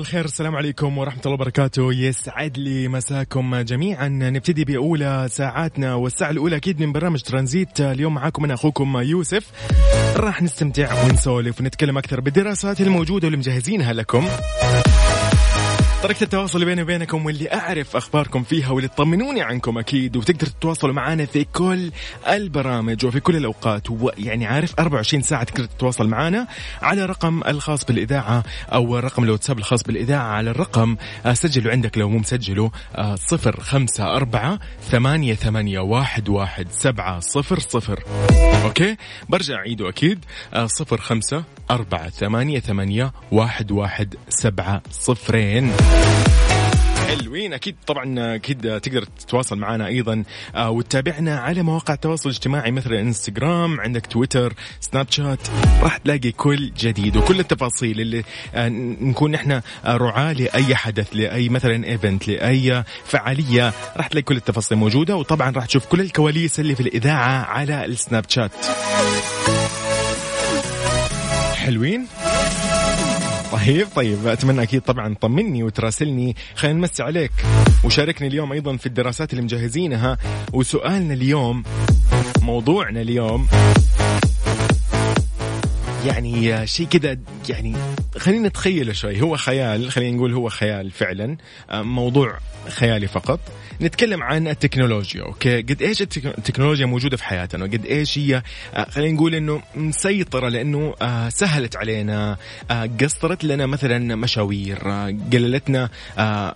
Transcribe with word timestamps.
بالخير 0.00 0.24
السلام 0.24 0.56
عليكم 0.56 0.98
ورحمة 0.98 1.20
الله 1.20 1.34
وبركاته. 1.34 1.92
يسعد 1.92 2.58
لي 2.58 2.88
مساكم 2.88 3.56
جميعا. 3.56 4.08
نبتدي 4.08 4.64
بأولى 4.64 5.26
ساعاتنا 5.30 5.94
والساعة 5.94 6.30
الأولى 6.30 6.56
أكيد 6.56 6.80
من 6.80 6.92
برنامج 6.92 7.22
ترانزيت. 7.22 7.80
اليوم 7.80 8.14
معاكم 8.14 8.44
أنا 8.44 8.54
أخوكم 8.54 8.96
يوسف. 8.96 9.50
راح 10.16 10.42
نستمتع 10.42 11.04
ونسولف 11.04 11.60
ونتكلم 11.60 11.98
أكثر 11.98 12.20
بالدراسات 12.20 12.80
الموجودة 12.80 13.26
واللي 13.26 13.38
مجهزينها 13.38 13.92
لكم. 13.92 14.28
طريقة 16.02 16.24
التواصل 16.24 16.54
اللي 16.54 16.66
بيني 16.66 16.82
وبينكم 16.82 17.26
واللي 17.26 17.52
أعرف 17.54 17.96
أخباركم 17.96 18.42
فيها 18.42 18.70
واللي 18.70 18.88
تطمنوني 18.88 19.42
عنكم 19.42 19.78
أكيد 19.78 20.16
وتقدر 20.16 20.46
تتواصلوا 20.46 20.94
معنا 20.94 21.26
في 21.26 21.44
كل 21.44 21.90
البرامج 22.28 23.06
وفي 23.06 23.20
كل 23.20 23.36
الأوقات 23.36 23.90
ويعني 23.90 24.46
عارف 24.46 24.74
24 24.78 25.22
ساعة 25.22 25.44
تقدر 25.44 25.64
تتواصل 25.64 26.08
معنا 26.08 26.46
على 26.82 27.06
رقم 27.06 27.42
الخاص 27.48 27.84
بالإذاعة 27.84 28.42
أو 28.72 28.98
رقم 28.98 29.24
الواتساب 29.24 29.58
الخاص 29.58 29.82
بالإذاعة 29.82 30.22
على 30.24 30.50
الرقم 30.50 30.96
آه، 31.26 31.32
سجلوا 31.32 31.72
عندك 31.72 31.98
لو 31.98 32.08
مو 32.08 32.18
مسجله 32.18 32.70
آه، 32.96 33.14
صفر 33.14 33.60
خمسة 33.60 34.16
أربعة 34.16 34.58
ثمانية 34.90 35.34
ثمانية 35.34 35.80
واحد 35.80 36.28
واحد 36.28 36.66
سبعة 36.70 37.20
صفر 37.20 37.58
صفر. 37.58 38.04
أوكي؟ 38.64 38.96
برجع 39.28 39.54
أعيده 39.54 39.88
أكيد 39.88 40.24
آه، 40.54 40.66
صفر 40.66 41.00
خمسة 41.00 41.44
أربعة 41.70 42.08
ثمانية 42.10 42.60
ثمانية 42.60 43.12
واحد 43.32 43.72
واحد 43.72 44.14
سبعة 44.28 44.82
صفرين. 44.90 45.72
حلوين. 47.08 47.52
أكيد 47.52 47.76
طبعا 47.86 48.34
أكيد 48.34 48.80
تقدر 48.80 49.02
تتواصل 49.04 49.58
معنا 49.58 49.86
أيضا 49.86 50.24
آه، 50.54 50.70
وتتابعنا 50.70 51.38
على 51.38 51.62
مواقع 51.62 51.94
التواصل 51.94 52.28
الاجتماعي 52.28 52.70
مثل 52.70 52.92
إنستغرام 52.92 53.80
عندك 53.80 54.06
تويتر 54.06 54.52
Snapchat. 54.80 55.38
راح 55.82 55.96
تلاقي 55.96 56.32
كل 56.32 56.72
جديد 56.78 57.16
وكل 57.16 57.40
التفاصيل 57.40 58.00
اللي 58.00 58.24
آه، 58.54 58.68
نكون 59.00 59.34
إحنا 59.34 59.62
رعاة 59.86 60.32
لأي 60.32 60.76
حدث 60.76 61.08
لأي 61.12 61.48
مثلا 61.48 61.84
event 61.84 62.28
لأي 62.28 62.84
فعالية. 63.04 63.72
راح 63.96 64.06
تلاقي 64.06 64.22
كل 64.24 64.36
التفاصيل 64.36 64.78
موجودة 64.78 65.16
وطبعا 65.16 65.50
راح 65.50 65.66
تشوف 65.66 65.86
كل 65.86 66.00
الكواليس 66.00 66.60
اللي 66.60 66.74
في 66.74 66.80
الإذاعة 66.80 67.44
على 67.44 67.84
ال 67.84 68.24
Snapchat. 68.28 68.52
حلوين؟ 71.54 72.06
طيب 73.52 73.86
طيب 73.96 74.26
أتمنى 74.26 74.62
أكيد 74.62 74.80
طبعا 74.80 75.14
طمني 75.20 75.62
وتراسلني. 75.62 76.36
خلينا 76.54 76.78
نمسي 76.78 77.02
عليك. 77.02 77.32
وشاركني 77.84 78.28
اليوم 78.28 78.52
أيضا 78.52 78.76
في 78.76 78.86
الدراسات 78.86 79.30
اللي 79.32 79.42
مجهزينها. 79.42 80.18
وسؤالنا 80.52 81.14
اليوم 81.14 81.62
موضوعنا 82.42 83.00
اليوم 83.00 83.46
يعني 86.06 86.66
شيء 86.66 86.86
كذا 86.86 87.18
يعني 87.48 87.76
خلينا 88.18 88.48
نتخيله 88.48 88.92
شوي. 88.92 89.22
هو 89.22 89.36
خيال 89.36 89.90
خلينا 89.90 90.16
نقول 90.16 90.34
هو 90.34 90.48
خيال 90.48 90.90
فعلا 90.90 91.36
موضوع 91.72 92.38
خيالي 92.68 93.06
فقط. 93.06 93.40
نتكلم 93.80 94.22
عن 94.22 94.48
التكنولوجيا 94.48 95.22
أوكي؟ 95.22 95.62
قد 95.62 95.82
إيش 95.82 96.02
التكنولوجيا 96.02 96.86
موجودة 96.86 97.16
في 97.16 97.24
حياتنا 97.24 97.64
قد 97.64 97.86
إيش 97.86 98.18
هي 98.18 98.42
خلينا 98.88 99.14
نقول 99.14 99.34
إنه 99.34 99.62
مسيطرة 99.74 100.48
لأنه 100.48 100.94
سهلت 101.28 101.76
علينا 101.76 102.36
قصرت 103.00 103.44
لنا 103.44 103.66
مثلا 103.66 104.16
مشاوير 104.16 104.78
قللتنا 105.32 105.88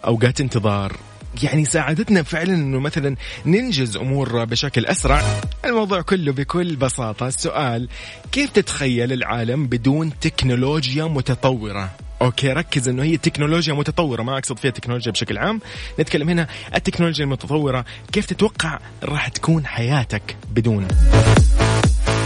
أوقات 0.04 0.40
انتظار. 0.40 0.96
يعني 1.42 1.64
ساعدتنا 1.64 2.22
فعلا 2.22 2.54
إنه 2.54 2.80
مثلا 2.80 3.16
ننجز 3.46 3.96
أمور 3.96 4.44
بشكل 4.44 4.86
أسرع. 4.86 5.22
الموضوع 5.64 6.00
كله 6.00 6.32
بكل 6.32 6.76
بساطة. 6.76 7.28
السؤال 7.28 7.88
كيف 8.32 8.50
تتخيل 8.50 9.12
العالم 9.12 9.66
بدون 9.66 10.12
تكنولوجيا 10.20 11.04
متطورة؟ 11.04 11.90
أوكي 12.22 12.52
ركز 12.52 12.88
إنه 12.88 13.02
هي 13.02 13.16
تكنولوجيا 13.16 13.74
متطورة. 13.74 14.22
ما 14.22 14.38
أقصد 14.38 14.58
فيها 14.58 14.70
تكنولوجيا 14.70 15.12
بشكل 15.12 15.38
عام. 15.38 15.60
نتكلم 16.00 16.28
هنا 16.28 16.48
التكنولوجيا 16.74 17.24
المتطورة. 17.24 17.84
كيف 18.12 18.26
تتوقع 18.26 18.78
راح 19.02 19.28
تكون 19.28 19.66
حياتك 19.66 20.36
بدون 20.50 20.88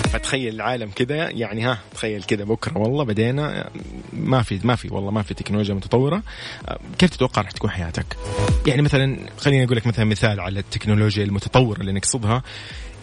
فتخيل 0.09 0.55
العالم 0.55 0.91
كذا 0.91 1.31
يعني 1.31 1.63
ها 1.63 1.79
تخيل 1.95 2.23
كذا 2.23 2.45
بكرة 2.45 2.79
والله 2.79 3.05
بدينا 3.05 3.71
ما 4.13 4.43
في 4.43 4.61
ما 4.65 4.77
في 4.77 4.95
والله 4.95 5.11
ما 5.11 5.23
في 5.23 5.35
تكنولوجيا 5.35 5.75
متطورة 5.75 6.23
كيف 6.99 7.11
تتوقع 7.11 7.43
راح 7.43 7.51
تكون 7.51 7.71
حياتك؟ 7.71 8.17
يعني 8.67 8.83
مثلا 8.83 9.19
خليني 9.39 9.65
أقول 9.65 9.77
لك 9.77 9.87
مثلا 9.87 10.05
مثال 10.05 10.41
على 10.41 10.61
التكنولوجيا 10.61 11.25
المتطورة 11.25 11.81
اللي 11.81 11.93
نقصدها 11.93 12.43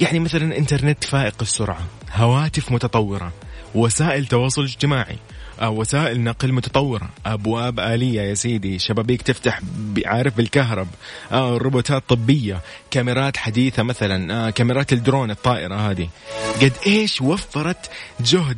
يعني 0.02 0.20
مثلا 0.20 0.58
إنترنت 0.58 1.04
فائق 1.04 1.36
السرعة، 1.42 1.82
هواتف 2.14 2.72
متطورة، 2.72 3.32
وسائل 3.76 4.26
تواصل 4.26 4.64
اجتماعي، 4.64 5.18
وسائل 5.62 6.24
نقل 6.24 6.54
متطورة. 6.54 7.10
أبواب 7.26 7.80
آلية 7.80 8.22
يا 8.22 8.34
سيدي. 8.34 8.80
شبابيك 8.80 9.22
تفتح 9.22 9.60
عارف 10.06 10.38
بالكهرب. 10.38 10.88
آه 11.32 11.58
روبوتات 11.58 12.04
طبية. 12.10 12.60
كاميرات 12.92 13.38
حديثة 13.38 13.84
مثلا. 13.84 14.48
آه 14.48 14.50
كاميرات 14.50 14.94
الدرون 14.94 15.32
الطائرة 15.32 15.76
هذه. 15.76 16.10
قد 16.62 16.74
إيش 16.88 17.22
وفرت 17.22 17.90
جهد. 18.20 18.58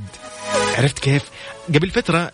عرفت 0.78 1.00
كيف؟ 1.00 1.24
قبل 1.76 1.90
فترة 1.90 2.32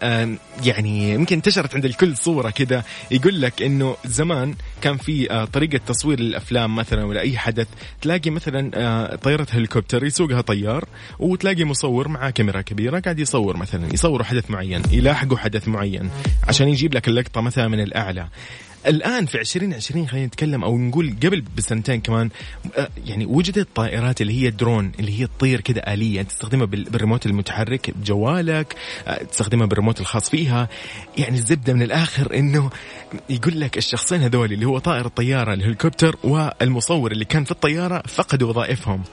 يعني 0.64 1.14
يمكن 1.14 1.36
انتشرت 1.36 1.76
عند 1.76 1.86
الكل 1.86 2.18
صورة 2.18 2.50
كذا 2.50 2.84
يقول 3.12 3.42
لك 3.42 3.62
إنه 3.62 3.96
زمان 4.06 4.56
كان 4.82 4.98
في 4.98 5.32
آه، 5.32 5.46
طريقة 5.46 5.78
تصوير 5.88 6.20
الأفلام 6.20 6.76
مثلا 6.76 7.06
ولا 7.06 7.22
أي 7.22 7.38
حدث 7.38 7.68
تلاقي 8.02 8.30
مثلا 8.30 8.72
آه، 8.74 9.16
طيارة 9.16 9.48
هليكوبتر 9.52 10.06
يسوقها 10.06 10.42
طيار 10.42 10.86
وتلاقي 11.20 11.64
مصور 11.64 12.08
معاه 12.08 12.30
كاميرا 12.30 12.62
كبيرة 12.62 13.00
قاعد 13.00 13.20
يصور 13.20 13.58
مثلا 13.58 13.94
يصوروا 13.94 14.26
حدث 14.26 14.52
معين 14.52 14.82
يلاحقوا 14.92 15.38
حدث 15.38 15.68
معين 15.68 16.10
عشان 16.48 16.68
يجيب 16.68 16.94
لك 16.94 17.08
اللقطة 17.08 17.42
مثلا 17.42 17.68
من 17.68 17.80
الأعلى. 17.80 18.28
الآن 18.88 19.26
في 19.26 19.40
2020 19.40 20.08
خلينا 20.08 20.26
نتكلم 20.26 20.64
أو 20.64 20.78
نقول 20.78 21.16
قبل 21.24 21.44
بسنتين 21.58 22.02
كمان 22.02 22.30
آه، 22.78 22.90
يعني 23.06 23.26
وجدت 23.26 23.68
طائرات 23.76 24.22
اللي 24.22 24.44
هي 24.44 24.50
درون 24.50 24.92
اللي 25.00 25.20
هي 25.20 25.28
تطير 25.28 25.62
كذا 25.62 25.94
آلية 25.94 26.22
تستخدمها 26.22 26.66
بالريموت 26.66 27.26
المتحرك 27.26 27.92
بجوالك 27.98 28.76
آه، 29.08 29.24
تستخدمها 29.24 29.66
بالريموت 29.66 30.02
الخاص 30.02 30.30
فيها. 30.30 30.70
يعني 31.18 31.38
الزبدة 31.38 31.74
من 31.74 31.82
الآخر 31.82 32.36
إنه 32.36 32.70
يقول 33.30 33.60
لك 33.60 33.78
الشخصين 33.78 34.22
هذول 34.22 34.54
اللي 34.54 34.66
هو 34.66 34.80
طائر 34.80 35.06
الطيارة 35.06 35.54
الهليكوبتر 35.54 36.16
والمصور 36.24 37.12
اللي 37.12 37.26
كان 37.26 37.44
في 37.44 37.52
الطيارة 37.52 38.04
فقدوا 38.08 38.50
وظائفهم. 38.50 39.04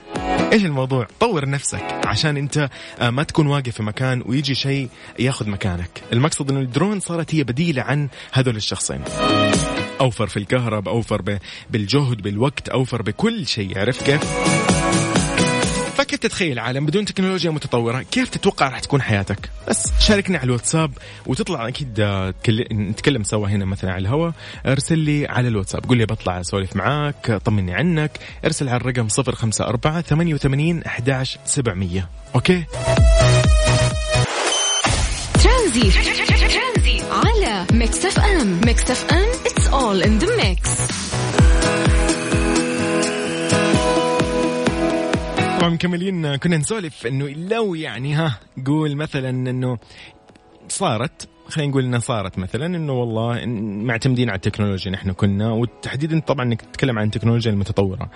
إيش 0.51 0.65
الموضوع؟ 0.65 1.07
طور 1.19 1.49
نفسك 1.49 2.01
عشان 2.05 2.37
أنت 2.37 2.69
آه، 2.99 3.09
ما 3.09 3.23
تكون 3.23 3.47
واقف 3.47 3.69
في 3.69 3.83
مكان 3.83 4.23
ويجي 4.25 4.55
شيء 4.55 4.89
ياخذ 5.19 5.49
مكانك. 5.49 6.03
المقصد 6.13 6.51
إنه 6.51 6.59
الدرون 6.59 6.99
صارت 6.99 7.35
هي 7.35 7.43
بديلة 7.43 7.81
عن 7.81 8.09
هذول 8.33 8.55
الشخصين. 8.55 9.01
أوفر 10.01 10.27
في 10.27 10.37
الكهرب 10.37 10.87
أوفر 10.87 11.39
بالجهد 11.69 12.21
بالوقت 12.21 12.69
أوفر 12.69 13.01
بكل 13.01 13.47
شيء 13.47 13.79
عرفت 13.79 14.03
كيف؟ 14.03 14.70
فكيف 16.11 16.19
تتخيل 16.19 16.59
عالم 16.59 16.85
بدون 16.85 17.05
تكنولوجيا 17.05 17.51
متطورة؟ 17.51 18.01
كيف 18.01 18.29
تتوقع 18.29 18.69
راح 18.69 18.79
تكون 18.79 19.01
حياتك؟ 19.01 19.49
بس 19.67 19.91
شاركني 19.99 20.37
على 20.37 20.45
الواتساب 20.45 20.91
وتطلع 21.25 21.67
أكيد 21.67 21.99
آه، 21.99 22.33
نتكلم 22.71 23.23
سوا 23.23 23.47
هنا 23.47 23.65
مثلا 23.65 23.91
على 23.91 24.01
الهواء. 24.01 24.33
ارسل 24.65 24.99
لي 24.99 25.27
على 25.27 25.47
الواتساب. 25.47 25.85
قول 25.85 25.97
لي 25.97 26.05
بطلع 26.05 26.39
أسولف 26.39 26.75
معاك 26.75 27.31
طمني 27.45 27.73
عنك. 27.73 28.19
ارسل 28.45 28.69
على 28.69 28.77
الرقم 28.77 29.07
054 29.19 30.01
88 30.01 30.83
11700 30.85 32.09
أوكي؟ 32.35 32.63
ترانزي. 35.43 35.91
على 37.11 37.65
Mix 37.73 38.05
FM. 38.05 38.61
Mix 38.65 38.91
FM 38.91 39.31
it's 39.45 39.67
all 39.67 40.07
in 40.07 40.23
the 40.23 40.27
mix. 40.27 41.10
طبعا 45.61 45.73
مكملين 45.73 46.35
كنا 46.35 46.57
نسولف 46.57 47.07
إنه 47.07 47.27
لو 47.29 47.75
يعني 47.75 48.13
ها 48.13 48.39
قول 48.65 48.95
مثلا 48.95 49.29
إنه 49.29 49.77
صارت 50.67 51.29
خلينا 51.47 51.71
نقول 51.71 51.83
إنها 51.83 51.99
صارت 51.99 52.37
مثلا 52.37 52.65
إنه 52.65 52.93
والله 52.93 53.45
معتمدين 53.85 54.29
على 54.29 54.35
التكنولوجيا 54.35 54.91
نحن 54.91 55.11
كنا 55.11 55.51
وتحديدا 55.51 56.19
طبعا 56.19 56.45
إنك 56.45 56.61
تتكلم 56.61 56.99
عن 56.99 57.05
التكنولوجيا 57.05 57.51
المتطورة. 57.51 58.09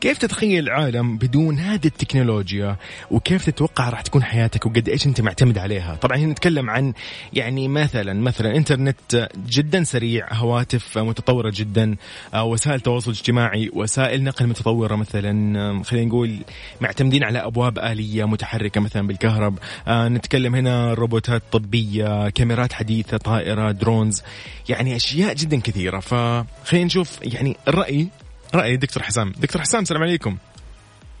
كيف 0.00 0.18
تتخيل 0.18 0.64
العالم 0.64 1.16
بدون 1.16 1.58
هذه 1.58 1.86
التكنولوجيا؟ 1.86 2.76
وكيف 3.10 3.46
تتوقع 3.46 3.88
راح 3.88 4.00
تكون 4.00 4.22
حياتك؟ 4.22 4.66
وقد 4.66 4.88
إيش 4.88 5.06
أنت 5.06 5.20
معتمد 5.20 5.58
عليها؟ 5.58 5.94
طبعا 5.94 6.16
هنا 6.16 6.32
نتكلم 6.32 6.70
عن 6.70 6.92
يعني 7.32 7.68
مثلا 7.68 8.14
مثلا 8.14 8.56
إنترنت 8.56 9.28
جدا 9.48 9.84
سريع 9.84 10.32
هواتف 10.32 10.98
متطورة 10.98 11.52
جدا 11.54 11.96
آه، 12.34 12.44
وسائل 12.44 12.80
تواصل 12.80 13.10
اجتماعي 13.10 13.70
وسائل 13.72 14.24
نقل 14.24 14.46
متطورة 14.46 14.96
مثلا 14.96 15.82
خلينا 15.84 16.06
نقول 16.06 16.38
معتمدين 16.80 17.24
على 17.24 17.38
أبواب 17.38 17.78
آلية 17.78 18.24
متحركة 18.24 18.80
مثلا 18.80 19.06
بالكهرب. 19.06 19.58
آه، 19.88 20.08
نتكلم 20.08 20.54
هنا 20.54 20.94
روبوتات 20.94 21.42
طبية 21.52 22.28
كاميرات 22.28 22.72
حديثة 22.72 23.16
طائره 23.16 23.70
درونز 23.70 24.22
يعني 24.68 24.96
أشياء 24.96 25.34
جدا 25.34 25.60
كثيرة. 25.60 26.00
فخلينا 26.00 26.86
نشوف 26.86 27.18
يعني 27.22 27.56
الرأي 27.68 28.08
رأي 28.56 28.76
دكتور 28.76 29.02
حسام. 29.02 29.32
دكتور 29.40 29.62
حسام 29.62 29.82
السلام 29.82 30.02
عليكم. 30.02 30.36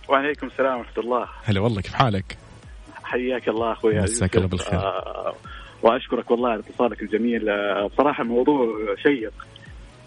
وعليكم 0.08 0.46
السلام 0.46 0.78
ورحمة 0.78 1.04
الله. 1.04 1.26
هلا 1.44 1.60
والله 1.60 1.80
كيف 1.80 1.94
حالك؟ 1.94 2.38
حياك 3.04 3.48
الله 3.48 3.72
أخوي 3.72 4.00
مساك 4.00 4.36
الله 4.36 4.48
بالخير. 4.48 4.78
آه 4.78 5.34
وأشكرك 5.82 6.30
والله 6.30 6.50
على 6.50 6.60
اتصالك 6.60 7.02
الجميل. 7.02 7.48
آه، 7.48 7.86
بصراحة 7.86 8.22
الموضوع 8.22 8.76
شيق 9.02 9.32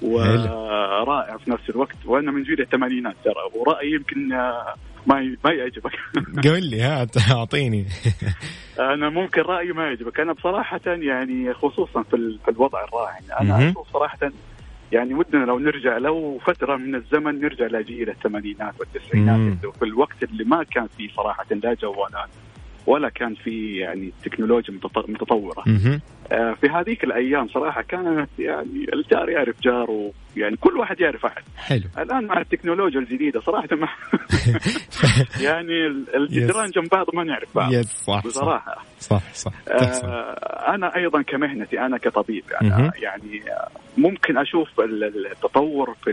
ورائع 0.01 1.37
في 1.37 1.51
نفس 1.51 1.69
الوقت 1.69 1.95
وأنا 2.05 2.31
من 2.31 2.43
جيل 2.43 2.61
الثمانينات 2.61 3.15
ترى 3.23 3.61
ورأيي 3.61 3.91
يمكن 3.93 4.33
آه، 4.33 4.75
ما 5.07 5.37
ما 5.45 5.51
يعجبك. 5.51 5.91
قول 6.47 6.63
لي 6.63 6.81
هات 6.81 7.31
أعطيني. 7.31 7.85
أنا 8.93 9.09
ممكن 9.09 9.41
رأيي 9.41 9.71
ما 9.71 9.83
يعجبك. 9.83 10.19
أنا 10.19 10.33
بصراحة 10.33 10.81
يعني 10.85 11.53
خصوصا 11.53 12.03
في, 12.03 12.39
في 12.45 12.51
الوضع 12.51 12.83
الراهن 12.83 13.23
أنا 13.41 13.69
أشوف 13.69 13.93
صراحة 13.93 14.31
يعني 14.91 15.13
ودنا 15.13 15.45
لو 15.45 15.59
نرجع 15.59 15.97
لو 15.97 16.39
فترة 16.45 16.75
من 16.75 16.95
الزمن 16.95 17.41
نرجع 17.41 17.65
لجيل 17.65 18.09
الثمانينات 18.09 18.73
والتسعينات. 18.79 19.39
في 19.79 19.85
الوقت 19.85 20.23
اللي 20.23 20.43
ما 20.43 20.63
كان 20.63 20.87
فيه 20.97 21.09
صراحة 21.15 21.45
لا 21.51 21.73
جوالات. 21.73 22.29
ولا 22.87 23.09
كان 23.09 23.35
في 23.35 23.77
يعني 23.77 24.11
تكنولوجيا 24.23 24.73
متطورة. 25.07 25.63
آه 26.31 26.53
في 26.61 26.67
هذيك 26.67 27.03
الأيام 27.03 27.47
صراحة 27.47 27.81
كانت 27.81 28.29
يعني 28.39 28.85
الجار 28.93 29.29
يعرف 29.29 29.61
جاره 29.61 30.11
يعني 30.37 30.55
كل 30.55 30.77
واحد 30.77 31.01
يعرف 31.01 31.25
أحد. 31.25 31.43
حلو. 31.57 31.83
الآن 31.97 32.25
مع 32.25 32.41
التكنولوجيا 32.41 32.99
الجديدة 32.99 33.41
صراحة 33.41 33.67
ما 33.71 33.87
يعني 35.47 35.87
الجدران 36.15 36.69
جنب 36.69 36.89
بعض 36.91 37.05
ما 37.13 37.23
نعرف 37.23 37.55
بعض. 37.55 37.73
يس 37.73 37.87
صح 37.87 38.25
بصراحة. 38.25 38.85
صح 38.99 39.33
صح. 39.33 39.53
آه 39.67 40.75
أنا 40.75 40.95
أيضا 40.95 41.21
كمهنتي 41.21 41.79
أنا 41.79 41.97
كطبيب 41.97 42.43
يعني, 42.51 42.91
يعني 43.01 43.41
ممكن 43.97 44.37
أشوف 44.37 44.79
التطور 44.79 45.95
في 46.03 46.11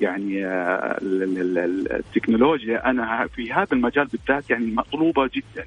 يعني 0.00 0.46
آه، 0.46 0.98
التكنولوجيا 1.02 2.90
أنا 2.90 3.28
في 3.34 3.52
هذا 3.52 3.68
المجال 3.72 4.06
بالذات 4.06 4.50
يعني 4.50 4.66
مطلوبة 4.66 5.30
جدا. 5.34 5.66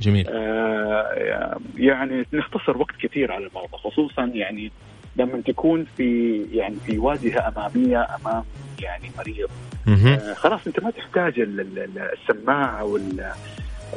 جميل. 0.00 0.26
آه 0.28 1.58
يعني 1.76 2.26
نختصر 2.32 2.78
وقت 2.78 2.94
كثير 3.00 3.32
على 3.32 3.46
الموضوع 3.46 3.78
خصوصا 3.78 4.24
يعني 4.24 4.72
لما 5.16 5.40
تكون 5.40 5.86
في 5.96 6.40
يعني 6.52 6.76
في 6.86 6.98
واجهه 6.98 7.48
أمامية 7.56 8.06
أمام 8.20 8.44
يعني 8.82 9.10
مريض. 9.18 9.48
آه 9.88 10.34
خلاص 10.34 10.66
أنت 10.66 10.82
ما 10.82 10.90
تحتاج 10.90 11.34
السماعة 11.38 12.84
وال 12.84 13.32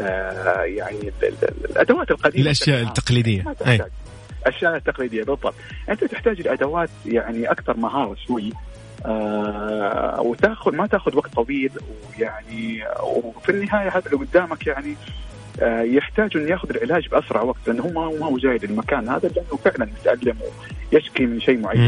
آه 0.02 0.62
يعني 0.62 1.12
الأدوات 1.70 2.12
القديمة. 2.12 2.44
الأشياء 2.46 2.82
التقليدية. 2.82 3.56
أي. 3.68 3.80
الأشياء 4.42 4.76
التقليدية 4.76 5.24
بالضبط. 5.24 5.54
أنت 5.90 6.04
تحتاج 6.04 6.40
الأدوات 6.40 6.90
يعني 7.06 7.52
أكثر 7.52 7.78
مهارة 7.78 8.16
شوي. 8.28 8.54
آه 9.08 10.22
وتاخذ 10.22 10.76
ما 10.76 10.88
تاخذ 10.88 11.16
وقت 11.16 11.34
طويل 11.34 11.72
ويعني 12.20 12.84
وفي 13.04 13.50
النهاية 13.50 13.90
هذا 13.90 14.06
اللي 14.06 14.26
قدامك 14.26 14.68
يعني 14.68 14.96
آه 15.62 15.82
يحتاج 15.82 16.38
إنه 16.38 16.50
ياخذ 16.52 16.70
العلاج 16.70 17.08
بأسرع 17.08 17.42
وقت 17.42 17.68
لأنه 17.68 17.84
هو 17.84 17.90
ما 18.20 18.26
هو 18.26 18.38
جاي 18.38 18.58
للمكان 18.58 19.10
هذا 19.10 19.30
لأنه 19.30 19.58
فعلا 19.66 19.86
متألم 20.00 20.38
ويشكي 20.94 21.26
من 21.26 21.40
شيء 21.42 21.58
معين. 21.60 21.82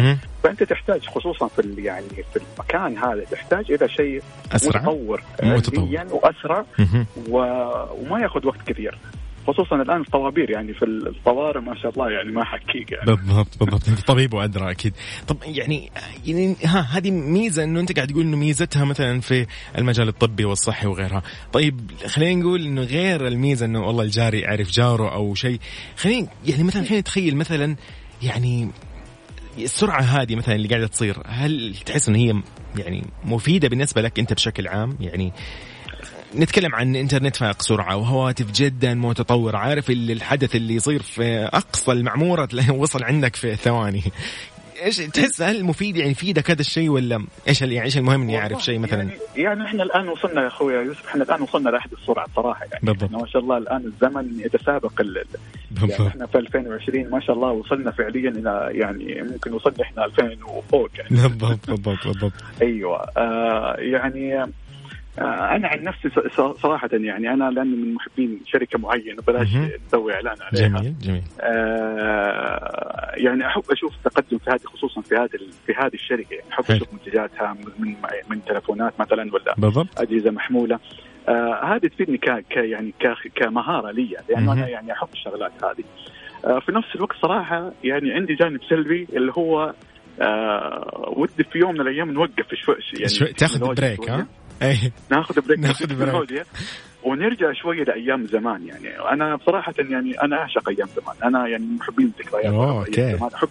فأنت 0.43 0.63
تحتاج 0.63 1.05
خصوصا 1.07 1.47
في 1.47 1.75
يعني 1.77 2.07
في 2.33 2.39
المكان 2.39 2.97
هذا 2.97 3.23
تحتاج 3.31 3.71
إلى 3.71 3.89
شيء 3.89 4.21
أسرع. 4.51 4.81
متطور 4.81 5.23
علميا 5.43 6.07
وأسرع 6.11 6.65
وما 7.29 8.19
ياخذ 8.21 8.47
وقت 8.47 8.59
كثير 8.67 8.97
خصوصا 9.53 9.75
الآن 9.75 10.01
الطوابير 10.01 10.49
يعني 10.49 10.73
في 10.73 10.85
الطوارئ 10.85 11.59
ما 11.59 11.75
شاء 11.75 11.91
الله 11.91 12.11
يعني 12.11 12.31
ما 12.31 12.43
حكيك 12.43 12.91
يعني. 12.91 13.05
بالضبط 13.05 13.59
بالضبط. 13.59 13.87
انت 13.89 13.99
طبيب 14.11 14.33
وأدرى 14.33 14.71
أكيد. 14.71 14.93
طب 15.27 15.37
يعني 15.45 15.91
يعني 16.25 16.55
ها 16.65 16.79
هذه 16.79 17.11
ميزة 17.11 17.63
إنه 17.63 17.79
أنت 17.79 17.95
قاعد 17.95 18.07
تقول 18.07 18.23
إنه 18.23 18.37
ميزتها 18.37 18.85
مثلا 18.85 19.21
في 19.21 19.45
المجال 19.77 20.07
الطبي 20.07 20.45
والصحي 20.45 20.87
وغيرها. 20.87 21.21
طيب 21.53 21.91
خلينا 22.05 22.41
نقول 22.41 22.65
إنه 22.65 22.81
غير 22.81 23.27
الميزة 23.27 23.65
إنه 23.65 23.87
والله 23.87 24.03
الجاري 24.03 24.39
يعرف 24.39 24.71
جاره 24.71 25.13
أو 25.13 25.35
شيء. 25.35 25.59
خلينا 25.97 26.27
يعني 26.45 26.63
مثلا 26.63 26.83
خلينا 26.83 26.99
نتخيل 26.99 27.35
مثلا 27.35 27.75
يعني 28.23 28.69
السرعة 29.57 30.01
هذه 30.01 30.35
مثلا 30.35 30.55
اللي 30.55 30.67
قاعدة 30.67 30.87
تصير 30.87 31.17
هل 31.25 31.75
تحس 31.85 32.09
ان 32.09 32.15
هي 32.15 32.33
يعني 32.77 33.03
مفيدة 33.23 33.67
بالنسبة 33.67 34.01
لك 34.01 34.19
أنت 34.19 34.33
بشكل 34.33 34.67
عام؟ 34.67 34.97
يعني 34.99 35.33
نتكلم 36.35 36.75
عن 36.75 36.95
إنترنت 36.95 37.35
فائق 37.35 37.61
سرعة 37.61 37.97
وهواتف 37.97 38.51
جدا 38.51 38.93
متطورة. 38.93 39.57
عارف 39.57 39.89
اللي 39.89 40.13
الحدث 40.13 40.55
اللي 40.55 40.75
يصير 40.75 41.01
في 41.01 41.49
أقصى 41.53 41.91
المعمورة؟ 41.91 42.47
وصل 42.71 43.03
عندك 43.03 43.35
في 43.35 43.55
ثواني. 43.55 44.03
إيش 44.83 44.97
تحس 44.97 45.41
هل 45.41 45.63
مفيد 45.63 45.97
يعني 45.97 46.11
يفيدك 46.11 46.51
هذا 46.51 46.61
الشيء 46.61 46.89
ولا 46.89 47.25
إيش 47.47 47.61
يعني 47.61 47.83
إيش 47.83 47.97
المهم 47.97 48.21
إني 48.21 48.39
أعرف 48.39 48.63
شيء 48.63 48.79
مثلا؟ 48.79 48.99
يعني, 49.03 49.13
يعني 49.35 49.65
إحنا 49.65 49.83
الآن 49.83 50.09
وصلنا 50.09 50.41
يا 50.41 50.47
أخوي 50.47 50.73
يوسف 50.73 51.07
إحنا 51.07 51.23
الآن 51.23 51.41
وصلنا 51.41 51.69
لأحد 51.69 51.91
السرعة 51.91 52.27
صراحة 52.35 52.65
يعني. 52.71 52.85
بالضبط. 52.85 53.11
ما 53.11 53.27
شاء 53.27 53.41
الله 53.41 53.57
الآن 53.57 53.85
الزمن 53.85 54.39
يتسابق 54.39 55.01
ال 55.01 55.23
يعني 55.81 56.07
إحنا 56.07 56.25
في 56.25 56.37
2020 56.37 57.09
ما 57.09 57.19
شاء 57.19 57.35
الله 57.35 57.51
وصلنا 57.51 57.91
فعليا 57.91 58.29
إلى 58.29 58.69
يعني 58.71 59.21
ممكن 59.21 59.53
وصلنا 59.53 59.81
إحنا 59.81 60.05
2000 60.05 60.45
وفوق 60.45 60.89
يعني. 60.95 61.09
بالضبط 61.09 61.69
بالضبط 61.69 62.07
بالضبط. 62.07 62.33
أيوه. 62.61 63.05
آه 63.17 63.75
يعني 63.79 64.45
أنا 65.17 65.67
عن 65.67 65.83
نفسي 65.83 66.09
صراحة 66.61 66.89
يعني 66.93 67.33
أنا 67.33 67.49
لأني 67.49 67.75
من 67.75 67.93
محبين 67.93 68.39
شركة 68.45 68.79
معينة 68.79 69.21
بلاش 69.27 69.47
نسوي 69.87 70.13
إعلان 70.13 70.35
عليها. 70.41 70.67
جميل 70.67 70.95
جميل. 71.01 71.23
آه 71.41 73.11
يعني 73.15 73.47
أحب 73.47 73.63
أشوف 73.71 73.93
التقدم 73.95 74.37
في 74.37 74.49
هذه 74.51 74.63
خصوصا 74.65 75.01
في 75.01 75.15
هذه 75.15 75.29
في 75.65 75.73
هذه 75.73 75.93
الشركة. 75.93 76.33
يعني 76.35 76.53
أحب 76.53 76.71
أشوف 76.71 76.93
منتجاتها 76.93 77.55
من 77.79 77.95
من 78.29 78.45
تلفونات 78.45 78.93
مثلا 78.99 79.33
ولا 79.33 79.55
بالضبط. 79.57 80.01
أجهزة 80.01 80.31
محمولة. 80.31 80.79
آه 81.29 81.75
هذه 81.75 81.87
تفيدني 81.87 82.17
ك 82.17 82.55
يعني 82.55 82.93
كمهارة 83.35 83.91
لي 83.91 84.15
لأنه 84.29 84.53
أنا 84.53 84.67
يعني 84.67 84.93
أحب 84.93 85.07
الشغلات 85.13 85.51
هذه. 85.63 85.83
آه 86.45 86.59
في 86.59 86.71
نفس 86.71 86.95
الوقت 86.95 87.15
صراحة 87.21 87.71
يعني 87.83 88.11
عندي 88.13 88.35
جانب 88.35 88.59
سلبي 88.69 89.07
اللي 89.13 89.31
هو 89.37 89.73
آه 90.21 91.13
ودي 91.17 91.43
في 91.43 91.59
يوم 91.59 91.73
من 91.73 91.81
الأيام 91.81 92.11
نوقف 92.11 92.53
شوي 92.53 92.75
يعني 92.93 93.09
شو 93.09 93.25
تاخذ 93.25 93.73
break 93.73 94.09
ها؟ 94.09 94.27
اي 94.61 94.91
ناخذ 95.09 95.41
break 95.41 95.59
ناخذ 95.59 95.95
break 95.95 96.45
ونرجع 97.03 97.53
شوي 97.53 97.83
لأيام 97.83 98.27
زمان 98.27 98.67
يعني. 98.67 98.99
أنا 98.99 99.35
بصراحة 99.35 99.73
يعني 99.79 100.21
أنا 100.21 100.35
أعشق 100.35 100.69
أيام 100.69 100.87
زمان. 100.87 101.15
أنا 101.23 101.47
يعني 101.47 101.65
محبين 101.79 102.11
الذكريات 102.19 102.53
okay. 102.53 103.17
زمان. 103.17 103.29
احب 103.33 103.49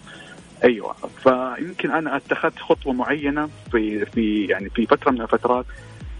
أيوه. 0.63 0.95
فيمكن 1.23 1.91
أنا 1.91 2.17
اتخذت 2.17 2.59
خطوة 2.59 2.93
معينة 2.93 3.49
في 3.71 4.05
في 4.05 4.45
يعني 4.45 4.69
في 4.69 4.85
فترة 4.85 5.11
من 5.11 5.21
الفترات 5.21 5.65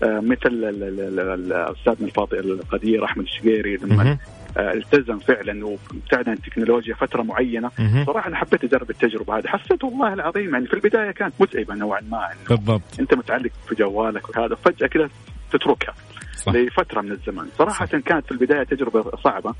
آه، 0.03 0.19
مثل 0.19 0.49
الأستاذنا 0.53 2.07
الفاضل 2.07 2.37
القدير 2.37 3.05
أحمد 3.05 3.23
الشقيري 3.23 3.77
لما 3.77 4.17
التزم 4.57 5.19
فعلا 5.19 5.65
وابتعد 5.65 6.29
عن 6.29 6.33
التكنولوجيا 6.35 6.95
فترة 6.95 7.21
معينة. 7.21 7.71
صراحة 8.05 8.27
أنا 8.27 8.35
حبيت 8.35 8.63
أجرب 8.63 8.89
التجربة 8.89 9.37
هذه. 9.37 9.47
حسيت 9.47 9.83
والله 9.83 10.13
العظيم 10.13 10.53
يعني 10.53 10.67
في 10.67 10.73
البداية 10.73 11.11
كانت 11.11 11.33
متعبة 11.39 11.75
نوعا 11.75 12.01
ما 12.01 12.29
بالضبط. 12.49 12.99
أنت 12.99 13.13
متعلق 13.13 13.51
في 13.67 13.75
جوالك 13.75 14.29
وهذا 14.29 14.55
فجأة 14.55 14.87
كذا 14.87 15.09
تتركها 15.51 15.93
صح. 16.35 16.53
لفترة 16.53 17.01
من 17.01 17.11
الزمن. 17.11 17.47
صراحة 17.57 17.85
صح. 17.85 17.95
كانت 17.95 18.25
في 18.25 18.31
البداية 18.31 18.63
تجربة 18.63 19.17
صعبة. 19.23 19.53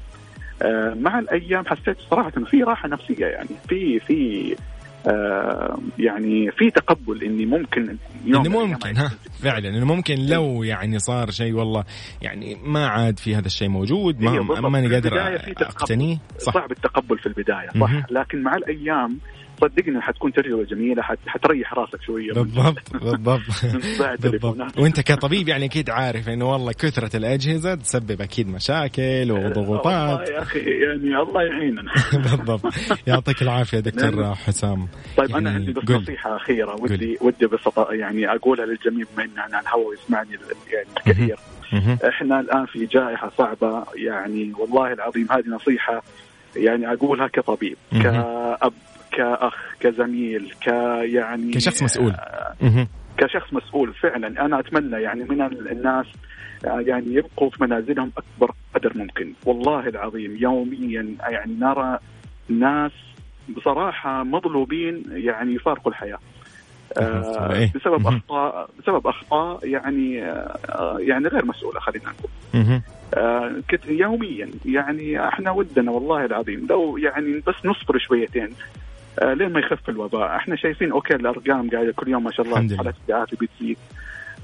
آه 0.62 0.94
مع 0.94 1.20
الأيام 1.20 1.66
حسيت 1.66 1.98
صراحة 2.00 2.32
إنه 2.38 2.46
في 2.46 2.64
راحة 2.64 2.88
نفسية 2.88 3.26
يعني. 3.26 3.50
في 3.70 4.00
في 4.00 4.56
آه 5.08 5.80
يعني 6.00 6.52
في 6.52 6.72
تقبل 6.72 7.24
إني 7.24 7.46
ممكن 7.46 7.98
يوم 8.26 8.46
إنه 8.46 8.66
ممكن 8.66 8.98
ها 8.98 9.12
فعلا 9.44 9.70
إنه 9.70 9.86
ممكن 9.86 10.16
لو 10.16 10.64
يعني 10.64 11.00
صار 11.00 11.32
شيء 11.32 11.54
والله 11.54 11.84
يعني 12.22 12.58
ما 12.64 12.88
عاد 12.88 13.20
في 13.20 13.36
هذا 13.36 13.46
الشيء 13.46 13.70
موجود 13.70 14.22
ما 14.22 14.70
ماني 14.70 14.94
قادر 14.94 15.38
أقتنيه. 15.62 16.18
صح. 16.38 16.54
صعب 16.54 16.72
التقبل 16.72 17.20
في 17.20 17.26
البداية 17.26 17.70
صح. 17.80 18.12
لكن 18.12 18.44
مع 18.44 18.56
الأيام 18.56 19.20
صدقني 19.62 20.02
حتكون 20.02 20.34
تجربة 20.34 20.64
جميلة 20.64 21.02
حت... 21.02 21.18
حتريح 21.28 21.74
راسك 21.74 22.02
شوية. 22.02 22.34
بالضبط 22.34 22.92
بالضبط. 23.04 23.42
بالضبط. 24.20 24.78
وانت 24.80 25.00
كطبيب 25.00 25.48
يعني 25.48 25.66
أكيد 25.66 25.90
عارف 25.90 26.30
إنه 26.30 26.52
والله 26.52 26.72
كثرة 26.72 27.18
الأجهزة 27.18 27.76
تسبب 27.76 28.22
أكيد 28.22 28.48
مشاكل 28.48 29.32
وضغوطات. 29.32 30.30
يا 30.30 30.42
أخي 30.42 30.60
يعني 30.60 31.22
الله 31.22 31.44
يعيننا. 31.44 31.92
بالضبط. 32.14 32.74
يعطيك 33.08 33.42
العافية 33.42 33.80
دكتور 33.80 34.16
نعم. 34.16 34.34
حسام. 34.34 34.88
طيب 35.18 35.30
يعني 35.30 35.42
أنا 35.42 35.50
عندي 35.50 35.72
بس 35.72 35.90
نصيحة 35.90 36.36
أخيرة. 36.36 36.76
ودي 36.82 37.18
ودي 37.22 37.46
بس 37.48 37.60
يعني 37.90 38.32
أقولها 38.36 38.66
للجميع 38.66 39.06
بما 39.14 39.26
إن 39.26 39.40
على 39.40 39.60
الهواء 39.60 39.94
يسمعني 39.94 40.30
يعني 40.72 40.88
كثير 41.06 41.36
إحنا 42.10 42.40
الآن 42.40 42.66
في 42.66 42.86
جائحة 42.86 43.32
صعبة 43.38 43.84
يعني 43.96 44.54
والله 44.60 44.94
العظيم 44.94 45.28
هذه 45.32 45.48
نصيحة 45.48 46.04
يعني 46.56 46.94
أقولها 46.94 47.28
كطبيب 47.28 47.78
كأب. 47.92 48.74
كأخ 49.20 49.54
كزميل 49.80 50.54
كيعني 50.62 51.52
كشخص 51.52 51.84
مسؤول. 51.84 52.12
آه 52.12 52.88
كشخص 53.18 53.54
مسؤول 53.54 53.94
فعلا. 53.94 54.46
أنا 54.46 54.60
أتمنى 54.60 55.02
يعني 55.02 55.24
من 55.24 55.42
الناس 55.42 56.06
آه، 56.66 56.80
يعني 56.80 57.14
يبقوا 57.14 57.50
في 57.50 57.64
منازلهم 57.64 58.12
أكبر 58.18 58.56
قدر 58.76 58.92
ممكن. 58.96 59.34
والله 59.46 59.88
العظيم 59.88 60.38
يوميا 60.38 61.16
يعني 61.30 61.54
نرى 61.60 62.00
ناس 62.50 62.92
بصراحة 63.58 64.24
مظلومين 64.24 65.04
يعني 65.10 65.54
يفارقوا 65.56 65.92
الحياة. 65.92 66.20
آه 66.98 67.54
إيه؟ 67.54 67.72
بسبب 67.76 68.08
اخطاء 68.08 68.70
بسبب 68.80 69.08
أخطاء 69.08 69.68
يعني 69.68 70.24
آه 70.24 70.98
يعني 71.00 71.28
غير 71.28 71.46
مسؤولة 71.46 71.80
خلينا 71.80 72.06
نقول. 72.10 72.82
آه 73.14 73.52
يوميا 73.88 74.50
يعني 74.66 75.28
إحنا 75.28 75.52
ودنا 75.52 75.92
والله 75.92 76.26
العظيم. 76.26 76.68
لو 76.70 76.98
يعني 76.98 77.44
بس 77.48 77.56
نصبر 77.66 77.98
شويتين 77.98 78.50
لين 79.24 79.54
ما 79.54 79.60
يخف 79.60 79.90
الوباء؟ 79.90 80.36
إحنا 80.36 80.56
شايفين 80.56 80.92
أوكي 80.92 81.16
الأرقام 81.16 81.70
قاعدة 81.70 81.92
كل 81.92 82.08
يوم 82.08 82.24
ما 82.24 82.32
شاء 82.32 82.46
الله 82.46 82.78
حالات 82.78 82.96
التعافي 83.02 83.36
بتزيد. 83.36 83.78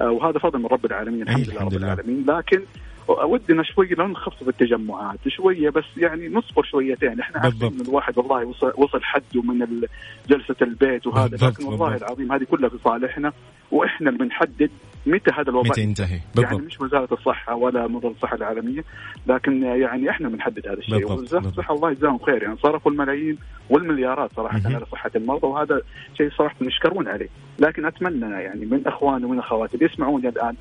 آه 0.02 0.12
وهذا 0.12 0.40
فضل 0.40 0.60
من 0.60 0.66
رب 0.66 0.86
العالمين 0.86 1.22
الحمد 1.22 1.50
لله 1.50 1.62
رب 1.62 1.74
العالمين. 1.74 2.26
لكن 2.28 2.62
ودنا 3.08 3.64
شوي 3.64 3.88
لو 3.88 4.08
نخفض 4.08 4.48
التجمعات 4.48 5.28
شوية 5.28 5.70
بس 5.70 5.84
يعني 5.98 6.28
نصبر 6.28 6.64
شويتين. 6.64 7.20
إحنا 7.20 7.40
عارفين 7.40 7.74
إن 7.74 7.82
الواحد 7.82 8.18
والله 8.18 8.46
وصل, 8.46 8.74
وصل 8.78 9.04
حده 9.04 9.42
من 9.42 9.82
جلسة 10.30 10.56
البيت 10.62 11.08
وهذا 11.08 11.38
لكن 11.48 11.66
والله. 11.66 11.96
العظيم 11.96 12.32
هذه 12.32 12.44
كلها 12.44 12.70
في 12.70 12.78
صالحنا 12.84 13.34
وإحنا 13.72 14.10
اللي 14.10 14.20
بنحدد 14.20 14.72
متى 15.06 15.32
هذا 15.32 15.50
الوباء 15.50 15.72
متى 15.72 15.82
ينتهي؟ 15.82 16.20
بالضبط. 16.36 16.52
يعني 16.54 16.66
مش 16.66 16.82
وزارة 16.82 17.14
الصحة 17.14 17.56
ولا 17.56 17.88
منظمه 17.88 18.12
الصحة 18.12 18.36
العالمية 18.36 18.84
لكن 19.28 19.64
يعني 19.64 20.10
إحنا 20.10 20.30
بنحدد 20.30 20.68
هذا 20.68 20.78
الشيء. 20.78 21.12
وزارة 21.12 21.48
الصحة 21.48 21.74
الله 21.76 21.92
يجزاهم 21.92 22.20
خير. 22.20 22.44
يعني 22.44 22.58
صرفوا 22.58 22.92
الملايين 22.92 23.38
والمليارات 23.70 24.34
صراحة 24.36 24.62
على 24.66 24.86
صحة 24.92 25.12
المرضى 25.16 25.48
وهذا 25.48 25.82
شيء 26.18 26.32
صراحة 26.32 26.56
نشكرون 26.62 27.08
عليه. 27.08 27.30
لكن 27.60 27.86
أتمنى 27.86 28.32
يعني 28.32 28.66
من 28.66 28.82
إخواني 28.88 29.26
ومن 29.26 29.40
أخواتي 29.40 29.74
اللي 29.76 29.86
يسمعوني 29.86 30.30
الآن 30.30 30.56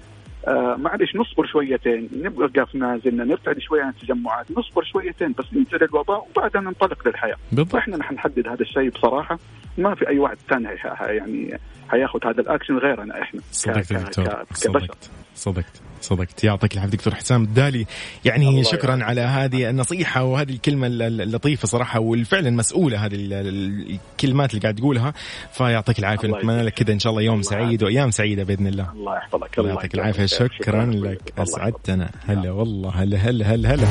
آه 0.48 0.76
معلش 0.76 1.16
نصبر 1.16 1.46
شويتين 1.46 2.08
نبقى 2.12 2.66
في 2.66 2.78
نازلنا 2.78 3.24
نبتعد 3.24 3.58
شوي 3.58 3.80
عن 3.80 3.88
التجمعات 3.88 4.46
نصبر 4.50 4.84
شويتين 4.84 5.34
بس 5.38 5.44
ينزل 5.52 5.84
الوباء 5.84 6.26
وبعدها 6.30 6.60
ننطلق 6.60 7.08
للحياة. 7.08 7.36
بالضبط. 7.52 7.76
إحنا 7.76 7.96
نحن 7.96 8.14
نحدد 8.14 8.48
هذا 8.48 8.60
الشيء 8.60 8.90
بصراحة 8.90 9.38
ما 9.78 9.94
في 9.94 10.08
أي 10.08 10.18
واحد 10.18 10.36
ثاني 10.48 10.68
يعني 11.00 11.58
حياخذ 11.88 12.18
هذا 12.24 12.40
الأكشن 12.40 12.78
غيرنا 12.78 13.22
إحنا. 13.22 13.40
صدقت 13.52 13.92
دكتور 13.92 14.44
صدقت 14.54 15.10
صدقت 15.34 15.80
صدقت. 16.00 16.44
يعطيك 16.44 16.74
العافية 16.74 16.90
دكتور 16.90 17.14
حسام 17.14 17.42
الدالي. 17.42 17.86
يعني 18.24 18.64
شكرا 18.64 18.90
يعني. 18.90 19.04
على 19.04 19.20
هذه 19.20 19.70
النصيحة 19.70 20.24
وهذه 20.24 20.50
الكلمة 20.50 20.86
اللطيفة 20.86 21.66
صراحة 21.66 22.00
والفعلا 22.00 22.50
مسؤولة 22.50 23.06
هذه 23.06 23.14
الكلمات 23.14 24.50
اللي 24.50 24.62
قاعد 24.62 24.74
تقولها. 24.74 25.14
فيعطيك 25.52 25.98
العافية. 25.98 26.28
نتمنى 26.28 26.62
لك 26.62 26.72
كذا 26.72 26.92
إن 26.92 26.98
شاء 26.98 27.10
الله 27.10 27.22
يوم 27.22 27.42
سعيد 27.42 27.82
وأيام 27.82 28.10
سعيدة 28.10 28.44
بإذن 28.44 28.66
الله. 28.66 28.92
الله 28.92 29.16
يحفظك. 29.16 29.58
الله 29.58 29.70
يعطيك 29.70 29.94
العافية. 29.94 30.26
شكرا 30.26 30.84
لك. 30.84 31.32
أسعدتنا. 31.38 32.10
هلا 32.26 32.50
والله. 32.50 32.90
هلا 32.90 33.16
هلا 33.16 33.54
هلا 33.54 33.74
هلا. 33.74 33.86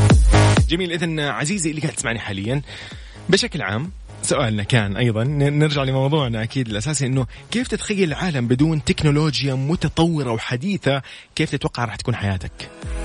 جميل. 0.69 0.91
اذا 0.91 1.29
عزيزي 1.29 1.69
اللي 1.69 1.81
قاعد 1.81 1.93
تسمعني 1.93 2.19
حاليا 2.19 2.61
بشكل 3.29 3.61
عام 3.61 3.91
سؤالنا 4.23 4.63
كان 4.63 4.97
أيضا. 4.97 5.23
نرجع 5.23 5.83
لموضوعنا 5.83 6.43
أكيد 6.43 6.67
الأساسي 6.67 7.05
إنه 7.05 7.25
كيف 7.51 7.67
تتخيل 7.67 8.03
العالم 8.09 8.47
بدون 8.47 8.83
تكنولوجيا 8.83 9.53
متطورة 9.53 10.31
وحديثة؟ 10.31 11.01
كيف 11.35 11.51
تتوقع 11.51 11.85
راح 11.85 11.95
تكون 11.95 12.15
حياتك؟ 12.15 12.51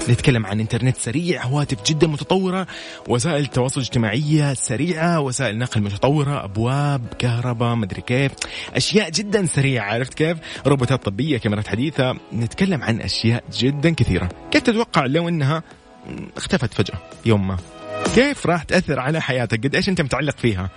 نتكلم 0.08 0.46
عن 0.46 0.60
إنترنت 0.60 0.96
سريع 0.96 1.44
هواتف 1.44 1.82
جدا 1.86 2.06
متطورة 2.06 2.66
وسائل 3.08 3.46
تواصل 3.46 3.80
اجتماعية 3.80 4.54
سريعة 4.54 5.20
وسائل 5.20 5.58
نقل 5.58 5.80
متطورة 5.80 6.44
أبواب 6.44 7.02
كهرباء 7.18 7.74
مدري 7.74 8.00
كيف. 8.00 8.32
أشياء 8.74 9.10
جدا 9.10 9.46
سريعة 9.46 9.92
عرفت 9.92 10.14
كيف؟ 10.14 10.38
روبوتات 10.66 11.04
طبية 11.04 11.38
كاميرات 11.38 11.68
حديثة. 11.68 12.16
نتكلم 12.32 12.82
عن 12.82 13.00
أشياء 13.00 13.44
جدا 13.52 13.90
كثيرة. 13.90 14.28
كيف 14.50 14.62
تتوقع 14.62 15.06
لو 15.06 15.28
إنها 15.28 15.62
اختفت 16.36 16.74
فجأة 16.74 16.98
يوم 17.26 17.48
ما؟ 17.48 17.56
كيف 18.14 18.46
راح 18.46 18.62
تأثر 18.62 19.00
على 19.00 19.20
حياتك؟ 19.20 19.66
قد 19.66 19.74
إيش 19.74 19.88
أنت 19.88 20.00
متعلق 20.00 20.36
فيها؟ 20.38 20.70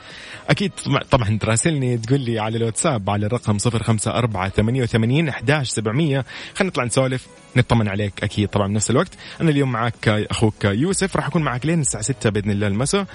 أكيد 0.49 0.71
طبعا 1.11 1.37
تراسلني 1.41 1.97
تقول 1.97 2.19
لي 2.19 2.39
على 2.39 2.57
الواتساب 2.57 3.09
على 3.09 3.25
الرقم 3.25 3.57
054 3.65 4.49
88 4.49 5.29
11700 5.29 6.25
خلينا 6.55 6.69
نطلع 6.71 6.83
نسولف 6.83 7.27
نطمن 7.55 7.87
عليك 7.87 8.23
أكيد 8.23 8.47
طبعا 8.49 8.67
بنفس 8.67 8.91
الوقت. 8.91 9.11
أنا 9.41 9.49
اليوم 9.49 9.71
معك 9.71 10.07
أخوك 10.09 10.65
يوسف 10.65 11.15
راح 11.15 11.27
أكون 11.27 11.41
معك 11.43 11.65
لين 11.65 11.81
الساعة 11.81 12.03
6 12.03 12.29
بإذن 12.29 12.51
الله 12.51 12.67
المساء 12.67 13.05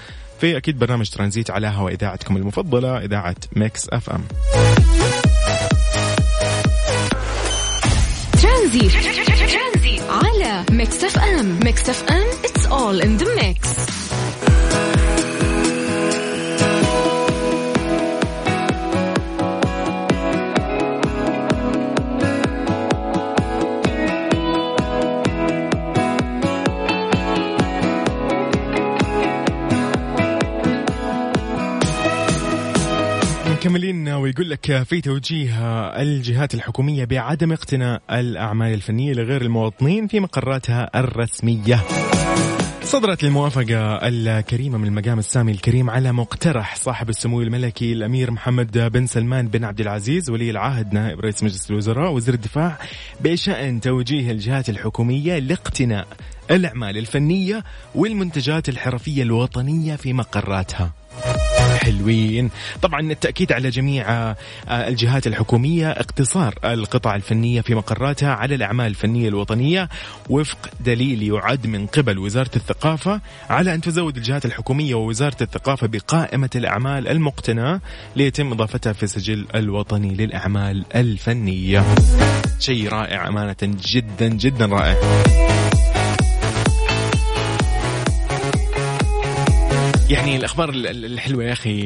في 0.41 0.57
أكيد 0.57 0.79
برنامج 0.79 1.09
ترانزيت 1.09 1.51
على 1.51 1.67
هوا 1.67 1.89
إذاعتكم 1.89 2.37
المفضلة 2.37 2.97
إذاعة 2.97 3.35
Mix 3.55 3.89
FM. 3.89 4.23
ترانزيت. 8.41 8.91
على 10.09 10.65
Mix 10.71 11.03
FM. 11.03 11.59
Mix 11.63 11.89
FM 11.89 12.23
it's 12.45 12.65
all 12.65 13.01
in 13.01 13.17
the 13.17 13.35
mix 13.35 13.67
مكملين 33.67 34.09
ويقول 34.09 34.49
لك 34.49 34.83
في 34.83 35.01
توجيه 35.01 35.55
الجهات 36.01 36.53
الحكومية 36.53 37.05
بعدم 37.05 37.51
اقتناء 37.51 38.01
الأعمال 38.11 38.73
الفنية 38.73 39.13
لغير 39.13 39.41
المواطنين 39.41 40.07
في 40.07 40.19
مقراتها 40.19 40.99
الرسمية. 40.99 41.83
صدرت 42.83 43.23
الموافقة 43.23 44.07
الكريمة 44.07 44.77
من 44.77 44.87
المقام 44.87 45.19
السامي 45.19 45.51
الكريم 45.51 45.89
على 45.89 46.11
مقترح 46.11 46.75
صاحب 46.75 47.09
السمو 47.09 47.41
الملكي 47.41 47.93
الأمير 47.93 48.31
محمد 48.31 48.77
بن 48.77 49.07
سلمان 49.07 49.47
بن 49.47 49.63
عبد 49.63 49.81
العزيز 49.81 50.29
ولي 50.29 50.49
العهد 50.49 50.93
نائب 50.93 51.19
رئيس 51.19 51.43
مجلس 51.43 51.71
الوزراء 51.71 52.11
وزير 52.11 52.33
الدفاع 52.33 52.77
بشأن 53.21 53.81
توجيه 53.81 54.31
الجهات 54.31 54.69
الحكومية 54.69 55.39
لاقتناء 55.39 56.07
الأعمال 56.51 56.97
الفنية 56.97 57.63
والمنتجات 57.95 58.69
الحرفية 58.69 59.23
الوطنية 59.23 59.95
في 59.95 60.13
مقراتها. 60.13 61.06
حلوين. 61.87 62.49
طبعا 62.81 63.11
التأكيد 63.11 63.51
على 63.51 63.69
جميع 63.69 64.11
آه، 64.11 64.35
الجهات 64.67 65.27
الحكومية 65.27 65.91
اقتصار 65.91 66.55
القطع 66.65 67.15
الفنية 67.15 67.61
في 67.61 67.75
مقراتها 67.75 68.33
على 68.33 68.55
الأعمال 68.55 68.85
الفنية 68.85 69.29
الوطنية 69.29 69.89
وفق 70.29 70.57
دليل 70.79 71.23
يعد 71.23 71.67
من 71.67 71.87
قبل 71.87 72.17
وزارة 72.17 72.51
الثقافة 72.55 73.21
على 73.49 73.73
أن 73.73 73.81
تزود 73.81 74.17
الجهات 74.17 74.45
الحكومية 74.45 74.95
ووزارة 74.95 75.37
الثقافة 75.41 75.87
بقائمة 75.87 76.49
الأعمال 76.55 77.07
المقتناة 77.07 77.81
ليتم 78.15 78.51
إضافتها 78.51 78.93
في 78.93 79.03
السجل 79.03 79.45
الوطني 79.55 80.15
للأعمال 80.15 80.85
الفنية. 80.95 81.83
شيء 82.59 82.89
رائع 82.89 83.27
أمانة 83.27 83.55
جدا 83.61 84.27
جدا 84.27 84.65
رائع. 84.65 84.95
يعني 90.09 90.35
الأخبار 90.35 90.69
الحلوة 90.69 91.43
يا 91.43 91.53
أخي 91.53 91.79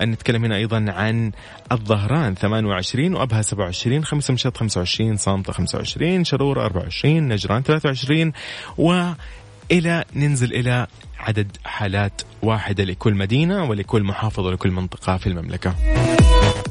ونتكلم 0.00 0.44
هنا 0.44 0.56
أيضا 0.56 0.84
عن 0.88 1.32
الظهران 1.72 2.34
28 2.34 3.14
وأبها 3.14 3.42
27 3.42 4.04
خمسة 4.04 4.34
مشط 4.34 4.56
25 4.56 5.16
صامتة 5.16 5.52
25 5.52 6.24
شرورة 6.24 6.64
24 6.64 7.28
نجران 7.28 7.62
23 7.62 8.32
و 8.78 9.12
إلى 9.72 10.04
ننزل 10.16 10.52
إلى 10.54 10.86
عدد 11.18 11.56
حالات 11.64 12.22
واحدة 12.42 12.84
لكل 12.84 13.14
مدينة 13.14 13.64
ولكل 13.64 14.02
محافظة 14.02 14.48
ولكل 14.48 14.70
منطقة 14.70 15.16
في 15.16 15.26
المملكة. 15.26 15.74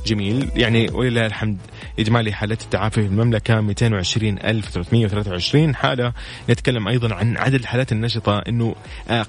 جميل. 0.06 0.50
يعني 0.56 0.90
ولله 0.90 1.26
الحمد 1.26 1.58
إجمالي 2.00 2.34
حالات 2.34 2.62
التعافي 2.62 3.02
في 3.02 3.08
المملكة 3.08 3.60
220323 3.60 5.76
حالة 5.76 6.14
نتكلم 6.50 6.88
أيضا 6.88 7.16
عن 7.16 7.38
عدد 7.38 7.56
الحالات 7.56 7.92
النشطة 7.92 8.40
أنه 8.40 8.76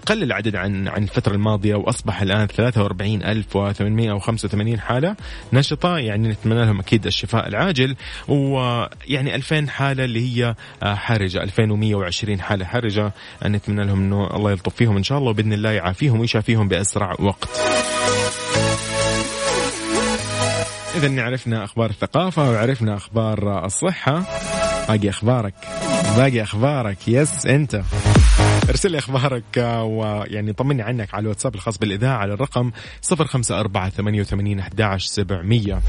قل 0.06 0.22
العدد 0.22 0.56
عن 0.56 0.88
عن 0.88 1.02
الفترة 1.02 1.34
الماضية 1.34 1.74
وأصبح 1.74 2.22
الآن 2.22 2.46
43885 2.46 4.80
حالة 4.80 5.16
نشطة 5.52 5.98
يعني 5.98 6.28
نتمنى 6.28 6.64
لهم 6.64 6.78
أكيد 6.80 7.06
الشفاء 7.06 7.48
العاجل. 7.48 7.96
ويعني 8.28 9.34
2000 9.34 9.68
حالة 9.68 10.04
اللي 10.04 10.36
هي 10.38 10.54
حرجة 10.82 11.42
2120 11.42 12.40
حالة 12.40 12.64
حرجة 12.64 13.12
نتمنى 13.44 13.84
لهم 13.84 13.98
أنه 13.98 14.36
الله 14.36 14.50
يلطف 14.50 14.74
فيهم 14.74 14.96
إن 14.96 15.02
شاء 15.06 15.18
الله 15.18 15.30
وبإذن 15.30 15.52
الله 15.52 15.70
يعافيهم 15.70 16.20
ويشافيهم 16.20 16.68
بأسرع 16.68 17.14
وقت. 17.18 17.48
إذا 20.96 21.22
عرفنا 21.22 21.64
أخبار 21.64 21.90
الثقافة 21.90 22.50
وعرفنا 22.50 22.96
أخبار 22.96 23.64
الصحة. 23.64 24.22
باقي 24.88 25.08
أخبارك. 25.08 25.54
باقي 26.16 26.42
أخبارك. 26.42 27.08
يس 27.08 27.46
أنت. 27.46 27.82
ارسل 28.68 28.90
لي 28.90 28.98
أخبارك 28.98 29.44
ويعني 29.82 30.52
طمني 30.52 30.82
عنك 30.82 31.14
على 31.14 31.22
الواتساب 31.22 31.54
الخاص 31.54 31.78
بالإذاعة 31.78 32.16
على 32.16 32.32
الرقم 32.34 32.70
054 33.10 34.58
11 34.58 35.06
700 35.06 35.82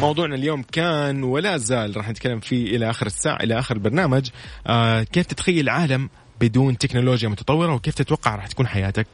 موضوعنا 0.00 0.34
اليوم 0.34 0.62
كان 0.62 1.22
ولا 1.22 1.56
زال 1.56 1.96
راح 1.96 2.08
نتكلم 2.08 2.40
فيه 2.40 2.76
إلى 2.76 2.90
آخر 2.90 3.06
الساعة 3.06 3.36
إلى 3.36 3.58
آخر 3.58 3.74
البرنامج. 3.74 4.28
آه 4.66 5.02
كيف 5.02 5.26
تتخيل 5.26 5.68
عالم 5.68 6.10
بدون 6.40 6.78
تكنولوجيا 6.78 7.28
متطورة 7.28 7.74
وكيف 7.74 7.94
تتوقع 7.94 8.34
راح 8.36 8.46
تكون 8.46 8.66
حياتك 8.66 9.06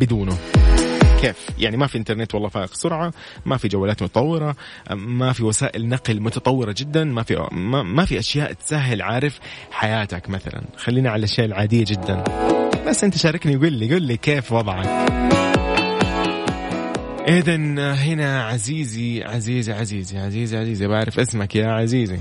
بدونه؟ 0.00 0.38
كيف؟ 1.20 1.36
يعني 1.58 1.76
ما 1.76 1.86
في 1.86 1.98
إنترنت 1.98 2.34
والله 2.34 2.48
فائق 2.48 2.74
سرعة 2.74 3.12
ما 3.46 3.56
في 3.56 3.68
جوالات 3.68 4.02
متطورة 4.02 4.56
ما 4.90 5.32
في 5.32 5.44
وسائل 5.44 5.88
نقل 5.88 6.20
متطورة 6.20 6.74
جدا 6.78 7.04
ما 7.04 7.22
في 7.22 7.48
ما, 7.52 7.82
ما 7.82 8.04
في 8.04 8.18
أشياء 8.18 8.52
تسهل 8.52 9.02
عارف 9.02 9.40
حياتك 9.70 10.30
مثلا. 10.30 10.62
خلينا 10.76 11.10
على 11.10 11.18
الأشياء 11.18 11.46
العادية 11.46 11.84
جدا. 11.84 12.24
بس 12.86 13.04
أنت 13.04 13.16
شاركني 13.16 13.56
قول 13.56 13.72
لي 13.72 13.92
قول 13.92 14.02
لي 14.02 14.16
كيف 14.16 14.52
وضعك؟ 14.52 14.86
اذا 17.28 17.56
هنا 17.94 18.44
عزيزي 18.44 19.24
عزيزي 19.24 19.72
عزيزي 19.72 20.18
عزيزي 20.18 20.58
عزيزي 20.58 20.86
بعرف 20.86 21.18
اسمك 21.20 21.56
يا 21.56 21.66
عزيزي. 21.66 22.18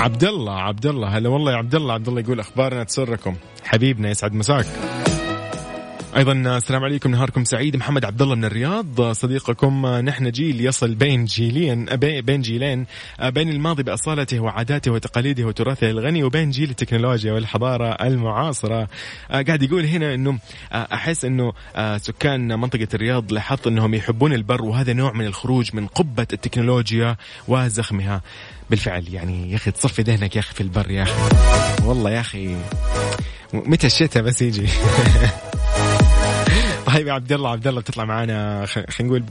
عبد 0.00 0.24
الله 0.24 0.52
عبد 0.52 0.86
الله 0.86 1.08
هلا 1.08 1.28
والله 1.28 1.52
يا 1.52 1.56
عبد 1.56 1.74
الله 1.74 1.94
عبد 1.94 2.08
الله 2.08 2.20
يقول 2.20 2.40
أخبارنا 2.40 2.84
تسركم 2.84 3.36
حبيبنا 3.64 4.10
يسعد 4.10 4.34
مساك. 4.34 4.66
أيضا 6.16 6.32
السلام 6.32 6.84
عليكم. 6.84 7.10
نهاركم 7.10 7.44
سعيد. 7.44 7.76
محمد 7.76 8.04
عبد 8.04 8.22
الله 8.22 8.34
من 8.34 8.44
الرياض. 8.44 9.12
صديقكم 9.12 9.86
نحن 9.86 10.30
جيل 10.30 10.66
يصل 10.66 10.94
بين 10.94 11.24
جيلين 11.24 11.84
بين 11.96 12.40
جيلين 12.40 12.86
بين 13.24 13.48
الماضي 13.48 13.82
بأصالته 13.82 14.40
وعاداته 14.40 14.90
وتقاليده 14.90 15.44
وتراثه 15.44 15.90
الغني 15.90 16.22
وبين 16.22 16.50
جيل 16.50 16.70
التكنولوجيا 16.70 17.32
والحضارة 17.32 17.88
المعاصرة. 17.90 18.88
قاعد 19.30 19.62
يقول 19.62 19.84
هنا 19.84 20.14
إنه 20.14 20.38
أحس 20.72 21.24
إنه 21.24 21.52
سكان 21.96 22.60
منطقة 22.60 22.88
الرياض 22.94 23.32
لاحظت 23.32 23.66
إنهم 23.66 23.94
يحبون 23.94 24.32
البر 24.32 24.62
وهذا 24.62 24.92
نوع 24.92 25.12
من 25.12 25.26
الخروج 25.26 25.70
من 25.74 25.86
قبة 25.86 26.26
التكنولوجيا 26.32 27.16
وزخمها. 27.48 28.22
بالفعل 28.70 29.04
يعني 29.08 29.50
يا 29.50 29.56
أخي 29.56 29.70
تصفي 29.70 30.02
ذهنك 30.02 30.36
يا 30.36 30.40
أخي 30.40 30.54
في 30.54 30.60
البر 30.60 30.90
يا 30.90 31.02
أخي. 31.02 31.36
والله 31.84 32.10
يا 32.10 32.20
أخي 32.20 32.56
متى 33.54 33.86
الشتاء 33.86 34.22
بس 34.22 34.42
يجي. 34.42 34.66
يا 36.98 37.12
عبد 37.12 37.32
الله 37.32 37.50
عبد 37.50 37.66
الله 37.66 37.80
بتطلع 37.80 38.04
معانا 38.04 38.66
خلينا 38.66 38.86
نقول 39.00 39.24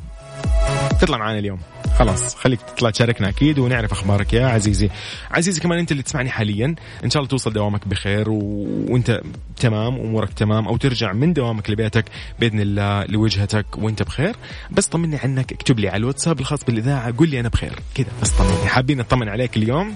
تطلع 1.01 1.17
معانا 1.17 1.39
اليوم. 1.39 1.59
خلاص 1.99 2.35
خليك 2.35 2.61
تطلع 2.61 2.89
تشاركنا 2.89 3.29
أكيد 3.29 3.59
ونعرف 3.59 3.91
أخبارك 3.91 4.33
يا 4.33 4.47
عزيزي. 4.47 4.89
عزيزي 5.31 5.61
كمان 5.61 5.79
أنت 5.79 5.91
اللي 5.91 6.03
تسمعني 6.03 6.29
حاليا. 6.29 6.75
إن 7.03 7.09
شاء 7.09 7.19
الله 7.19 7.29
توصل 7.29 7.53
دوامك 7.53 7.87
بخير 7.87 8.29
و... 8.29 8.67
وأنت 8.89 9.21
تمام 9.57 9.95
أمورك 9.95 10.33
تمام 10.33 10.67
أو 10.67 10.77
ترجع 10.77 11.13
من 11.13 11.33
دوامك 11.33 11.69
لبيتك 11.69 12.05
بإذن 12.39 12.59
الله 12.59 13.05
لوجهتك 13.05 13.65
وأنت 13.77 14.03
بخير. 14.03 14.35
بس 14.71 14.87
طمني 14.87 15.17
عنك 15.17 15.53
اكتب 15.53 15.79
لي 15.79 15.89
على 15.89 15.97
الواتساب 15.97 16.39
الخاص 16.39 16.63
بالإذاعة 16.63 17.13
قول 17.17 17.29
لي 17.29 17.39
أنا 17.39 17.49
بخير. 17.49 17.79
كذا 17.95 18.07
بس 18.21 18.31
طمني. 18.31 18.67
حابين 18.67 18.97
نطمن 18.97 19.29
عليك 19.29 19.57
اليوم؟ 19.57 19.95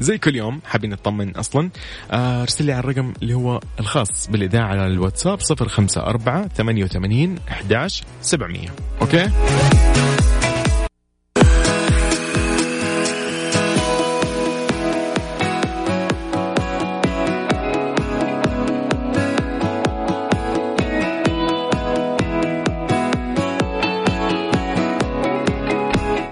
زي 0.00 0.18
كل 0.18 0.36
يوم 0.36 0.60
حابين 0.64 0.90
نطمن 0.90 1.36
أصلا. 1.36 1.70
آه، 2.10 2.42
ارسل 2.42 2.64
لي 2.64 2.72
على 2.72 2.80
الرقم 2.80 3.12
اللي 3.22 3.34
هو 3.34 3.60
الخاص 3.80 4.28
بالإذاعة 4.30 4.66
على 4.66 4.86
الواتساب 4.86 5.38
054 5.40 6.48
88 6.48 7.38
11 7.48 8.04
700 8.22 8.68
أوكي؟ 9.00 9.30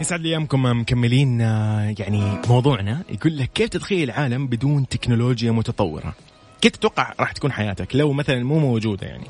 يسعد 0.09 0.21
لي 0.21 0.29
ايامكم 0.29 0.81
مكملين 0.81 1.41
آه، 1.41 1.95
يعني 1.99 2.41
موضوعنا 2.49 3.03
يقول 3.09 3.39
لك 3.39 3.51
كيف 3.55 3.69
تتخيل 3.69 4.11
عالم 4.11 4.47
بدون 4.47 4.89
تكنولوجيا 4.89 5.51
متطورة؟ 5.51 6.15
كيف 6.61 6.73
تتوقع 6.73 7.15
راح 7.21 7.33
تكون 7.33 7.53
حياتك 7.53 7.97
لو 7.97 8.13
مثلا 8.13 8.45
مو 8.45 8.59
موجودة 8.59 9.07
يعني؟ 9.07 9.25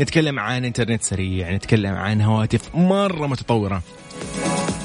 نتكلم 0.00 0.38
عن 0.38 0.64
إنترنت 0.64 1.02
سريع، 1.02 1.52
نتكلم 1.52 1.94
عن 1.94 2.20
هواتف 2.20 2.74
مرة 2.74 3.26
متطورة. 3.26 3.82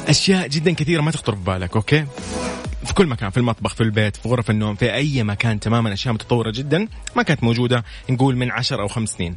أشياء 0.07 0.47
جدا 0.47 0.73
كثيرة 0.73 1.01
ما 1.01 1.11
تخطر 1.11 1.35
في 1.35 1.43
بالك، 1.43 1.75
أوكي؟ 1.75 2.05
في 2.85 2.93
كل 2.93 3.07
مكان 3.07 3.29
في 3.29 3.37
المطبخ 3.37 3.75
في 3.75 3.83
البيت 3.83 4.15
في 4.15 4.29
غرف 4.29 4.49
النوم 4.49 4.75
في 4.75 4.93
أي 4.93 5.23
مكان 5.23 5.59
تماما 5.59 5.93
أشياء 5.93 6.13
متطورة 6.13 6.51
جدا 6.51 6.87
ما 7.15 7.23
كانت 7.23 7.43
موجودة 7.43 7.83
نقول 8.09 8.35
من 8.35 8.51
عشر 8.51 8.81
أو 8.81 8.87
خمس 8.87 9.09
سنين 9.09 9.35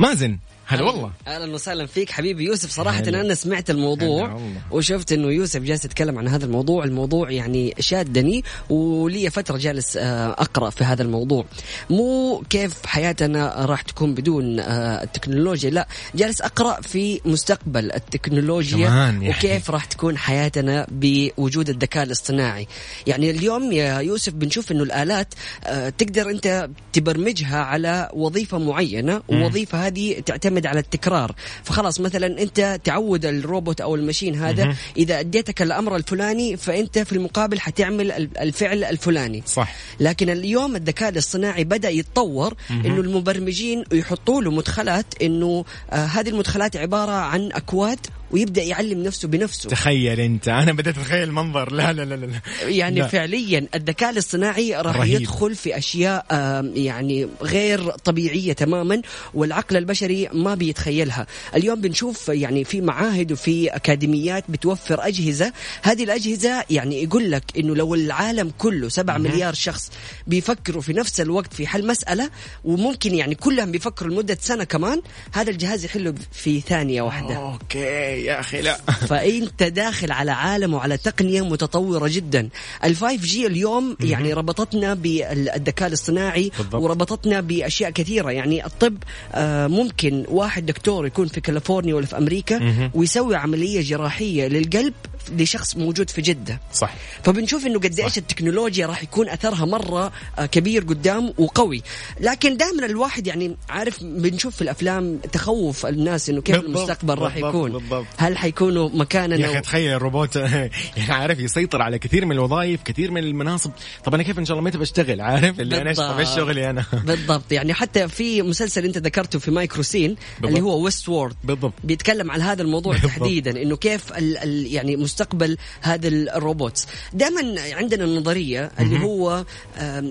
مازن 0.00 0.38
هلا 0.66 0.82
والله. 0.82 1.10
أهلا 1.26 1.54
وسهلا 1.54 1.86
فيك 1.86 2.10
حبيبي 2.10 2.44
يوسف. 2.44 2.70
صراحة. 2.70 2.98
أنا 3.08 3.34
سمعت 3.34 3.70
الموضوع 3.70 4.40
وشفت 4.70 5.12
إنه 5.12 5.28
يوسف 5.28 5.60
جالس 5.60 5.84
يتكلم 5.84 6.18
عن 6.18 6.28
هذا 6.28 6.44
الموضوع. 6.44 6.84
الموضوع 6.84 7.30
يعني 7.30 7.74
شادني 7.80 8.44
ولي 8.70 9.30
فترة 9.30 9.56
جالس 9.56 9.96
آه، 9.96 10.30
أقرأ 10.30 10.70
في 10.70 10.84
هذا 10.84 11.02
الموضوع. 11.02 11.44
مو 11.90 12.42
كيف 12.50 12.86
حياتنا 12.86 13.66
راح 13.66 13.82
تكون 13.82 14.14
بدون 14.14 14.60
آه، 14.60 15.02
التكنولوجيا. 15.02 15.70
لا 15.70 15.88
جالس 16.14 16.40
أقرأ 16.40 16.80
في 16.80 17.20
مستقبل 17.24 17.92
التكنولوجيا 17.92 18.78
يعني. 18.88 19.30
وكيف 19.30 19.70
راح 19.70 19.84
تكون 19.84 20.18
حياتنا 20.18 20.86
بوجود 20.90 21.68
الذكاء 21.68 22.04
الاصطناعي. 22.04 22.66
يعني 23.06 23.30
اليوم 23.30 23.72
يا 23.72 23.98
يوسف 23.98 24.32
بنشوف 24.32 24.72
إنه 24.72 24.82
الآلات 24.82 25.34
آه، 25.64 25.88
تقدر 25.88 26.30
أنت 26.30 26.70
تبرمجها 26.92 27.58
على 27.58 28.10
وظيفة 28.12 28.58
معينة. 28.58 29.22
والوظيفه 29.28 29.86
هذه 29.86 30.20
تعتمد 30.20 30.53
يعتمد 30.54 30.66
على 30.66 30.80
التكرار. 30.80 31.34
فخلاص 31.64 32.00
مثلا 32.00 32.42
أنت 32.42 32.80
تعود 32.84 33.26
الروبوت 33.26 33.80
أو 33.80 33.94
المشين 33.94 34.34
هذا 34.34 34.74
إذا 34.96 35.20
أديتك 35.20 35.62
الأمر 35.62 35.96
الفلاني 35.96 36.56
فأنت 36.56 36.98
في 36.98 37.12
المقابل 37.12 37.60
حتعمل 37.60 38.12
الفعل 38.40 38.84
الفلاني. 38.84 39.42
صح. 39.46 39.74
لكن 40.00 40.30
اليوم 40.30 40.76
الذكاء 40.76 41.08
الاصطناعي 41.08 41.64
بدأ 41.64 41.90
يتطور 41.90 42.54
إنه 42.70 43.00
المبرمجين 43.00 43.84
يحطوا 43.92 44.42
له 44.42 44.50
مدخلات 44.50 45.06
إنه 45.22 45.64
آه 45.90 46.04
هذه 46.04 46.28
المدخلات 46.28 46.76
عبارة 46.76 47.12
عن 47.12 47.52
أكواد 47.52 47.98
ويبدأ 48.30 48.62
يعلم 48.62 49.02
نفسه 49.02 49.28
بنفسه. 49.28 49.70
تخيل 49.70 50.20
أنت. 50.20 50.48
أنا 50.48 50.72
بدأت 50.72 50.98
أتخيل 50.98 51.22
المنظر. 51.22 51.72
لا 51.72 51.92
لا 51.92 52.04
لا 52.04 52.14
لا 52.14 52.40
يعني 52.62 53.00
لا. 53.00 53.06
فعليا 53.06 53.66
الذكاء 53.74 54.10
الاصطناعي 54.10 54.74
راح 54.74 54.96
رهيب. 54.96 55.20
يدخل 55.20 55.54
في 55.54 55.78
أشياء 55.78 56.26
يعني 56.74 57.28
غير 57.42 57.90
طبيعية 57.90 58.52
تماما 58.52 59.02
والعقل 59.34 59.76
البشري 59.76 60.28
ما 60.32 60.54
بيتخيلها. 60.54 61.26
اليوم 61.56 61.80
بنشوف 61.80 62.28
يعني 62.28 62.64
في 62.64 62.80
معاهد 62.80 63.32
وفي 63.32 63.68
أكاديميات 63.68 64.44
بتوفر 64.48 65.06
أجهزة. 65.06 65.52
هذه 65.82 66.04
الأجهزة 66.04 66.64
يعني 66.70 67.02
يقول 67.02 67.30
لك 67.30 67.44
إنه 67.58 67.74
لو 67.76 67.94
العالم 67.94 68.52
كله 68.58 68.88
7 68.88 69.18
مليار 69.18 69.54
شخص 69.54 69.90
بيفكروا 70.26 70.82
في 70.82 70.92
نفس 70.92 71.20
الوقت 71.20 71.54
في 71.54 71.66
حل 71.66 71.86
مسألة 71.86 72.30
وممكن 72.64 73.14
يعني 73.14 73.34
كلهم 73.34 73.70
بيفكروا 73.72 74.10
لمدة 74.10 74.38
سنة 74.40 74.64
كمان 74.64 75.02
هذا 75.32 75.50
الجهاز 75.50 75.84
يحله 75.84 76.14
في 76.32 76.60
ثانية 76.60 77.02
واحدة. 77.02 77.36
أوكي. 77.36 78.13
يا 78.14 78.40
أخي 78.40 78.60
لا. 78.62 78.76
فأنت 79.10 79.62
داخل 79.62 80.12
على 80.12 80.32
عالم 80.32 80.74
وعلى 80.74 80.96
تقنية 80.96 81.42
متطورة 81.42 82.08
جدا. 82.08 82.48
ال 82.84 83.24
5G 83.24 83.46
اليوم 83.46 83.96
يعني 84.00 84.32
ربطتنا 84.32 84.94
بالذكاء 84.94 85.88
الاصطناعي 85.88 86.50
بالضبط. 86.58 86.82
وربطتنا 86.82 87.40
بأشياء 87.40 87.90
كثيرة. 87.90 88.30
يعني 88.30 88.66
الطب 88.66 88.96
آه، 89.32 89.66
ممكن 89.66 90.24
واحد 90.28 90.66
دكتور 90.66 91.06
يكون 91.06 91.28
في 91.28 91.40
كاليفورنيا 91.40 91.94
ولا 91.94 92.06
في 92.06 92.18
أمريكا 92.18 92.90
ويسوي 92.94 93.36
عملية 93.36 93.80
جراحية 93.80 94.48
للقلب 94.48 94.94
لشخص 95.32 95.76
موجود 95.76 96.10
في 96.10 96.22
جدة. 96.22 96.60
صح 96.72 96.94
فبنشوف 97.22 97.66
إنه 97.66 97.78
قد 97.78 98.00
إيش 98.00 98.18
التكنولوجيا 98.18 98.86
راح 98.86 99.02
يكون 99.02 99.28
أثرها 99.28 99.64
مرة 99.64 100.12
آه، 100.38 100.46
كبير 100.46 100.82
قدام 100.84 101.34
وقوي. 101.38 101.82
لكن 102.20 102.56
دائما 102.56 102.86
الواحد 102.86 103.26
يعني 103.26 103.56
عارف 103.68 104.04
بنشوف 104.04 104.56
في 104.56 104.62
الأفلام 104.62 105.18
تخوف 105.32 105.86
الناس 105.86 106.30
إنه 106.30 106.42
كيف 106.42 106.56
بالضبط 106.56 106.76
المستقبل 106.76 107.18
راح 107.18 107.36
يكون. 107.36 107.72
بالضبط. 107.72 108.03
هل 108.16 108.38
حيكونوا 108.38 108.90
مكاننا 108.92 109.36
يا 109.36 109.46
أخي 109.46 109.60
تخيل 109.60 109.92
الروبوت 109.92 110.36
يعني 110.36 110.70
عارف 111.08 111.38
يسيطر 111.38 111.82
على 111.82 111.98
كثير 111.98 112.26
من 112.26 112.32
الوظائف 112.32 112.82
كثير 112.82 113.10
من 113.10 113.24
المناصب. 113.24 113.70
طب 114.04 114.14
أنا 114.14 114.22
كيف 114.22 114.38
إن 114.38 114.44
شاء 114.44 114.56
الله 114.56 114.68
متى 114.68 114.78
بشتغل 114.78 115.20
عارف؟ 115.20 115.60
اللي 115.60 115.80
أنا 115.80 115.92
طب 115.92 116.18
إيش 116.18 116.28
شغلي 116.28 116.70
أنا؟ 116.70 116.84
بالضبط. 117.06 117.52
يعني 117.52 117.74
حتى 117.74 118.08
في 118.08 118.42
مسلسل 118.42 118.84
أنت 118.84 118.98
ذكرته 118.98 119.38
في 119.38 119.50
مايكرو 119.50 119.82
سين 119.82 120.16
اللي 120.44 120.60
هو 120.60 120.84
Westworld 120.84 121.36
بالضبط. 121.44 121.72
بيتكلم 121.84 122.30
عن 122.30 122.40
هذا 122.40 122.62
الموضوع 122.62 122.92
بالضبط. 122.94 123.10
تحديدا 123.10 123.62
إنه 123.62 123.76
كيف 123.76 124.12
ال 124.12 124.38
ال 124.38 124.66
يعني 124.74 124.96
مستقبل 124.96 125.56
هذا 125.80 126.08
ال 126.08 126.18
robots. 126.18 126.86
دائما 127.12 127.54
عندنا 127.72 128.04
النظرية 128.04 128.70
اللي 128.80 129.00
هو 129.04 129.44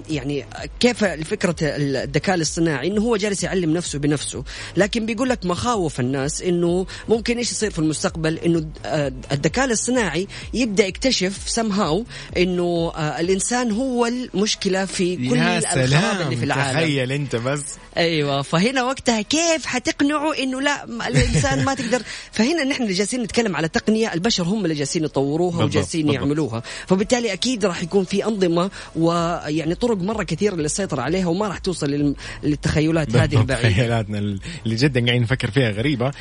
يعني 0.10 0.46
كيف 0.80 1.04
فكرة 1.04 1.56
الذكاء 1.62 2.36
الاصطناعي 2.36 2.88
إنه 2.88 3.02
هو 3.02 3.18
جالس 3.18 3.44
يعلم 3.44 3.74
نفسه 3.74 4.00
بنفسه. 4.00 4.44
لكن 4.78 5.06
بيقول 5.06 5.30
لك 5.30 5.46
مخاوف 5.46 6.00
الناس 6.00 6.42
إنه 6.42 6.86
ممكن 7.10 7.38
إيش 7.38 7.52
يصير 7.52 7.72
في 7.72 7.80
المستقبل 7.84 8.38
إنه 8.38 8.66
آه، 8.86 9.14
الذكاء 9.32 9.66
الاصطناعي 9.66 10.28
يبدأ 10.54 10.86
يكتشف 10.88 11.50
سم 11.50 11.72
هاو 11.72 12.06
إنه 12.38 12.92
آه، 12.96 13.20
الإنسان 13.20 13.72
هو 13.72 14.06
المشكلة 14.06 14.86
في 14.86 15.30
كل 15.30 15.38
الخراب 15.38 16.22
اللي 16.22 16.36
في 16.36 16.46
العالم. 16.46 16.80
تخيل 16.80 17.12
أنت 17.12 17.36
بس. 17.36 17.64
أيوه. 17.98 18.42
فهنا 18.42 18.84
وقتها 18.84 19.22
كيف 19.22 19.66
حتقنعوا 19.66 20.44
إنه 20.44 20.62
لا 20.62 20.84
الإنسان 21.08 21.66
ما 21.66 21.74
تقدر. 21.74 22.02
فهنا 22.32 22.64
نحن 22.64 22.84
اللي 22.84 22.94
جالسين 22.94 23.24
نتكلم 23.24 23.56
على 23.56 23.68
تقنية 23.68 24.14
البشر 24.14 24.44
هم 24.44 24.64
اللي 24.64 24.76
جالسين 24.76 25.04
يطوروها 25.04 25.64
وجالسين 25.64 26.10
يعملوها. 26.10 26.64
فبالتالي 26.88 27.34
أكيد 27.34 27.66
راح 27.66 27.84
يكون 27.84 28.04
في 28.06 28.26
أنظمة 28.26 28.72
ويعني 28.96 29.76
طرق 29.76 29.98
مرة 29.98 30.24
كثيرة 30.24 30.56
للسيطره 30.56 31.02
عليها 31.02 31.28
وما 31.28 31.48
راح 31.48 31.58
توصل 31.58 32.14
للتخيلات 32.44 33.16
هذه 33.16 33.40
البعيدة. 33.40 33.70
تخيلاتنا 33.70 34.18
اللي 34.20 34.76
جدا 34.76 35.06
قاعدين 35.06 35.22
نفكر 35.22 35.52
فيها 35.52 35.72
غريبة. 35.72 36.12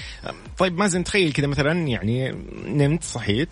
طيب 0.58 0.78
مازن 0.78 1.04
تخيل 1.04 1.32
كذا 1.32 1.46
مثلا 1.46 1.88
يعني 1.88 2.34
نمت 2.66 3.04
صحيت 3.04 3.48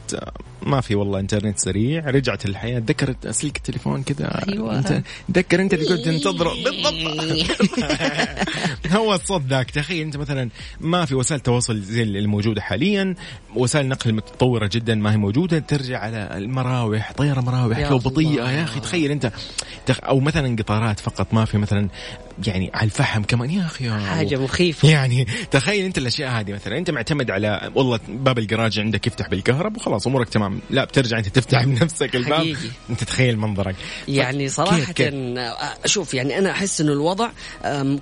ما 0.62 0.80
في 0.80 0.94
والله 0.94 1.20
إنترنت 1.20 1.58
سريع 1.58 2.10
رجعت 2.10 2.44
الحياة 2.46 2.78
تذكرت 2.78 3.28
سلك 3.28 3.56
التليفون 3.56 4.02
كذا 4.02 4.44
أيوه. 4.48 4.78
أنت 4.78 5.02
تذكر 5.34 5.60
أنت 5.60 5.74
اللي 5.74 5.86
كنت 5.86 6.04
تنتظره. 6.04 6.54
بالضبط. 6.64 6.94
هو 8.96 9.14
الصوت 9.14 9.42
ذاك. 9.42 9.70
تخيل 9.70 10.06
أنت 10.06 10.16
مثلا 10.16 10.50
ما 10.80 11.04
في 11.04 11.14
وسائل 11.14 11.40
تواصل 11.40 11.80
زي 11.80 12.02
الموجودة 12.02 12.60
حاليا. 12.60 13.14
وسائل 13.54 13.88
نقل 13.88 14.12
متطورة 14.12 14.70
جدا 14.72 14.94
ما 14.94 15.12
هي 15.12 15.16
موجودة. 15.16 15.58
ترجع 15.58 15.98
على 15.98 16.28
المراوح 16.34 17.12
طياره 17.12 17.40
مراوح 17.40 17.78
لو 17.78 17.98
بطيئة. 17.98 18.50
يا 18.50 18.64
أخي 18.64 18.80
تخيل 18.80 19.10
أنت 19.10 19.32
أو 19.90 20.20
مثلا 20.20 20.56
قطارات 20.56 21.00
فقط 21.00 21.34
ما 21.34 21.44
في 21.44 21.58
مثلا 21.58 21.88
يعني 22.46 22.70
على 22.74 22.84
الفحم 22.84 23.22
كمان. 23.22 23.50
يا 23.50 23.66
أخي 23.66 23.90
حاجة 23.90 24.36
مخيفة. 24.36 24.88
يعني 24.88 25.26
تخيل 25.50 25.84
أنت 25.84 25.98
الأشياء 25.98 26.30
هذه 26.30 26.52
مثلا. 26.52 26.78
أنت 26.78 26.90
معتمد 26.90 27.30
على 27.30 27.70
والله 27.74 28.00
باب 28.08 28.38
الجراج 28.38 28.78
عندك 28.78 29.06
يفتح 29.06 29.28
بالكهرب 29.28 29.76
وخلاص 29.76 30.06
أمورك 30.06 30.28
تمام. 30.28 30.60
لا 30.70 30.84
بترجع 30.84 31.18
أنت 31.18 31.28
تفتح 31.28 31.64
بنفسك 31.64 32.16
الباب. 32.16 32.32
حقيقي. 32.32 32.68
أنت 32.90 33.04
تخيل 33.04 33.38
منظرك. 33.38 33.76
يعني 34.08 34.48
صراحة 34.48 34.92
كيف 34.92 35.14
شوف 35.86 36.14
يعني 36.14 36.38
أنا 36.38 36.50
أحس 36.50 36.80
إنه 36.80 36.92
الوضع 36.92 37.30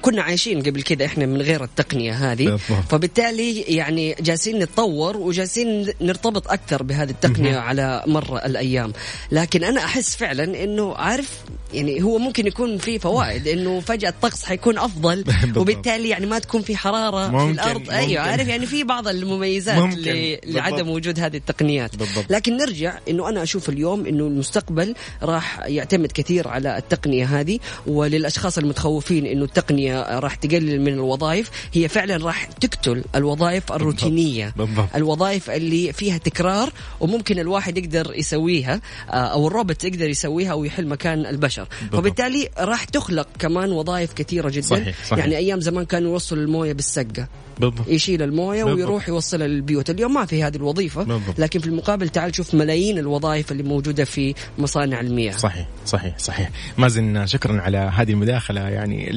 كنا 0.03 0.23
عايشين 0.23 0.63
قبل 0.63 0.83
كذا 0.83 1.05
إحنا 1.05 1.27
من 1.27 1.43
غير 1.43 1.65
التقنية 1.65 2.13
هذه. 2.13 2.57
فبالتالي 2.91 3.61
يعني 3.61 4.15
جالسين 4.21 4.59
نتطور 4.59 5.17
وجالسين 5.17 5.93
نرتبط 6.01 6.49
أكثر 6.49 6.83
بهذه 6.83 7.11
التقنية 7.11 7.57
على 7.57 8.03
مر 8.07 8.39
الأيام. 8.45 8.93
لكن 9.33 9.65
أنا 9.65 9.85
أحس 9.85 10.17
فعلا 10.17 10.65
إنه 10.65 10.95
عارف 10.95 11.31
يعني 11.75 12.03
هو 12.03 12.19
ممكن 12.19 12.47
يكون 12.47 12.79
في 12.79 12.99
فوائد 12.99 13.49
إنه 13.59 13.81
فجأة 13.81 14.09
الطقس 14.09 14.45
حيكون 14.45 14.79
أفضل 14.79 15.25
وبالتالي 15.57 16.09
يعني 16.09 16.27
ما 16.27 16.39
تكون 16.39 16.63
في 16.63 16.77
حرارة 16.77 17.29
ممكن 17.29 17.47
في 17.47 17.63
الأرض 17.63 17.81
ممكن. 17.81 17.93
أيوه 17.93 18.23
عارف 18.23 18.49
يعني 18.49 18.67
في 18.67 18.85
بعض 18.85 19.09
المميزات 19.09 19.79
ممكن. 19.79 20.37
لعدم 20.45 20.89
وجود 20.89 21.21
هذه 21.21 21.37
التقنيات. 21.37 21.97
بالضبط. 21.97 22.25
لكن 22.31 22.57
نرجع 22.57 22.99
إنه 23.09 23.29
أنا 23.29 23.43
أشوف 23.43 23.69
اليوم 23.69 24.07
إنه 24.07 24.27
المستقبل 24.27 24.95
راح 25.23 25.61
يعتمد 25.67 26.13
كثير 26.13 26.49
على 26.49 26.79
التقنية 26.79 27.41
هذه 27.41 27.59
وللأشخاص 27.87 28.59
المتخوفين 28.59 29.27
إنه 29.27 29.45
التقنية 29.45 29.88
راح 29.94 30.35
تقلل 30.35 30.81
من 30.81 30.92
الوظائف 30.92 31.51
هي 31.72 31.88
فعلا 31.88 32.24
راح 32.27 32.44
تقتل 32.44 33.05
الوظائف 33.14 33.72
الروتينية 33.72 34.55
بالضبط. 34.57 34.88
الوظائف 34.96 35.51
اللي 35.51 35.92
فيها 35.92 36.18
تكرار 36.18 36.72
وممكن 37.01 37.38
الواحد 37.38 37.79
يقدر 37.79 38.12
يسويها 38.16 38.81
آه، 39.11 39.12
أو 39.12 39.46
الروبوت 39.48 39.85
يقدر 39.85 40.09
يسويها 40.09 40.53
أو 40.53 40.64
يحل 40.64 40.87
مكان 40.87 41.27
البشر 41.27 41.68
بالضبط. 41.81 42.01
فبالتالي 42.01 42.48
راح 42.59 42.85
تخلق 42.85 43.29
كمان 43.38 43.72
وظائف 43.72 44.12
كثيرة 44.12 44.48
جدا 44.48 44.66
صحيح. 44.66 44.96
صحيح. 45.07 45.18
يعني 45.18 45.37
أيام 45.37 45.61
زمان 45.61 45.85
كانوا 45.85 46.11
يوصلوا 46.11 46.42
الموية 46.42 46.72
بالسقة 46.72 47.29
بالضبط. 47.61 47.88
يشيل 47.88 48.22
الموية 48.22 48.64
بالضبط. 48.64 48.79
ويروح 48.79 49.09
يوصلها 49.09 49.46
للبيوت 49.46 49.90
اليوم 49.90 50.14
ما 50.14 50.27
في 50.27 50.42
هذه 50.42 50.57
الوظيفة 50.57 51.03
بالضبط. 51.03 51.38
لكن 51.38 51.61
في 51.61 51.66
المقابل 51.66 52.09
تعال 52.09 52.37
شوف 52.37 52.55
ملايين 52.55 52.98
الوظائف 52.98 53.53
اللي 53.53 53.62
موجودة 53.62 54.05
في 54.05 54.35
مصانع 54.59 55.01
المياه 55.01 55.33
صحيح 55.33 55.68
صحيح 55.87 56.18
صحيح 56.18 56.51
مازن 56.79 57.27
شكرا 57.27 57.61
على 57.61 57.79
هذه 57.79 58.12
المداخلة 58.12 58.61
يعني 58.61 59.11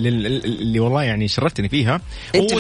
اللي 0.62 0.80
والله 0.80 1.04
يعني 1.04 1.28
شرفتني 1.28 1.70
فيها. 1.70 2.02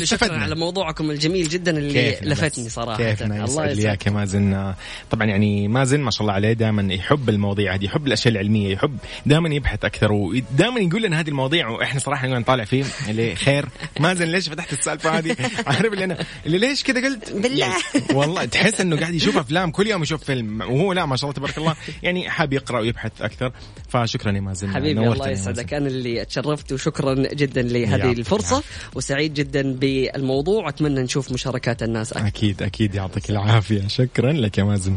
شكرا 0.03 0.37
على 0.37 0.55
موضوعكم 0.55 1.11
الجميل 1.11 1.49
جدا 1.49 1.77
اللي 1.77 2.17
لفتني 2.21 2.69
صراحة. 2.69 2.97
كيف 2.97 3.23
الله 3.23 3.67
يسعدك 3.71 4.05
يا 4.05 4.11
مازن. 4.11 4.73
طبعا 5.11 5.27
يعني 5.27 5.67
مازن 5.67 5.99
ما 5.99 6.11
شاء 6.11 6.21
الله 6.21 6.33
عليه 6.33 6.53
دائما 6.53 6.93
يحب 6.93 7.29
المواضيع 7.29 7.75
هذه 7.75 7.85
يحب 7.85 8.07
الأشياء 8.07 8.33
العلمية 8.33 8.73
يحب 8.73 8.97
دائما 9.25 9.49
يبحث 9.49 9.85
أكثر 9.85 10.11
ودائما 10.11 10.79
يقول 10.79 11.03
لنا 11.03 11.19
هذه 11.19 11.29
المواضيع 11.29 11.67
وإحنا 11.67 11.99
صراحة 11.99 12.27
نطالع 12.27 12.63
فيه. 12.63 12.83
اللي 13.09 13.35
خير. 13.35 13.65
مازن 13.99 14.25
ليش 14.25 14.49
فتحت 14.49 14.73
السالفة 14.73 15.17
هذه؟ 15.17 15.35
عارف 15.67 15.93
اللي 15.93 16.03
أنا 16.03 16.17
اللي 16.45 16.57
ليش 16.57 16.83
كذا 16.83 17.07
قلت؟ 17.07 17.31
بالله. 17.31 17.59
يعني 17.65 17.81
والله 18.13 18.45
تحس 18.45 18.81
إنه 18.81 18.99
قاعد 18.99 19.13
يشوف 19.13 19.37
أفلام 19.37 19.71
كل 19.71 19.87
يوم 19.87 20.03
يشوف 20.03 20.23
فيلم 20.23 20.61
وهو 20.61 20.93
لا 20.93 21.05
ما 21.05 21.15
شاء 21.15 21.29
الله 21.29 21.37
تبارك 21.37 21.57
الله 21.57 21.75
يعني 22.03 22.29
حاب 22.29 22.53
يقرأ 22.53 22.79
ويبحث 22.79 23.11
أكثر. 23.21 23.51
فشكرا 23.89 24.31
يا 24.31 24.41
مازن. 24.41 24.73
حبيبي 24.73 25.07
الله 25.07 25.29
يسعدك. 25.29 25.73
أنا 25.73 25.87
اللي 25.87 26.21
اتشرفت 26.21 26.71
وشكرا 26.71 27.13
جدا 27.13 27.61
لهذه 27.61 27.90
الفرصة 27.95 28.63
وسعيد 28.95 29.33
جدا 29.33 29.73
بالموضوع. 29.73 30.65
واتمنى 30.65 31.01
نشوف 31.01 31.31
مشاركات 31.31 31.83
الناس 31.83 32.13
أكثر. 32.13 32.27
أكيد 32.27 32.63
أكيد 32.63 32.95
يعطيك 32.95 33.29
العافية. 33.29 33.87
شكرا 33.87 34.33
لك 34.33 34.57
يا 34.57 34.63
مازن. 34.63 34.95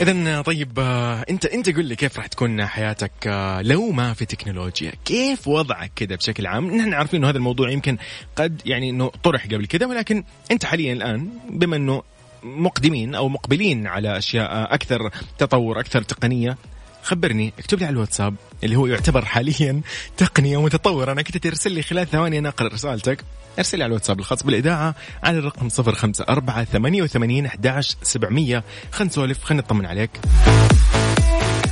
اذا 0.00 0.42
طيب 0.42 0.78
آه، 0.78 1.24
أنت 1.30 1.46
أنت 1.46 1.76
قل 1.76 1.84
لي 1.84 1.96
كيف 1.96 2.16
راح 2.16 2.26
تكون 2.26 2.66
حياتك 2.66 3.12
آه، 3.26 3.62
لو 3.62 3.90
ما 3.90 4.12
في 4.12 4.24
تكنولوجيا؟ 4.24 4.92
كيف 5.04 5.48
وضعك 5.48 5.92
كذا 5.96 6.16
بشكل 6.16 6.46
عام؟ 6.46 6.76
نحن 6.76 6.94
عارفين 6.94 7.20
إنه 7.20 7.30
هذا 7.30 7.36
الموضوع 7.36 7.70
يمكن 7.70 7.98
قد 8.36 8.62
يعني 8.66 8.90
إنه 8.90 9.10
طرح 9.22 9.46
قبل 9.46 9.66
كذا 9.66 9.86
ولكن 9.86 10.24
أنت 10.50 10.64
حاليا 10.64 10.92
الآن 10.92 11.28
بما 11.50 11.76
إنه 11.76 12.02
مقدمين 12.42 13.14
أو 13.14 13.28
مقبلين 13.28 13.86
على 13.86 14.18
أشياء 14.18 14.74
أكثر 14.74 15.10
تطور 15.38 15.80
أكثر 15.80 16.02
تقنية 16.02 16.56
خبرني 17.02 17.52
اكتب 17.58 17.78
لي 17.78 17.84
على 17.84 17.92
الواتساب. 17.92 18.34
اللي 18.64 18.76
هو 18.76 18.86
يعتبر 18.86 19.24
حاليا 19.24 19.80
تقنيه 20.16 20.62
متطوره 20.62 21.12
أنا 21.12 21.22
كنت 21.22 21.36
ترسل 21.36 21.72
لي 21.72 21.82
خلال 21.82 22.10
ثواني 22.10 22.38
أنا 22.38 22.48
أقرأ 22.48 22.68
رسالتك. 22.68 23.24
أرسل 23.58 23.78
لي 23.78 23.84
على 23.84 23.90
الواتساب 23.90 24.20
الخاص 24.20 24.42
بالإذاعة 24.42 24.94
على 25.22 25.38
الرقم 25.38 25.68
054 25.78 26.64
88 26.64 27.46
11 27.46 27.96
700 28.02 28.64
خلينا 28.92 29.10
نسولف 29.10 29.44
خلينا 29.44 29.62
نطمن 29.62 29.86
عليك. 29.86 30.10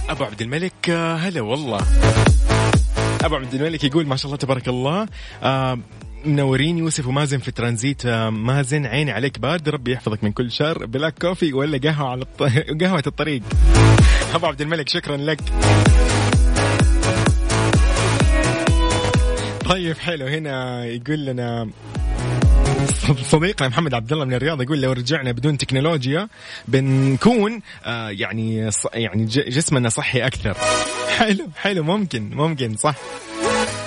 أبو 0.08 0.24
عبد 0.24 0.42
الملك 0.42 0.90
هلا 0.90 1.40
والله. 1.40 1.80
أبو 3.24 3.34
عبد 3.36 3.54
الملك 3.54 3.84
يقول 3.84 4.06
ما 4.06 4.16
شاء 4.16 4.26
الله 4.26 4.36
تبارك 4.36 4.68
الله 4.68 5.06
آه 5.42 5.78
منورين 6.24 6.78
يوسف 6.78 7.06
ومازن 7.06 7.38
في 7.38 7.50
ترانزيت. 7.50 8.06
آه، 8.06 8.30
مازن 8.30 8.86
عيني 8.86 9.10
عليك 9.10 9.38
بارد 9.38 9.68
ربي 9.68 9.92
يحفظك 9.92 10.24
من 10.24 10.32
كل 10.32 10.52
شر. 10.52 10.86
Black 10.86 11.14
coffee 11.18 11.52
ولا 11.52 11.78
قهوة 11.78 12.10
على 12.10 12.22
الط... 12.22 12.42
قهوة 12.82 13.02
الطريق. 13.06 13.42
أبو 14.34 14.46
عبد 14.46 14.60
الملك 14.60 14.88
شكرا 14.88 15.16
لك. 15.16 15.40
طيب 19.72 19.98
حلو. 19.98 20.26
هنا 20.26 20.84
يقول 20.84 21.24
لنا 21.26 21.68
صديقنا 23.30 23.68
محمد 23.68 23.94
عبد 23.94 24.12
الله 24.12 24.24
من 24.24 24.34
الرياض 24.34 24.62
يقول 24.62 24.80
لو 24.80 24.92
رجعنا 24.92 25.32
بدون 25.32 25.58
تكنولوجيا 25.58 26.28
بنكون 26.68 27.60
آه 27.84 28.08
يعني 28.08 28.70
يعني 28.94 29.24
جسمنا 29.24 29.88
صحي 29.88 30.26
أكثر. 30.26 30.56
حلو 31.18 31.48
حلو. 31.56 31.82
ممكن 31.82 32.30
ممكن 32.32 32.76
صح. 32.76 32.94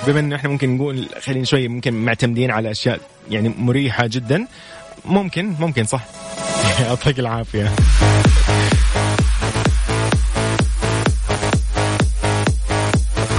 بما 0.06 0.20
إنه 0.20 0.36
إحنا 0.36 0.50
ممكن 0.50 0.76
نقول 0.76 1.08
خلينا 1.20 1.44
شوي 1.44 1.68
ممكن 1.68 1.94
معتمدين 2.04 2.50
على 2.50 2.70
أشياء 2.70 3.00
يعني 3.30 3.54
مريحة 3.58 4.06
جدا 4.06 4.46
ممكن 5.04 5.54
ممكن 5.60 5.84
صح. 5.84 6.04
يعطيك 6.86 7.18
العافية. 7.18 7.72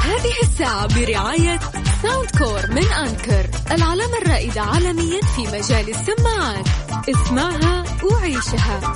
هذه 0.03 0.33
الساعة 0.43 0.88
برعاية 0.99 1.46
ساوند 1.46 1.46
كور 2.38 2.72
من 2.72 2.88
أنكر 2.88 3.50
العلامة 3.72 4.18
الرائدة 4.18 4.62
عالميا 4.62 5.22
في 5.22 5.42
مجال 5.42 5.90
السماعات. 5.90 6.66
اسمعها 7.10 7.84
وعيشها. 8.04 8.94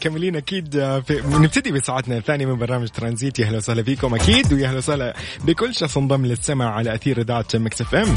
مكملين 0.00 0.36
أكيد 0.36 0.76
آه، 0.76 1.00
في 1.00 1.22
نبتدي 1.26 1.72
بساعتنا 1.72 2.16
الثانية 2.16 2.46
من 2.46 2.58
برنامج 2.58 2.88
ترانزيت. 2.88 3.38
يا 3.38 3.44
أهلا 3.44 3.56
وسهلا 3.56 3.82
فيكم 3.82 4.14
أكيد 4.14 4.52
ويا 4.52 4.68
أهلا 4.68 4.78
وسهلا 4.78 5.16
بكل 5.44 5.74
شخص 5.74 5.96
انضم 5.96 6.26
للسمع 6.26 6.74
على 6.74 6.94
أثير 6.94 7.20
إذاعة 7.20 7.46
Mix 7.54 7.80
FM. 7.80 8.14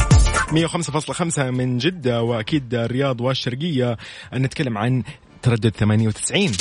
105.5 0.52 1.39
من 1.39 1.78
جدة 1.78 2.22
وأكيد 2.22 2.74
الرياض 2.76 3.22
والشرقية. 3.22 3.98
نتكلم 4.34 4.78
عن 4.78 5.04
تردد 5.41 5.76
98 5.76 6.52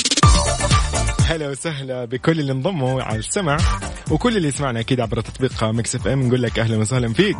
هلا 1.25 1.49
وسهلا 1.49 2.05
بكل 2.05 2.39
اللي 2.39 2.51
انضموا 2.51 3.01
على 3.01 3.19
السمع 3.19 3.57
وكل 4.11 4.37
اللي 4.37 4.47
يسمعنا 4.47 4.79
أكيد 4.79 4.99
عبر 4.99 5.21
تطبيق 5.21 5.63
Mix 5.63 5.95
FM. 5.95 6.27
نقول 6.27 6.43
لك 6.43 6.59
أهلا 6.59 6.77
وسهلا 6.77 7.13
فيك. 7.13 7.37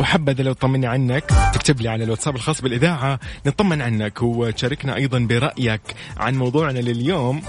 وحبذا 0.00 0.42
لو 0.42 0.52
طمني 0.52 0.86
عنك 0.86 1.24
تكتب 1.54 1.80
لي 1.80 1.88
على 1.88 2.04
الواتساب 2.04 2.36
الخاص 2.36 2.60
بالإذاعة 2.60 3.20
نطمن 3.46 3.82
عنك 3.82 4.22
وتشاركنا 4.22 4.96
أيضا 4.96 5.18
برأيك 5.18 5.80
عن 6.16 6.34
موضوعنا 6.34 6.78
لليوم. 6.78 7.42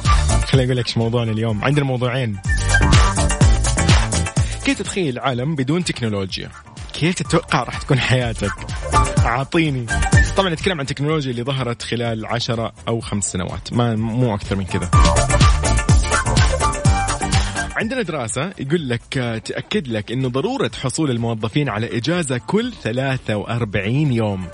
خليني 0.45 0.65
أقول 0.65 0.77
لك 0.77 0.97
موضوعنا 0.97 1.31
اليوم. 1.31 1.63
عندنا 1.63 1.85
موضوعين 1.85 2.37
كيف 4.65 4.77
تتخيل 4.79 5.19
عالم 5.19 5.55
بدون 5.55 5.83
تكنولوجيا؟ 5.83 6.49
كيف 6.93 7.15
تتوقع 7.15 7.63
راح 7.63 7.77
تكون 7.77 7.99
حياتك؟ 7.99 8.53
أعطيني. 9.25 9.85
طبعا 10.37 10.49
نتكلم 10.49 10.73
عن 10.73 10.81
التكنولوجيا 10.81 11.31
اللي 11.31 11.43
ظهرت 11.43 11.81
خلال 11.81 12.25
عشرة 12.25 12.73
أو 12.87 12.99
خمس 12.99 13.31
سنوات 13.31 13.73
ما 13.73 13.95
مو 13.95 14.35
أكثر 14.35 14.55
من 14.55 14.65
كذا. 14.65 14.89
عندنا 17.81 18.01
دراسة 18.01 18.53
يقول 18.59 18.89
لك 18.89 19.01
تأكد 19.45 19.87
لك 19.87 20.11
أنه 20.11 20.29
ضرورة 20.29 20.71
حصول 20.83 21.11
الموظفين 21.11 21.69
على 21.69 21.97
إجازة 21.97 22.37
كل 22.37 22.71
43 22.71 24.13
يوم. 24.13 24.47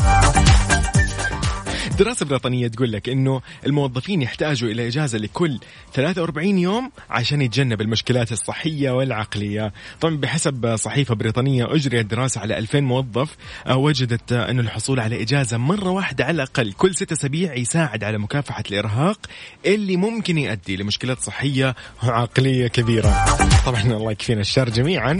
دراسة 2.00 2.26
بريطانية 2.26 2.68
تقول 2.68 2.92
لك 2.92 3.10
إنه 3.10 3.42
الموظفين 3.66 4.22
يحتاجوا 4.22 4.70
إلى 4.70 4.88
إجازة 4.88 5.18
لكل 5.18 5.60
43 5.94 6.58
يوم 6.58 6.92
عشان 7.10 7.42
يتجنب 7.42 7.82
المشكلات 7.82 8.32
الصحية 8.32 8.92
والعقلية. 8.92 9.74
طبعا 10.02 10.18
بحسب 10.18 10.76
صحيفة 10.76 11.16
بريطانية 11.16 11.76
أجريت 11.76 12.06
دراسة 12.06 12.42
على 12.42 12.58
2000 12.58 12.80
موظف 12.80 13.36
آه، 13.68 13.78
وجدت 13.78 14.32
إنه 14.32 14.62
الحصول 14.62 15.00
على 15.00 15.22
إجازة 15.22 15.58
مرة 15.58 15.90
واحدة 15.90 16.26
على 16.26 16.36
الأقل 16.36 16.74
كل 16.74 16.96
ست 16.96 17.12
أسابيع 17.12 17.56
يساعد 17.56 18.04
على 18.04 18.18
مكافحة 18.18 18.64
الإرهاق 18.72 19.20
اللي 19.66 19.98
ممكن 19.98 20.38
يؤدي 20.38 20.78
لمشكلات 20.78 21.20
صحية 21.20 21.76
وعقلية 22.04 22.68
كبيرة. 22.68 23.26
طبعا 23.66 23.82
الله 23.82 24.12
يكفينا 24.12 24.42
الشر 24.42 24.70
جميعا. 24.70 25.20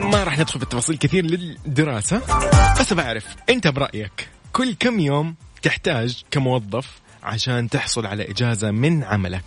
ما 0.00 0.24
راح 0.24 0.38
ندخل 0.38 0.58
في 0.58 0.62
التفاصيل 0.62 0.96
كثير 0.96 1.24
للدراسة 1.24 2.22
بس 2.80 2.92
بعرف 2.92 3.26
أنت 3.48 3.68
برأيك 3.68 4.28
كل 4.52 4.74
كم 4.74 5.00
يوم 5.00 5.34
تحتاج 5.62 6.22
كموظف 6.30 7.00
عشان 7.22 7.68
تحصل 7.68 8.06
على 8.06 8.30
إجازة 8.30 8.70
من 8.70 9.04
عملك؟ 9.04 9.44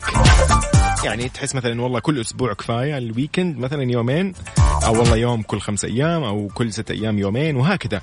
يعني 1.04 1.30
تحس 1.30 1.56
مثلا 1.56 1.82
والله 1.82 2.00
كل 2.00 2.22
أسبوع 2.22 2.54
كفاية 2.54 2.98
الويكند 2.98 3.58
مثلا 3.58 3.84
يومين 3.84 4.34
أو 4.86 5.00
والله 5.00 5.16
يوم 5.16 5.42
كل 5.42 5.60
خمسة 5.60 5.88
أيام 5.88 6.24
أو 6.24 6.48
كل 6.48 6.74
ستة 6.74 6.92
أيام 6.92 7.20
يومين 7.20 7.56
وهكذا. 7.56 8.02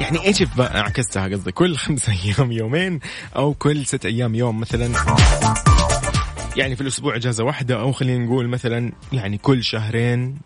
يعني 0.00 0.24
إيش 0.24 0.44
عكستها 0.58 1.28
قصدي 1.28 1.52
كل 1.52 1.76
خمسة 1.76 2.12
أيام 2.24 2.52
يومين 2.52 3.00
أو 3.36 3.54
كل 3.54 3.86
ستة 3.86 4.06
أيام 4.06 4.34
يوم 4.34 4.60
مثلا. 4.60 4.92
يعني 6.56 6.76
في 6.76 6.80
الأسبوع 6.80 7.16
إجازة 7.16 7.44
واحدة 7.44 7.80
أو 7.80 7.92
خلينا 7.92 8.24
نقول 8.24 8.48
مثلا 8.48 8.92
يعني 9.12 9.38
كل 9.38 9.64
شهرين 9.64 10.38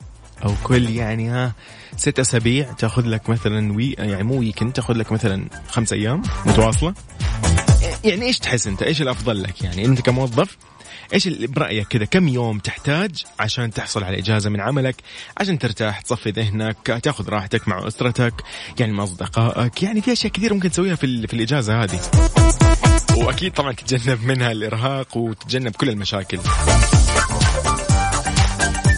أو 0.45 0.55
كل 0.65 0.91
يعني 0.91 1.29
ها 1.31 1.53
ست 1.97 2.19
أسابيع 2.19 2.73
تاخذ 2.73 3.07
لك 3.07 3.31
مثلا 3.31 3.73
وي 3.73 3.95
يعني 3.99 4.23
مو 4.23 4.39
ويكند 4.39 4.73
تاخذ 4.73 4.95
لك 4.95 5.13
مثلا 5.13 5.49
خمس 5.69 5.93
أيام 5.93 6.23
متواصلة. 6.47 6.95
يعني 8.05 8.23
إيش 8.23 8.39
تحس 8.39 8.67
أنت؟ 8.67 8.83
إيش 8.83 9.03
الأفضل 9.03 9.43
لك؟ 9.43 9.63
يعني 9.63 9.85
أنت 9.85 10.01
كموظف 10.01 10.57
إيش 11.15 11.29
برأيك 11.29 11.89
كذا 11.89 12.05
كم 12.05 12.29
يوم 12.29 12.59
تحتاج 12.59 13.25
عشان 13.41 13.71
تحصل 13.71 14.05
على 14.05 14.19
إجازة 14.19 14.51
من 14.51 14.61
عملك 14.61 14.97
عشان 15.37 15.59
ترتاح 15.59 16.01
تصفي 16.01 16.31
ذهنك 16.31 17.01
تاخذ 17.03 17.29
راحتك 17.29 17.69
مع 17.69 17.87
أسرتك 17.87 18.35
يعني 18.81 18.93
مع 18.93 19.05
أصدقائك 19.05 19.83
يعني 19.83 20.01
في 20.01 20.13
أشياء 20.13 20.33
كثير 20.33 20.55
ممكن 20.55 20.71
تسويها 20.71 20.95
في, 20.95 21.27
في 21.27 21.35
الإجازة 21.35 21.83
هذه. 21.83 22.01
وأكيد 23.17 23.53
طبعا 23.53 23.73
تتجنب 23.73 24.25
منها 24.25 24.53
الإرهاق 24.53 25.17
وتتجنب 25.17 25.77
كل 25.77 25.89
المشاكل. 25.89 26.39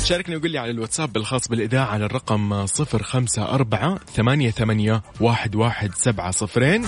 شاركني 0.06 0.36
وقول 0.36 0.50
لي 0.50 0.58
على 0.58 0.70
الواتساب 0.70 1.16
الخاص 1.16 1.48
بالإذاعة 1.48 1.84
على 1.84 2.04
الرقم 2.04 2.66
صفر 2.66 3.02
خمسة 3.02 3.42
أربعة 3.42 3.98
ثمانية, 4.14 4.50
ثمانية 4.50 5.02
واحد, 5.20 5.54
واحد 5.54 5.94
سبعة 5.94 6.30
صفرين. 6.30 6.86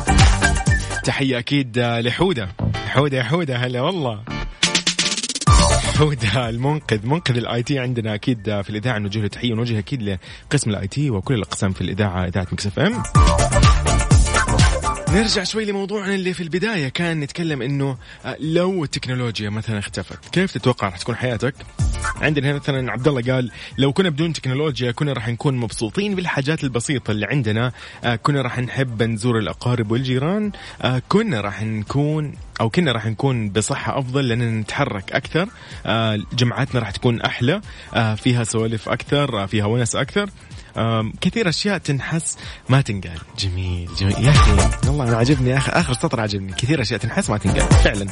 تحية 1.04 1.38
أكيد 1.38 1.78
لحودة. 1.78 2.48
حودة 2.86 3.18
يا 3.18 3.22
حودة 3.22 3.56
هلا 3.56 3.80
والله. 3.80 4.22
حودة 5.98 6.48
المنقذ. 6.48 7.06
منقذ 7.06 7.36
ال 7.36 7.62
IT 7.62 7.78
عندنا 7.78 8.14
أكيد 8.14 8.60
في 8.62 8.70
الإذاعة. 8.70 8.98
نوجه 8.98 9.20
له 9.20 9.28
تحية 9.28 9.52
ونوجه 9.52 9.78
أكيد 9.78 10.18
لقسم 10.50 10.70
ال 10.70 10.88
IT 10.88 11.10
وكل 11.10 11.34
الأقسام 11.34 11.72
في 11.72 11.80
الإذاعة 11.80 12.24
إذاعة 12.24 12.46
Mix 12.52 12.66
FM. 12.66 13.02
نرجع 15.14 15.44
شوي 15.44 15.64
لموضوعنا 15.64 16.14
اللي 16.14 16.34
في 16.34 16.42
البداية. 16.42 16.88
كان 16.88 17.20
نتكلم 17.20 17.62
إنه 17.62 17.96
آه، 18.24 18.36
لو 18.40 18.84
التكنولوجيا 18.84 19.50
مثلا 19.50 19.78
اختفت 19.78 20.28
كيف 20.32 20.52
تتوقع 20.52 20.88
راح 20.88 20.98
تكون 20.98 21.16
حياتك؟ 21.16 21.54
عندنا 22.20 22.50
هنا 22.50 22.58
مثلا 22.58 22.92
عبد 22.92 23.08
الله 23.08 23.34
قال 23.34 23.50
لو 23.78 23.92
كنا 23.92 24.08
بدون 24.08 24.32
تكنولوجيا 24.32 24.90
كنا 24.90 25.12
راح 25.12 25.28
نكون 25.28 25.56
مبسوطين 25.56 26.14
بالحاجات 26.14 26.64
البسيطة 26.64 27.10
اللي 27.10 27.26
عندنا. 27.26 27.72
آه، 28.04 28.16
كنا 28.16 28.42
راح 28.42 28.58
نحب 28.58 29.02
نزور 29.02 29.38
الأقارب 29.38 29.90
والجيران. 29.90 30.52
آه، 30.82 31.02
كنا 31.08 31.40
راح 31.40 31.62
نكون 31.62 32.32
أو 32.60 32.70
كنا 32.70 32.92
راح 32.92 33.06
نكون 33.06 33.50
بصحة 33.50 33.98
أفضل 33.98 34.28
لأن 34.28 34.60
نتحرك 34.60 35.12
أكثر. 35.12 35.48
جمعاتنا 36.32 36.80
راح 36.80 36.90
تكون 36.90 37.20
أحلى. 37.20 37.60
فيها 38.16 38.44
سوالف 38.44 38.88
أكثر 38.88 39.46
فيها 39.46 39.66
ونس 39.66 39.96
أكثر. 39.96 40.30
كثير 41.20 41.48
أشياء 41.48 41.78
تنحس 41.78 42.38
ما 42.68 42.80
تنقال. 42.80 43.18
جميل 43.38 43.88
جميل. 43.98 44.24
يا 44.24 44.30
أخي 44.30 44.52
والله 44.88 45.08
أنا 45.08 45.16
عجبني 45.16 45.58
اخر 45.58 45.80
آخر 45.80 45.92
سطر 45.92 46.20
عجبني. 46.20 46.52
كثير 46.52 46.82
أشياء 46.82 47.00
تنحس 47.00 47.30
ما 47.30 47.38
تنقال 47.38 47.68
فعلا. 47.84 48.06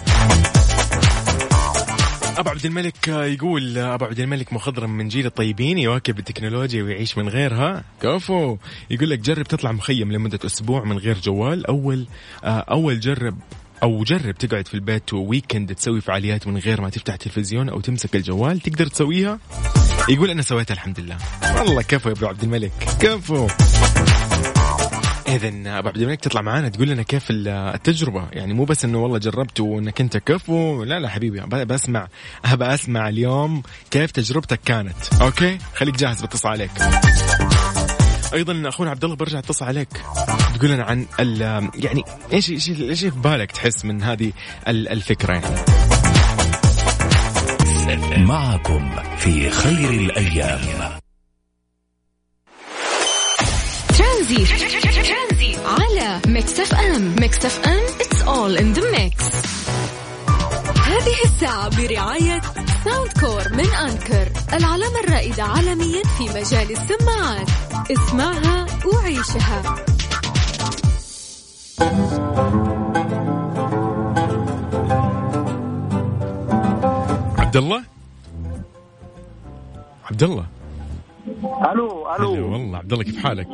أبو 2.39 2.51
عبد 2.51 2.67
الملك 2.67 3.09
يقول 3.09 3.79
أبو 3.79 4.05
عبد 4.05 4.21
الملك 4.21 4.53
مخضرم 4.53 4.91
من 4.91 5.09
جيل 5.09 5.27
الطيبين 5.27 5.79
يواكب 5.79 6.19
التكنولوجيا 6.19 6.83
ويعيش 6.83 7.19
من 7.19 7.29
غيرها. 7.29 7.85
كفو. 8.03 8.57
يقول 8.91 9.11
لك 9.11 9.19
جرب 9.19 9.47
تطلع 9.47 9.73
مخيم 9.73 10.13
لمدة 10.13 10.39
أسبوع 10.45 10.85
من 10.85 10.99
غير 10.99 11.19
جوال. 11.19 11.67
أول 11.67 12.07
أول 12.45 13.01
جرب 13.01 13.39
أو 13.87 14.05
جرب 14.05 14.35
تقعد 14.35 14.69
في 14.69 14.75
البيت 14.75 15.15
ويكند 15.15 15.75
تسوي 15.75 16.01
فعاليات 16.01 16.47
من 16.47 16.59
غير 16.59 16.81
ما 16.81 16.91
تفتح 16.91 17.17
تلفزيون 17.17 17.69
أو 17.69 17.81
تمسك 17.81 18.17
الجوال 18.17 18.61
تقدر 18.61 18.87
تسويها؟ 18.87 19.39
يقول 20.09 20.31
أنا 20.31 20.43
سويتها 20.43 20.75
الحمد 20.75 21.01
لله. 21.01 21.17
والله 21.59 21.83
كفو 21.83 22.09
يا 22.09 22.15
أبو 22.15 22.27
عبد 22.27 22.43
الملك. 22.43 22.73
كفو. 23.01 23.49
اذا 25.29 25.79
أبو 25.79 25.89
عبد 25.89 25.97
الملك 25.97 26.21
تطلع 26.21 26.43
معانا 26.43 26.69
تقول 26.69 26.89
لنا 26.89 27.03
كيف 27.03 27.25
التجربة. 27.31 28.29
يعني 28.33 28.55
مو 28.55 28.65
بس 28.65 28.85
إنه 28.85 28.99
والله 28.99 29.19
جربت 29.19 29.61
وإنك 29.61 30.01
أنت 30.01 30.17
كفو. 30.17 30.85
لا 30.85 31.01
لا 31.01 31.09
حبيبي 31.09 31.41
بسمع 31.41 32.09
ابى 32.45 32.65
أسمع. 32.65 33.09
اليوم 33.09 33.63
كيف 33.91 34.11
تجربتك 34.11 34.61
كانت. 34.65 35.15
أوكي؟ 35.21 35.59
خليك 35.75 35.97
جاهز 35.97 36.23
بتصل 36.23 36.49
عليك 36.49 36.71
أيضا 38.35 38.69
أخونا 38.69 38.91
عبد 38.91 39.05
الله 39.05 39.17
برجع 39.17 39.39
اتصل 39.39 39.65
عليك. 39.65 39.89
تقول 40.55 40.71
لنا 40.71 40.85
عن 40.85 41.07
يعني 41.75 42.03
إيش 42.33 42.51
إيش 42.51 42.71
إيش 42.71 43.01
في 43.01 43.11
بالك 43.11 43.53
تحس 43.53 43.85
من 43.85 44.03
هذه 44.03 44.33
الفكرة 44.69 45.33
يعني؟ 45.33 45.57
معكم 48.25 48.91
في 49.19 49.51
خير 49.51 49.91
الأيام. 49.91 50.61
ترانزيت 53.99 55.57
على 55.65 56.21
Mix 56.27 56.61
FM. 56.61 57.17
Mix 57.21 57.45
FM 57.45 57.83
it's 58.01 58.23
all 58.23 58.57
in 58.57 58.73
the 58.73 58.91
mix 58.91 59.25
هذه 61.07 61.25
الساعة 61.25 61.69
برعاية 61.69 62.41
Soundcore 62.85 63.53
من 63.53 63.67
Anker 63.75 64.29
العلامة 64.53 65.01
الرائدة 65.05 65.43
عالميا 65.43 66.03
في 66.03 66.25
مجال 66.25 66.71
السماعات. 66.71 67.51
اسمعها 67.91 68.67
وعيشها. 68.87 69.63
عبد 77.39 77.57
الله 77.57 77.85
عبد 80.11 80.23
الله 80.23 80.47
ألو. 81.73 82.15
ألو 82.17 82.53
والله. 82.53 82.79
عبد 82.79 82.93
الله 82.93 83.05
كيف 83.05 83.27
حالك؟ 83.27 83.49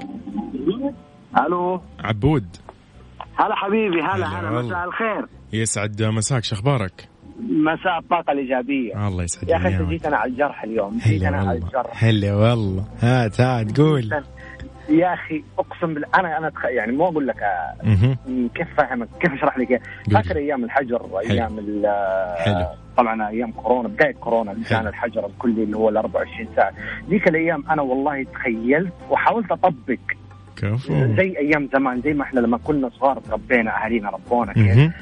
ألو. 1.47 1.81
عبود. 2.01 2.57
هلا 3.35 3.55
حبيبي 3.55 4.03
هلا 4.03 4.27
هلا. 4.27 4.63
مساء 4.63 4.85
الخير. 4.85 5.27
يسعد 5.53 6.03
مساك 6.03 6.45
شو 6.45 6.55
أخبارك؟ 6.55 7.12
مساء 7.41 7.99
الطاقة 7.99 8.33
الإيجابية. 8.33 9.09
الله 9.09 9.25
يسعد 9.25 9.49
يا 9.49 9.57
أخي. 9.57 9.85
جيت 9.85 10.07
أنا 10.07 10.17
على 10.17 10.31
الجرح 10.31 10.65
اليوم 10.65 10.99
جيت 10.99 11.23
أنا 11.23 11.37
على 11.37 11.59
الجرح. 11.59 12.05
هلا 12.05 12.35
والله. 12.35 12.85
هات 13.01 13.41
هات 13.41 13.81
قول. 13.81 14.23
يا 14.89 15.15
أخي 15.15 15.45
أقسم 15.59 15.95
بالله 15.95 16.09
أنا 16.19 16.39
أنا 16.39 16.49
أتخ... 16.49 16.65
يعني 16.65 16.93
مو 16.93 17.05
أقول 17.09 17.27
لك 17.27 17.43
آه،. 17.43 18.17
كيف 18.55 18.69
فاهمك 18.77 19.09
كيف 19.21 19.33
أشرح 19.33 19.59
لك. 19.59 19.83
فاكر 20.13 20.37
أيام 20.37 20.65
الحجر 20.65 21.19
أيام 21.31 21.59
ال 21.59 21.87
حلو. 22.39 22.67
طبعا 22.97 23.29
أيام 23.29 23.53
كورونا 23.53 23.89
بداية 23.89 24.13
كورونا. 24.13 24.57
كان 24.71 24.87
الحجر 24.87 25.27
الكلي 25.27 25.63
اللي 25.63 25.77
هو 25.77 25.89
ال 25.89 25.97
24 25.97 26.49
ساعة. 26.57 26.73
ذيك 27.11 27.29
الأيام 27.29 27.65
أنا 27.71 27.83
والله 27.83 28.23
تخيلت 28.23 28.93
وحاولت 29.11 29.53
أطبق. 29.53 29.99
كفو. 30.57 31.15
زي 31.17 31.39
أيام 31.39 31.69
زمان 31.73 32.01
زي 32.01 32.13
ما 32.13 32.23
إحنا 32.23 32.41
لما 32.41 32.59
كنا 32.59 32.89
صغار 32.89 33.19
تربينا 33.19 33.85
أهالينا 33.85 34.11
ربونا 34.11 34.53
كيف. 34.53 34.79
آه 34.79 34.93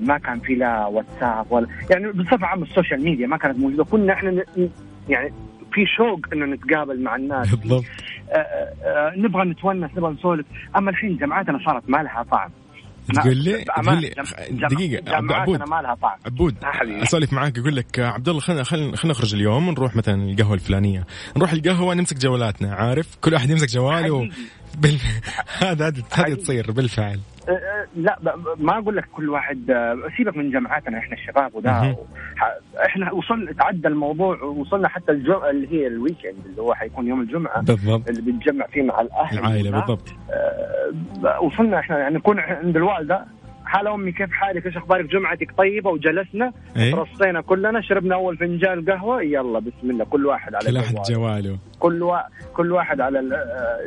ما 0.00 0.18
كان 0.18 0.40
في 0.40 0.54
لا 0.54 0.86
واتساب 0.86 1.46
ولا 1.52 1.66
يعني 1.90 2.12
بصفة 2.12 2.46
عامة 2.46 2.62
السوشيال 2.62 3.04
ميديا 3.04 3.26
ما 3.26 3.36
كانت 3.36 3.58
موجودة. 3.58 3.84
كنا 3.84 4.12
إحنا 4.12 4.44
يعني 5.08 5.32
في 5.72 5.86
شوق 5.96 6.20
إنه 6.32 6.46
نتقابل 6.46 7.02
مع 7.02 7.16
الناس. 7.16 7.54
بالضبط. 7.54 7.84
آه 8.32 8.36
آه 8.36 8.74
آه 8.84 9.12
نبغى 9.16 9.44
نتونس 9.44 9.90
نبغى 9.96 10.12
نسولف. 10.12 10.46
أما 10.76 10.90
الحين 10.90 11.16
جامعاتنا 11.16 11.58
صارت 11.66 11.90
ما 11.90 12.02
لها 12.02 12.22
طعم. 12.22 12.50
تقول 13.14 13.36
لي 13.36 13.64
تقول 13.64 14.00
لي 14.00 14.10
دقيقة 14.50 15.16
عبود. 15.34 15.68
ما 15.68 15.82
لها 15.82 15.94
طعم. 15.94 16.18
عبود 16.26 16.54
آه. 16.64 17.02
أسولف 17.02 17.32
معاك 17.32 17.58
أقول 17.58 17.76
لك 17.76 17.98
آه، 17.98 18.06
عبد 18.06 18.28
الله 18.28 18.40
خلينا 18.40 18.62
خلينا 18.62 18.96
خلينا 18.96 19.14
نخرج 19.14 19.34
اليوم 19.34 19.68
ونروح 19.68 19.96
مثلا 19.96 20.30
القهوة 20.30 20.54
الفلانية. 20.54 21.06
نروح 21.36 21.52
القهوة 21.52 21.94
نمسك 21.94 22.16
جوالاتنا 22.18 22.74
عارف؟ 22.74 23.16
كل 23.20 23.34
واحد 23.34 23.50
يمسك 23.50 23.68
جواله. 23.68 24.28
بال... 24.82 24.98
هذا 25.62 25.86
هذا 25.88 26.02
هذه. 26.12 26.34
تصير 26.34 26.72
بالفعل. 26.72 27.20
آه، 27.48 27.52
آه، 27.52 27.86
لا 27.96 28.18
ما 28.56 28.78
أقول 28.78 28.96
لك 28.96 29.04
كل 29.12 29.28
واحد 29.28 29.70
آه، 29.70 29.96
سيبك 30.16 30.36
من 30.36 30.50
جامعاتنا 30.50 30.98
إحنا 30.98 31.16
الشباب 31.16 31.54
وده 31.54 31.96
إحنا 32.86 33.12
وصلنا 33.12 33.52
تعدى 33.52 33.88
الموضوع 33.88 34.42
وصلنا 34.42 34.88
حتى 34.88 35.12
الجو 35.12 35.44
اللي 35.44 35.72
هي 35.72 35.86
الويكند 35.86 36.46
اللي 36.46 36.62
هو 36.62 36.74
حيكون 36.74 37.06
يوم 37.06 37.20
الجمعة. 37.20 37.62
بالضبط. 37.62 38.08
اللي 38.08 38.22
بنتجمع 38.22 38.66
فيه 38.66 38.82
مع 38.82 39.00
الأهل 39.00 39.38
العائلة. 39.38 39.70
بالضبط. 39.70 40.08
وصلنا 41.42 41.78
إحنا 41.78 41.98
يعني 41.98 42.14
نكون 42.14 42.40
عند 42.40 42.76
الوالدة. 42.76 43.37
حال 43.68 43.88
أمي 43.88 44.12
كيف 44.12 44.30
حالك؟ 44.32 44.66
إيش 44.66 44.76
أخبارك؟ 44.76 45.04
جمعتك 45.04 45.52
طيبة 45.58 45.90
وجلسنا؟ 45.90 46.52
اي 46.76 46.92
رصينا 46.92 47.40
كلنا 47.40 47.80
شربنا 47.80 48.14
أول 48.14 48.36
فنجان 48.36 48.84
قهوة. 48.90 49.22
يلا 49.22 49.58
بسم 49.58 49.90
الله. 49.90 50.04
كل 50.04 50.26
واحد 50.26 50.54
على 50.54 50.66
كل 50.70 50.76
واحد 50.76 50.94
جواله. 51.10 51.58
كل 51.78 52.02
وا... 52.02 52.18
كل 52.56 52.72
واحد 52.72 53.00
على 53.00 53.18
ال- 53.20 53.34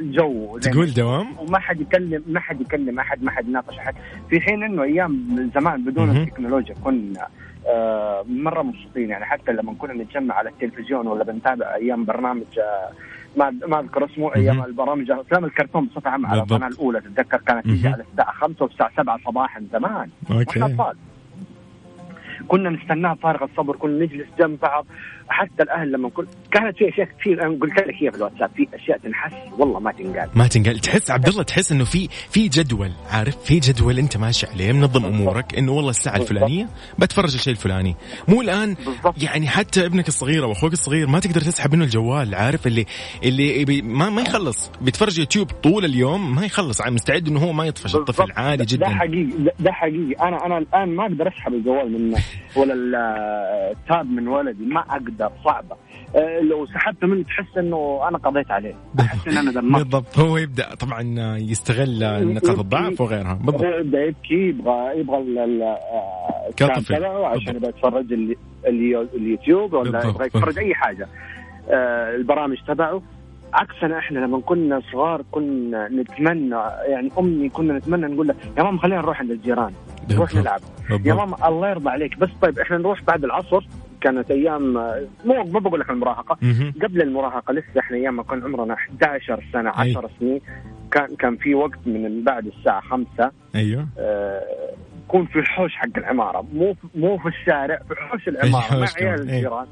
الجو. 0.02 0.58
تقول 0.58 0.94
دوام؟ 0.94 1.28
وما 1.40 1.60
حد 1.60 1.82
يكلم 1.82 2.24
ما 2.28 2.40
حد 2.40 2.62
يكلم 2.62 3.00
أحد 3.00 3.24
ما 3.24 3.32
حد 3.32 3.48
يناقش 3.48 3.78
أحد. 3.78 3.96
في 4.30 4.40
حين 4.42 4.64
إنه 4.64 4.84
أيام 4.84 5.52
زمان 5.56 5.84
بدون 5.84 6.08
مهم. 6.08 6.18
التكنولوجيا 6.24 6.76
كنا 6.84 7.28
آه 7.68 8.26
مرة 8.30 8.62
مبسوطين. 8.62 9.10
يعني 9.10 9.26
حتى 9.26 9.52
لما 9.52 9.74
كنا 9.74 9.94
نتجمع 9.94 10.36
على 10.36 10.50
التلفزيون 10.50 11.08
ولا 11.08 11.24
بنتابع 11.24 11.76
أيام 11.76 12.06
برنامج 12.06 12.60
آه 12.60 12.90
ما 13.38 13.50
ما 13.68 13.80
أذكر 13.80 14.06
اسمه 14.06 14.36
أيام. 14.36 14.64
البرامج 14.64 15.12
أفلام 15.12 15.46
الكرتون 15.46 15.86
بصفة 15.86 16.10
عامة 16.10 16.30
على. 16.30 16.42
القناة 16.42 16.68
الأولى 16.68 17.02
تتذكر 17.02 17.38
كانت 17.38 17.66
تيجي. 17.66 17.88
على 17.88 18.04
الساعة 18.12 18.32
5 18.34 18.64
والساعة 18.64 18.92
7 18.98 19.20
صباحا 19.26 19.64
زمان 19.74 20.10
وإحنا 20.30 20.40
أوكي 20.40 20.64
اطفال 20.64 20.96
كنا 22.48 22.70
نستناها 22.70 23.14
فارغ 23.16 23.44
الصبر 23.44 23.76
كنا 23.76 24.06
نجلس 24.06 24.28
جنب 24.40 24.60
بعض 24.60 24.86
حتى 25.32 25.64
الأهل 25.64 25.92
لما 25.92 26.10
كن 26.10 26.26
كانت 26.52 26.78
في 26.78 26.90
أشياء 26.90 27.08
كثير 27.20 27.46
أنا 27.46 27.60
قلت 27.62 27.78
لك 27.78 27.96
هي 28.04 28.12
في 28.12 28.18
الواتساب 28.18 28.50
في 28.56 28.68
أشياء 28.74 28.98
تنحس 28.98 29.34
والله 29.60 29.80
ما 29.80 29.92
تنقال. 29.92 30.30
ما 30.36 30.48
تنقل 30.48 30.80
تحس 30.80 31.12
عبد 31.12 31.28
الله 31.28 31.44
تحس 31.44 31.72
إنه 31.72 31.84
في 31.84 32.08
في 32.30 32.48
جدول 32.48 32.92
عارف؟ 33.10 33.38
في 33.44 33.60
جدول 33.60 33.98
أنت 34.00 34.18
ماشي 34.18 34.48
عليه 34.48 34.72
منظم 34.72 35.06
أمورك 35.06 35.58
إنه 35.58 35.72
والله 35.72 35.90
الساعة. 35.90 36.16
الفلانية 36.18 36.68
بتفرج 37.00 37.34
الشيء 37.34 37.54
الفلاني. 37.54 37.96
مو 38.28 38.42
الآن. 38.42 38.76
يعني 39.24 39.48
حتى 39.48 39.86
ابنك 39.86 40.08
الصغير 40.08 40.44
أو 40.44 40.52
أخوك 40.52 40.74
الصغير 40.74 41.08
ما 41.08 41.20
تقدر 41.20 41.42
تسحب 41.42 41.74
منه 41.76 41.84
الجوال 41.84 42.36
عارف؟ 42.36 42.68
اللي 42.68 42.86
اللي 43.24 43.82
ما 43.82 44.10
ما 44.10 44.22
يخلص. 44.22 44.72
بيتفرج 44.82 45.20
يوتيوب 45.20 45.48
طول 45.64 45.86
اليوم 45.86 46.36
ما 46.36 46.46
يخلص. 46.46 46.82
مستعد 46.88 47.28
إنه 47.28 47.40
هو 47.40 47.54
ما 47.54 47.66
يطفش 47.66 47.96
الطفل. 47.96 48.32
عادي 48.36 48.64
ده 48.64 48.66
جدا. 48.78 48.90
حقيقي 48.90 49.24
ده, 49.24 49.52
ده 49.60 49.72
حقيقي. 49.72 50.14
أنا 50.28 50.46
أنا 50.46 50.58
الآن 50.58 50.96
ما 50.96 51.04
أقدر 51.04 51.28
أسحب 51.28 51.54
الجوال 51.54 51.92
من 51.92 52.16
ولا 52.56 52.74
ال- 52.74 52.96
التاب 53.72 54.06
من 54.12 54.28
ولدي. 54.28 54.66
ما 54.66 54.80
أقدر. 54.80 55.21
صعبه 55.46 55.76
أه، 56.16 56.40
لو 56.40 56.66
سحبته 56.66 57.08
منه 57.08 57.24
تحس 57.24 57.58
إنه 57.58 58.00
أنا 58.08 58.18
قضيت 58.18 58.52
عليه. 58.52 58.74
أحس 59.00 59.28
إن 59.28 59.38
أنا 59.38 59.52
دمرت. 59.62 59.82
بالضبط. 59.84 60.20
هو 60.20 60.38
يبدأ 60.38 60.76
طبعا 60.76 61.02
يستغل 61.38 62.00
نقاط 62.34 62.60
الضعف 62.60 63.02
وغيرها. 63.02 63.34
بالضبط. 63.34 63.64
يبدأ 63.64 64.04
يبكي 64.04 64.34
يبغى 64.50 65.00
يبغى 65.00 65.18
آه، 65.64 66.50
كطفل. 66.58 67.06
عشان. 67.06 67.56
يبغى 67.56 67.70
يتفرج 67.70 68.14
ال- 68.14 68.36
اليو- 68.68 69.08
اليوتيوب 69.16 69.74
ولا. 69.74 70.08
يبغى 70.10 70.26
يتفرج 70.26 70.58
أي 70.60 70.74
حاجة. 70.76 71.08
آه، 71.70 72.16
البرامج 72.16 72.58
تبعه. 72.68 73.02
عكسنا 73.54 73.98
إحنا 74.00 74.20
لما 74.20 74.40
كنا 74.42 74.82
صغار 74.92 75.22
كنا 75.32 75.88
نتمنى 75.90 76.56
يعني 76.88 77.10
أمي 77.20 77.50
كنا 77.50 77.78
نتمنى 77.78 78.06
نقول 78.14 78.28
لها 78.28 78.36
يا 78.58 78.64
ماما 78.64 78.80
خلينا 78.80 79.02
نروح 79.02 79.20
عند 79.20 79.32
الجيران 79.32 79.72
نروح. 80.12 80.36
نلعب. 80.36 80.60
يا 81.06 81.14
ماما 81.14 81.48
الله 81.48 81.70
يرضى 81.70 81.90
عليك 81.90 82.18
بس 82.20 82.30
طيب 82.42 82.60
إحنا 82.60 82.78
نروح 82.78 83.04
بعد 83.04 83.24
العصر 83.24 83.64
كانت 84.02 84.32
أيام 84.32 84.74
مو 85.26 85.44
ما 85.44 85.60
بقول 85.60 85.80
لك 85.80 85.90
المراهقه. 85.90 86.38
قبل 86.84 87.02
المراهقة 87.02 87.54
لسه 87.54 87.80
إحنا 87.80 87.98
أيام 87.98 88.16
ما 88.16 88.24
كان 88.24 88.44
عمرنا 88.44 88.74
11 88.74 89.44
سنة 89.54 89.70
أي. 89.82 89.92
10 89.92 90.10
سنين 90.20 90.42
كان 90.92 91.16
كان 91.20 91.36
في 91.38 91.56
وقت 91.56 91.80
من 91.86 92.24
بعد 92.24 92.46
الساعة 92.48 92.82
5 92.82 93.32
أيوه 93.56 93.88
آه، 94.00 94.42
يكون 95.06 95.26
في 95.26 95.40
الحوش 95.40 95.76
حق 95.76 95.98
العمارة 95.98 96.46
مو 96.54 96.76
مو 96.96 97.18
في 97.18 97.28
الشارع 97.28 97.80
في 97.90 97.96
حوش 97.96 98.28
العمارة 98.28 98.76
مع 98.80 98.88
عيال. 99.02 99.22
الجيران 99.22 99.66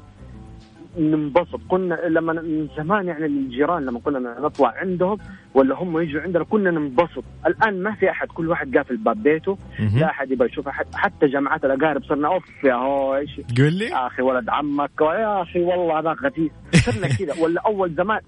ننبسط. 0.98 1.60
كنا 1.68 1.94
لما 1.94 2.32
من 2.32 2.68
زمان 2.76 3.06
يعني 3.06 3.26
الجيران 3.26 3.86
لما 3.86 4.00
كنا 4.00 4.40
نطلع 4.40 4.74
عندهم 4.76 5.18
ولا 5.54 5.74
هم 5.74 5.98
يجوا 5.98 6.20
عندنا 6.20 6.44
كنا 6.44 6.70
ننبسط. 6.70 7.24
الآن 7.46 7.82
ما 7.82 7.94
في 7.94 8.10
أحد 8.10 8.28
كل 8.28 8.48
واحد 8.48 8.76
قافل 8.76 8.96
باب 8.96 9.22
بيته. 9.22 9.58
لا 9.96 10.06
أحد 10.10 10.30
يبغى 10.30 10.48
يشوف 10.48 10.68
احد 10.68 10.86
حتى 10.94 11.26
جماعات 11.26 11.64
الأقارب 11.64 12.04
صرنا 12.04 12.28
أوف 12.28 12.64
يا 12.64 12.74
هو 12.74 13.16
إيش 13.16 13.40
قول 13.58 13.72
لي. 13.72 13.84
يا 13.84 14.06
أخي 14.06 14.22
ولد 14.22 14.48
عمك 14.48 15.00
يا 15.00 15.42
أخي 15.42 15.60
والله 15.60 15.98
هذا 15.98 16.16
غثيث. 16.24 16.52
صرنا 16.74 17.08
كذا. 17.08 17.34
ولا 17.42 17.60
أول 17.66 17.94
زمان 17.94 18.20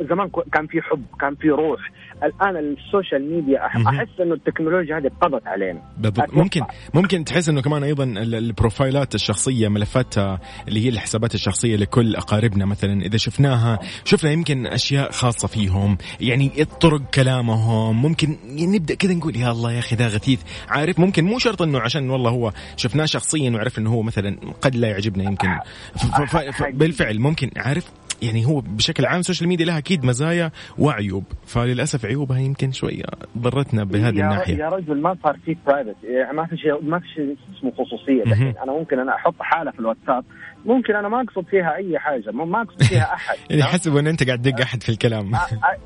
زمان 0.00 0.30
كان 0.52 0.66
في 0.66 0.82
حب 0.82 1.04
كان 1.20 1.34
في 1.34 1.50
روح. 1.50 1.80
الآن 2.24 2.56
السوشيال 2.56 3.34
ميديا. 3.36 3.66
أحس 3.66 4.20
إنه 4.20 4.34
التكنولوجيا 4.34 4.98
هذه 4.98 5.10
قضت 5.20 5.46
علينا. 5.46 5.82
بالضبط. 5.98 6.34
ممكن 6.34 6.60
ممكن 6.94 7.24
تحس 7.24 7.48
إنه 7.48 7.62
كمان 7.62 7.82
أيضا 7.82 8.04
ال- 8.04 8.34
البروفايلات 8.34 9.14
الشخصية 9.14 9.68
ملفات 9.68 10.18
آه، 10.18 10.40
اللي 10.68 10.84
هي 10.84 10.88
الحسابات 10.88 11.34
الشخصية 11.34 11.76
لكل 11.76 12.16
أقاربنا 12.16 12.64
مثلا. 12.66 13.02
إذا 13.02 13.16
شفناها 13.16 13.78
شفنا 14.04 14.30
يمكن 14.30 14.66
أشياء 14.66 15.10
خاصة 15.10 15.48
فيهم 15.48 15.98
يعني 16.20 16.48
طرق 16.80 17.00
كلامهم. 17.14 18.02
ممكن 18.02 18.36
نبدأ 18.58 18.94
كذا 18.94 19.14
نقول 19.14 19.36
يا 19.36 19.50
الله 19.50 19.72
يا 19.72 19.78
أخي 19.78 19.96
ذا 19.96 20.06
غثيث. 20.08 20.40
عارف 20.68 20.98
ممكن 21.00 21.24
مو 21.24 21.38
شرط 21.38 21.62
إنه 21.62 21.80
عشان 21.80 22.10
والله 22.10 22.30
هو 22.30 22.52
شفناه 22.76 23.04
شخصيا 23.04 23.50
وعرف 23.50 23.78
إنه 23.78 23.90
هو 23.92 24.02
مثلا 24.02 24.36
قد 24.60 24.74
لا 24.76 24.88
يعجبنا 24.88 25.24
يمكن. 25.24 25.48
ف- 25.94 26.20
ف- 26.20 26.36
ف- 26.36 26.62
بالفعل 26.74 27.18
ممكن 27.20 27.50
عارف؟ 27.56 27.90
يعني 28.22 28.46
هو 28.46 28.60
بشكل 28.60 29.06
عام 29.06 29.20
السوشيال 29.20 29.48
ميديا 29.48 29.66
لها 29.66 29.78
أكيد 29.78 30.04
مزايا 30.04 30.50
وعيوب. 30.78 31.24
فللأسف 31.46 32.06
عيوبها 32.06 32.38
يمكن 32.38 32.72
شوية 32.72 33.04
ضرتنا 33.38 33.84
بهذه 33.84 34.04
يا 34.18 34.24
الناحية. 34.24 34.56
يا 34.56 34.68
رجل 34.68 35.00
ما 35.00 35.16
صار 35.22 35.38
في 35.44 35.56
private 35.66 35.96
يعني 36.04 36.36
ما 36.36 36.46
في 36.46 36.56
شيء 36.56 36.82
ما 36.82 36.98
في 36.98 37.06
شيء 37.14 37.36
اسمه 37.58 37.72
خصوصية. 37.72 38.22
الحين 38.22 38.54
أنا 38.62 38.72
ممكن 38.72 38.98
أنا 38.98 39.14
أحط 39.14 39.34
حالة 39.40 39.70
في 39.70 39.78
الواتساب 39.78 40.24
ممكن 40.66 40.94
أنا 40.96 41.08
ما 41.08 41.20
أقصد 41.22 41.44
فيها 41.48 41.74
أي 41.74 41.98
حاجة 41.98 42.30
ما 42.30 42.62
أقصد 42.62 42.82
فيها 42.82 43.12
أحد 43.14 43.36
يعني 43.50 43.60
يحسبوا 43.62 44.00
ان 44.00 44.06
أنت 44.06 44.26
قاعد 44.26 44.42
تدق 44.42 44.60
أحد 44.60 44.82
في 44.82 44.88
الكلام 44.88 45.32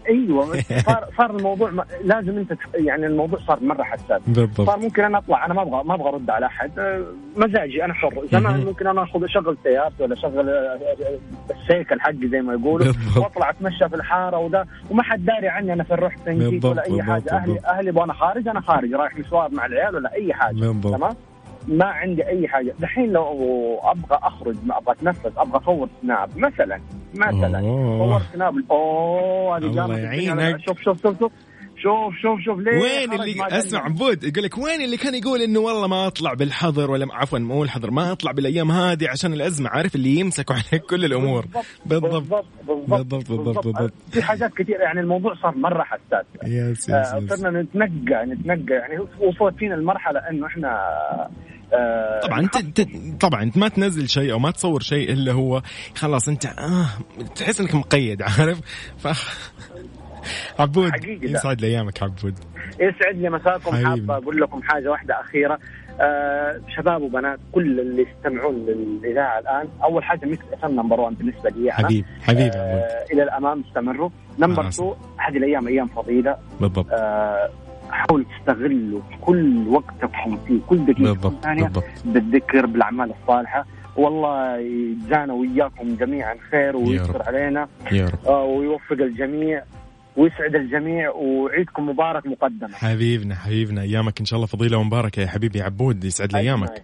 أيوه 0.08 0.60
صار 0.86 1.04
صار 1.18 1.36
الموضوع 1.36 1.70
ما- 1.70 1.84
لازم 2.04 2.38
أنت 2.38 2.52
يعني 2.74 3.06
الموضوع 3.06 3.38
صار 3.38 3.58
مرة 3.62 3.82
حساس 3.82 4.22
بالضبط 4.26 4.66
صار 4.66 4.78
ممكن 4.78 5.04
أنا 5.04 5.18
أطلع 5.18 5.46
أنا 5.46 5.54
ما 5.54 5.62
أبغى 5.62 5.84
ما 5.84 5.94
أبغى 5.94 6.08
أرد 6.08 6.30
على 6.30 6.46
أحد 6.46 6.78
آه، 6.78 7.04
مزاجي 7.36 7.84
أنا 7.84 7.94
حر 7.94 8.26
زمان. 8.32 8.64
ممكن 8.64 8.86
أنا 8.86 9.02
اخذ 9.02 9.24
أشغل 9.24 9.56
سيارتي 9.62 10.02
ولا 10.02 10.14
أشغل 10.14 10.48
آه، 10.48 10.52
آه، 10.52 11.18
السيكل 11.54 12.00
حقي 12.00 12.28
زي 12.28 12.40
ما 12.40 12.52
يقولوا. 12.52 12.92
وأطلع 13.16 13.50
أتمشى 13.50 13.88
في 13.88 13.94
الحارة 13.96 14.38
وده 14.38 14.66
وما 14.90 15.02
حد 15.02 15.24
داري 15.24 15.48
عني 15.48 15.72
أنا 15.72 15.84
فين 15.84 15.96
رحت 15.96 16.18
فين 16.24 16.50
جيت 16.50 16.64
ولا 16.64 16.84
أي 16.86 17.02
حاجة 17.02 17.32
أهلي. 17.32 17.60
أهلي 17.66 17.90
وأنا 17.90 18.12
خارج 18.12 18.48
أنا 18.48 18.60
خارج 18.60 18.94
رايح 18.94 19.16
مشوار 19.18 19.50
مع 19.52 19.66
العيال 19.66 19.94
ولا 19.96 20.12
أي 20.14 20.34
حاجة. 20.34 20.56
تمام 20.56 20.80
ما 21.68 21.86
عندي 21.86 22.26
أي 22.26 22.48
حاجة. 22.48 22.74
دحين 22.80 23.12
لو 23.12 23.78
أبغى 23.82 24.18
أخرج 24.22 24.56
ما 24.64 24.78
أبغى 24.78 24.94
أتنفس 24.94 25.32
أبغى 25.36 25.62
أصور 25.62 25.88
سناب 26.02 26.30
مثلا 26.38 26.80
مثلا. 27.14 27.60
صور 27.98 28.20
سناب 28.32 28.54
أوه 28.70 29.58
هذه 29.58 29.64
الله 29.64 29.98
يعينك. 29.98 30.60
شوف 30.68 30.80
شوف 30.80 31.02
شوف 31.02 31.18
شوف. 31.18 31.32
شوف 31.82 32.14
شوف 32.22 32.40
شوف 32.40 32.58
ليه 32.58 32.80
وين 32.82 33.12
اللي 33.12 33.58
أسمع 33.58 33.84
عبود 33.84 34.24
يقول 34.24 34.44
لك 34.44 34.58
وين 34.58 34.82
اللي 34.82 34.96
كان 34.96 35.14
يقول 35.14 35.42
إنه 35.42 35.60
والله 35.60 35.86
ما 35.86 36.06
أطلع 36.06 36.34
بالحظر 36.34 36.90
ولا 36.90 37.06
عفوا 37.12 37.38
مو 37.38 37.62
الحظر 37.62 37.90
ما 37.90 38.12
أطلع 38.12 38.32
بالأيام 38.32 38.70
هذه 38.70 39.08
عشان 39.08 39.32
الأزمة 39.32 39.68
عارف 39.70 39.94
اللي 39.94 40.20
يمسكوا 40.20 40.54
عليك 40.54 40.84
كل 40.90 41.04
الأمور. 41.04 41.46
بالضبط 41.86 42.12
بالضبط. 42.12 42.46
بالضبط, 42.66 43.30
بالضبط, 43.30 43.64
بالضبط, 43.64 43.92
في 44.10 44.22
حاجات 44.22 44.54
كثير 44.54 44.80
يعني 44.80 45.00
الموضوع 45.00 45.34
صار 45.34 45.56
مرة 45.56 45.82
حساس. 45.82 46.26
يس 46.44 46.90
آه 46.90 47.20
صرنا 47.28 47.62
نتنقى 47.62 48.26
نتنقى. 48.26 48.74
يعني 48.74 48.98
وصلت 48.98 49.56
فينا 49.58 49.74
المرحلة 49.74 50.20
إنه 50.30 50.46
إحنا 50.46 50.78
آه 51.72 52.20
طبعا 52.20 52.40
انت 52.40 52.80
طبعا 53.20 53.42
أنت 53.42 53.56
ما 53.58 53.68
تنزل 53.68 54.08
شيء 54.08 54.32
أو 54.32 54.38
ما 54.38 54.50
تصور 54.50 54.80
شيء 54.80 55.12
إلا 55.12 55.32
هو 55.32 55.62
خلاص 55.94 56.28
انت 56.28 56.46
آه 56.46 56.86
تحس 57.36 57.60
إنك 57.60 57.74
مقيد 57.74 58.22
عارف؟ 58.22 58.60
ف 58.98 59.08
عبود 60.58 60.92
يسعد 61.04 61.60
لي 61.60 61.66
أيامك 61.66 62.02
عبود. 62.02 62.34
يسعد 62.80 63.16
لي 63.16 63.30
مساكم 63.30 63.86
حابة 63.86 64.16
أقول 64.16 64.40
لكم 64.40 64.62
حاجة 64.62 64.90
واحدة 64.90 65.20
أخيرة. 65.20 65.58
آه 66.00 66.60
شباب 66.76 67.02
وبنات 67.02 67.38
كل 67.52 67.80
اللي 67.80 68.06
يستمعون 68.10 68.54
للإذاعة 68.66 69.38
الآن 69.38 69.68
أول 69.84 70.04
حاجة 70.04 70.26
Mix 70.26 70.44
FM 70.52 70.64
number 70.64 71.00
1 71.00 71.18
بالنسبة 71.18 71.50
لي. 71.50 71.62
أنا 71.62 71.72
حبيب 71.72 72.04
حبيب 72.22 72.52
آه 72.56 73.04
إلى 73.12 73.22
الأمام 73.22 73.64
استمروا. 73.68 74.10
number 74.38 74.68
2 74.68 74.94
هذه 75.16 75.36
الأيام 75.36 75.68
أيام 75.68 75.86
فضيلة. 75.86 76.36
بالضبط. 76.60 76.86
آه 76.90 77.50
حاولوا 77.90 78.24
تستغلوا 78.38 79.00
كل 79.20 79.68
وقتكم 79.68 80.36
في 80.46 80.60
كل 80.68 80.84
دقيقة 80.84 81.12
بالضبط. 81.12 81.42
ثانية 81.44 81.62
بالضبط. 81.64 81.84
بالذكر 82.04 82.66
بالأعمال 82.66 83.12
الصالحة 83.22 83.66
والله 83.96 84.56
يجزانا 84.58 85.32
وإياكم 85.32 85.94
جميعا 85.96 86.34
خير 86.50 86.76
ويستر 86.76 87.22
علينا 87.22 87.68
يا 87.92 88.06
رب. 88.06 88.26
آه 88.26 88.44
ويوفق 88.44 88.92
الجميع 88.92 89.62
ويسعد 90.16 90.54
الجميع 90.54 91.10
وعيدكم 91.10 91.88
مبارك 91.88 92.26
مقدما 92.26 92.74
حبيبنا 92.74 93.34
حبيبنا 93.34 93.82
أيامك 93.82 94.20
إن 94.20 94.26
شاء 94.26 94.36
الله 94.36 94.46
فضيلة 94.46 94.78
ومباركة 94.78 95.20
يا 95.22 95.26
حبيبي 95.26 95.62
عبود 95.62 96.04
يسعد 96.04 96.32
لي 96.32 96.38
أيامك 96.38 96.82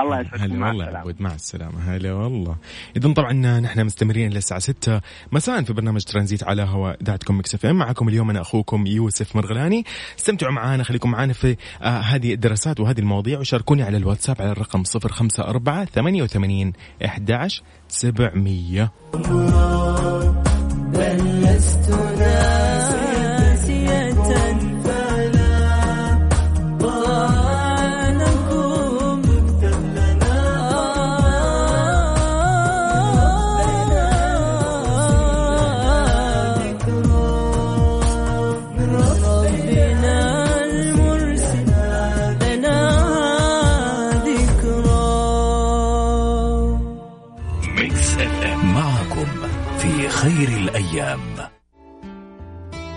الله 0.00 0.20
يسعدك 0.20 0.42
هلا 0.42 0.66
والله 0.66 0.84
عبود 0.84 1.22
مع 1.22 1.34
السلامة. 1.34 1.94
هلا 1.94 2.12
والله. 2.12 2.56
إذا 2.96 3.12
طبعا 3.12 3.32
نحن 3.60 3.84
مستمرين 3.84 4.30
للساعة 4.30 4.60
6 4.60 5.00
مساء 5.32 5.62
في 5.62 5.72
برنامج 5.72 6.04
ترانزيت 6.04 6.44
على 6.44 6.62
هواء 6.62 6.96
إذاعتكم 7.02 7.38
Mix 7.38 7.54
FM. 7.54 7.76
معكم 7.76 8.08
اليوم 8.08 8.30
أنا 8.30 8.40
أخوكم 8.40 8.86
يوسف 8.86 9.36
مرغلاني. 9.36 9.84
استمتعوا 10.18 10.52
معنا 10.52 10.84
خليكم 10.84 11.10
معنا 11.10 11.32
في 11.32 11.56
آه 11.82 12.00
هذه 12.00 12.34
الدراسات 12.34 12.80
وهذه 12.80 12.98
المواضيع 12.98 13.38
وشاركوني 13.38 13.82
على 13.82 13.96
الواتساب 13.96 14.42
على 14.42 14.50
الرقم 14.52 14.82
054 14.96 15.84
88 15.84 16.72
11 17.04 17.62
700 17.88 18.90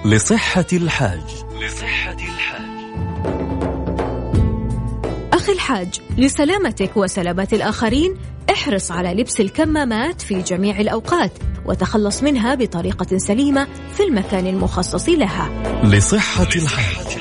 لصحة 0.05 0.65
الحاج. 0.73 1.21
لصحة 1.61 2.13
الحاج. 2.13 2.65
أخي 5.33 5.51
الحاج 5.51 6.01
لسلامتك 6.17 6.97
وسلامة 6.97 7.47
الآخرين 7.53 8.17
احرص 8.51 8.91
على 8.91 9.13
لبس 9.13 9.39
الكمامات 9.39 10.21
في 10.21 10.41
جميع 10.41 10.79
الأوقات 10.79 11.31
وتخلص 11.65 12.23
منها 12.23 12.55
بطريقة 12.55 13.17
سليمة 13.17 13.67
في 13.93 14.03
المكان 14.03 14.47
المخصص 14.47 15.09
لها. 15.09 15.49
لصحة 15.83 16.49
الحاج. 16.55 17.17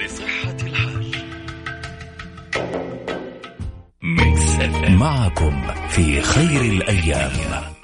لصحة 0.00 0.56
الحاج. 0.62 1.14
معكم 4.88 5.62
في 5.88 6.20
خير 6.20 6.60
الأيام. 6.60 7.79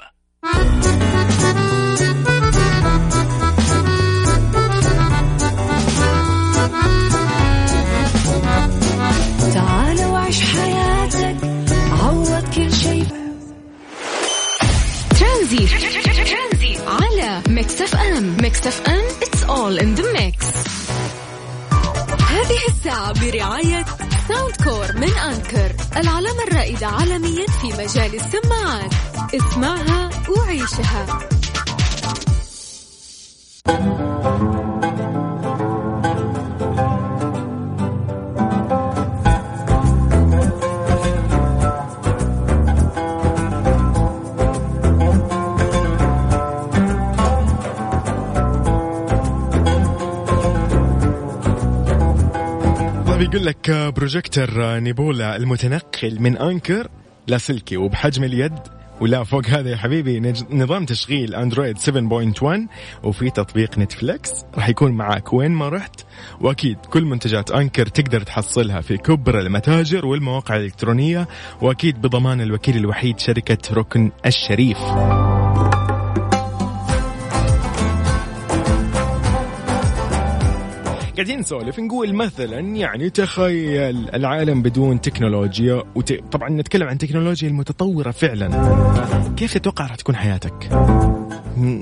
عالميا 27.17 27.47
في 27.47 27.67
مجال 27.67 28.15
السماعات. 28.15 28.93
اسمعها 29.35 30.09
وعيشها. 30.37 31.27
يقول 53.21 53.45
لك 53.45 53.71
projector 53.71 54.79
Nebula 54.79 55.35
المتنقل 55.35 56.19
من 56.19 56.37
Anker 56.37 56.87
لاسلكي 57.27 57.77
وبحجم 57.77 58.23
اليد. 58.23 58.59
ولا 59.01 59.23
فوق 59.23 59.45
هذا 59.45 59.69
يا 59.69 59.77
حبيبي 59.77 60.33
نظام 60.51 60.85
تشغيل 60.85 61.35
Android 61.35 61.77
7.1 61.77 62.67
وفي 63.03 63.29
تطبيق 63.29 63.79
Netflix 63.79 64.31
راح 64.55 64.69
يكون 64.69 64.91
معك 64.91 65.33
وين 65.33 65.51
ما 65.51 65.69
رحت. 65.69 66.01
وأكيد 66.41 66.77
كل 66.77 67.05
منتجات 67.05 67.51
Anker 67.51 67.85
تقدر 67.85 68.21
تحصلها 68.21 68.81
في 68.81 68.97
كبرى 68.97 69.41
المتاجر 69.41 70.05
والمواقع 70.05 70.55
الإلكترونية. 70.55 71.27
وأكيد 71.61 72.01
بضمان 72.01 72.41
الوكيل 72.41 72.77
الوحيد 72.77 73.19
شركة 73.19 73.73
ركن 73.73 74.11
الشريف. 74.25 74.77
قاعدين 81.17 81.39
نسولف 81.39 81.79
نقول 81.79 82.13
مثلا 82.13 82.59
يعني 82.59 83.09
تخيل 83.09 84.09
العالم 84.13 84.61
بدون 84.61 85.01
تكنولوجيا 85.01 85.83
وت... 85.95 86.13
طبعا 86.13 86.49
نتكلم 86.49 86.87
عن 86.87 86.93
التكنولوجيا 86.93 87.49
المتطورة 87.49 88.11
فعلا 88.11 88.49
كيف 89.37 89.53
تتوقع 89.53 89.85
راح 89.85 89.95
تكون 89.95 90.15
حياتك؟ 90.15 90.69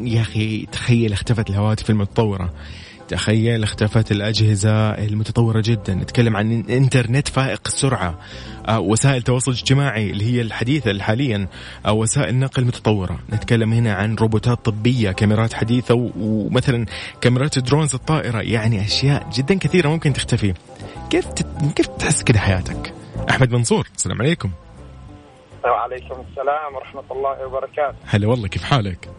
يا 0.04 0.22
أخي 0.22 0.66
تخيل 0.72 1.14
اختفت 1.14 1.50
الهواتف 1.50 1.90
المتطورة 1.90 2.54
تخيل 3.08 3.64
اختفت 3.64 4.12
الأجهزة 4.12 4.89
المتطورة 4.89 5.62
جدا. 5.66 5.93
نتكلم 5.93 6.38
عن 6.38 6.51
إنترنت 6.70 7.28
فائق 7.28 7.62
السرعة. 7.66 8.20
آه، 8.68 8.80
وسائل 8.80 9.22
تواصل 9.22 9.51
اجتماعي 9.51 10.10
اللي 10.10 10.26
هي 10.26 10.41
الحديثة 10.41 10.99
حاليا 10.99 11.47
آه، 11.86 11.91
وسائل 11.91 12.39
نقل 12.39 12.66
متطورة. 12.66 13.20
نتكلم 13.34 13.74
هنا 13.74 13.93
عن 13.93 14.16
روبوتات 14.16 14.66
طبية 14.66 15.12
كاميرات 15.12 15.53
حديثة 15.53 16.12
ومثلا 16.18 16.86
كاميرات 17.22 17.60
درونز 17.60 17.95
الطائرة. 17.95 18.41
يعني 18.41 18.86
أشياء 18.86 19.30
جدا 19.34 19.58
كثيرة 19.58 19.89
ممكن 19.89 20.14
تختفي. 20.14 20.53
كيف 21.10 21.26
تت... 21.26 21.47
كيف 21.76 21.88
تحس 21.88 22.24
كده 22.24 22.39
حياتك؟ 22.39 22.93
أحمد 23.30 23.51
منصور 23.51 23.88
السلام 23.95 24.22
عليكم. 24.22 24.51
وعليكم 25.66 26.24
السلام 26.30 26.76
ورحمة 26.76 27.03
الله 27.12 27.47
وبركاته. 27.47 27.97
هلا 28.06 28.28
والله 28.28 28.47
كيف 28.47 28.64
حالك؟ 28.64 29.10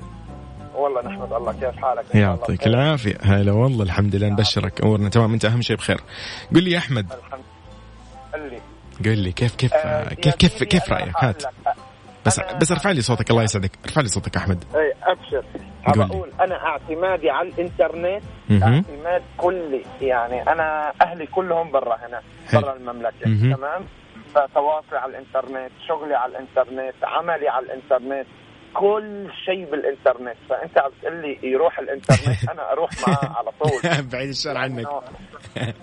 والله 0.77 1.03
نحمد 1.03 1.33
الله 1.33 1.53
كيف 1.53 1.77
حالك 1.77 2.15
يعطيك 2.15 2.67
العافية. 2.67 3.19
هلا 3.23 3.53
والله 3.53 3.85
الحمد 3.85 4.17
لله 4.17 4.29
نبشرك 4.29 4.81
أمورنا. 4.81 5.09
تمام 5.09 5.33
أنت 5.33 5.45
أهم 5.45 5.63
شيء 5.63 5.77
بخير. 5.77 6.01
قل 6.55 6.63
لي 6.63 6.71
يا 6.71 6.79
الحمد 6.79 7.13
لله. 8.35 8.61
قل 9.05 9.19
لي 9.19 9.33
كيف 9.33 9.55
كيف 9.55 9.75
آه 9.75 10.15
كيف 10.15 10.35
كيف 10.35 10.63
كيف 10.63 10.93
رأيك؟ 10.93 11.13
هات. 11.19 11.43
بس 12.27 12.41
بس 12.41 12.73
ارفع 12.73 12.91
لي 12.91 13.01
صوتك 13.01 13.31
الله 13.31 13.43
يسعدك. 13.43 13.71
ارفع 13.85 14.01
لي 14.01 14.09
صوتك 14.09 14.37
أحمد. 14.37 14.65
اي 14.75 14.93
أبشر. 15.03 15.45
بقول 15.97 16.31
أنا 16.41 16.55
اعتمادي 16.67 17.31
على 17.31 17.49
الإنترنت 17.49 18.23
اعتماد 18.51 19.23
كلي. 19.37 19.83
يعني 20.01 20.43
أنا 20.43 20.93
أهلي 21.03 21.27
كلهم 21.27 21.71
برا 21.71 21.97
هنا 21.97 22.21
برا 22.53 22.77
المملكة. 22.77 23.25
تمام؟ 23.57 23.85
فتواصلي 24.35 24.99
على 24.99 25.11
الإنترنت 25.11 25.71
شغلي 25.89 26.15
على 26.15 26.33
الإنترنت 26.33 26.95
عملي 27.05 27.49
على 27.49 27.67
الإنترنت. 27.67 28.27
كل 28.81 29.29
شيء 29.45 29.71
بالإنترنت. 29.71 30.37
فأنت 30.49 30.79
عم 30.79 30.91
تقول 31.03 31.23
لي 31.23 31.39
يروح 31.43 31.79
الإنترنت 31.79 32.49
أنا 32.51 32.73
أروح 32.73 32.91
معاه 33.09 33.33
على 33.39 33.51
طول. 33.61 33.81
بعيد 34.13 34.29
الشر 34.29 34.57
عنك. 34.57 34.87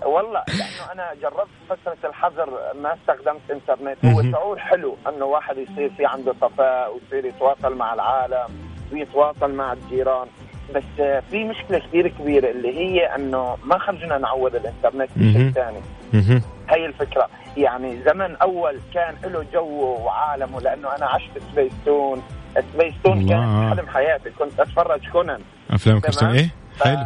والله 0.06 0.44
لأنه 0.48 0.92
أنا 0.92 1.14
جربت 1.22 1.50
فترة 1.70 2.10
الحظر 2.10 2.50
ما 2.76 2.94
استخدمت 2.94 3.42
إنترنت. 3.52 4.06
هو 4.06 4.32
شعور 4.32 4.60
حلو 4.60 4.98
إنه 5.08 5.26
واحد 5.26 5.58
يصير 5.58 5.90
في 5.98 6.06
عنده 6.06 6.34
صفاء 6.42 6.94
ويصير 6.94 7.26
يتواصل 7.26 7.76
مع 7.76 7.94
العالم 7.94 8.48
ويتواصل 8.94 9.52
مع 9.52 9.74
الجيران. 9.74 10.28
بس 10.76 11.22
في 11.32 11.44
مشكلة 11.44 11.80
كثير 11.80 12.08
كبيرة 12.08 12.50
اللي 12.52 12.78
هي 12.78 13.16
إنه 13.16 13.58
ما 13.64 13.78
خرجنا 13.78 14.18
نعوض 14.18 14.56
الإنترنت 14.56 15.10
بشيء 15.16 15.52
ثاني 15.52 15.80
هي 16.70 16.86
الفكرة. 16.86 17.30
يعني 17.58 17.98
زمن 18.06 18.36
أول 18.36 18.80
كان 18.94 19.16
له 19.24 19.46
جو 19.54 19.98
وعالمه 20.06 20.62
لأنه 20.62 20.96
أنا 20.98 21.06
عشت 21.06 21.32
Spacetoon 21.52 22.22
Spacetoon 22.74 23.30
كان 23.30 23.70
حلم 23.70 23.88
حياتي. 23.88 24.30
كنت 24.30 24.60
أتفرج 24.60 25.10
كونان. 25.12 25.40
أفلام 25.72 26.00
كرتون 26.00 26.30
إيه؟ 26.30 26.50
حلو. 26.82 27.06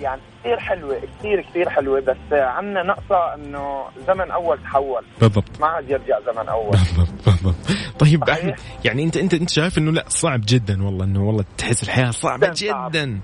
يعني 0.00 0.20
كثير 0.40 0.58
حلوة 0.60 1.00
كثير 1.18 1.40
كثير 1.40 1.68
حلوة 1.70 2.00
بس 2.00 2.16
عندنا 2.32 2.82
نقطة 2.82 3.34
إنه 3.34 3.84
زمن 4.06 4.30
أول 4.30 4.58
تحول. 4.62 5.02
بالضبط. 5.20 5.60
ما 5.60 5.66
عاد 5.66 5.90
يرجع 5.90 6.20
زمن 6.32 6.48
أول. 6.48 6.70
بالضبط 6.70 7.24
بالضبط. 7.26 7.54
طيب 7.98 8.30
أحمد 8.30 8.54
يعني 8.84 9.02
أنت 9.04 9.16
أنت 9.16 9.34
أنت 9.34 9.50
شايف 9.50 9.78
إنه 9.78 9.92
لا 9.92 10.04
صعب 10.08 10.40
جدا 10.46 10.84
والله 10.84 11.04
إنه 11.04 11.22
والله 11.26 11.44
تحس 11.58 11.82
الحياة 11.82 12.10
صعبة 12.10 12.52
جدا, 12.56 12.88
جداً. 12.88 13.20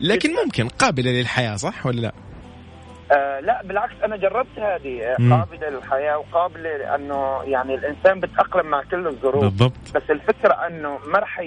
لكن 0.00 0.30
ممكن 0.44 0.68
قابلة 0.68 1.10
للحياة 1.10 1.56
صح 1.56 1.86
ولا 1.86 2.00
لا؟ 2.00 2.12
آه 3.12 3.40
لا 3.40 3.62
بالعكس 3.64 3.94
أنا 4.04 4.16
جربت 4.16 4.58
هذه 4.58 5.02
آه، 5.02 5.16
قابلة 5.30 5.68
للحياة 5.68 6.18
وقابلة 6.18 6.76
لأنه 6.76 7.42
يعني 7.42 7.74
الإنسان 7.74 8.20
بتأقلم 8.20 8.66
مع 8.66 8.82
كل 8.90 9.06
الظروف. 9.06 9.44
بالضبط. 9.44 9.72
بس 9.94 10.10
الفكرة 10.10 10.66
أنه 10.66 10.98
ما 11.06 11.18
رح 11.18 11.40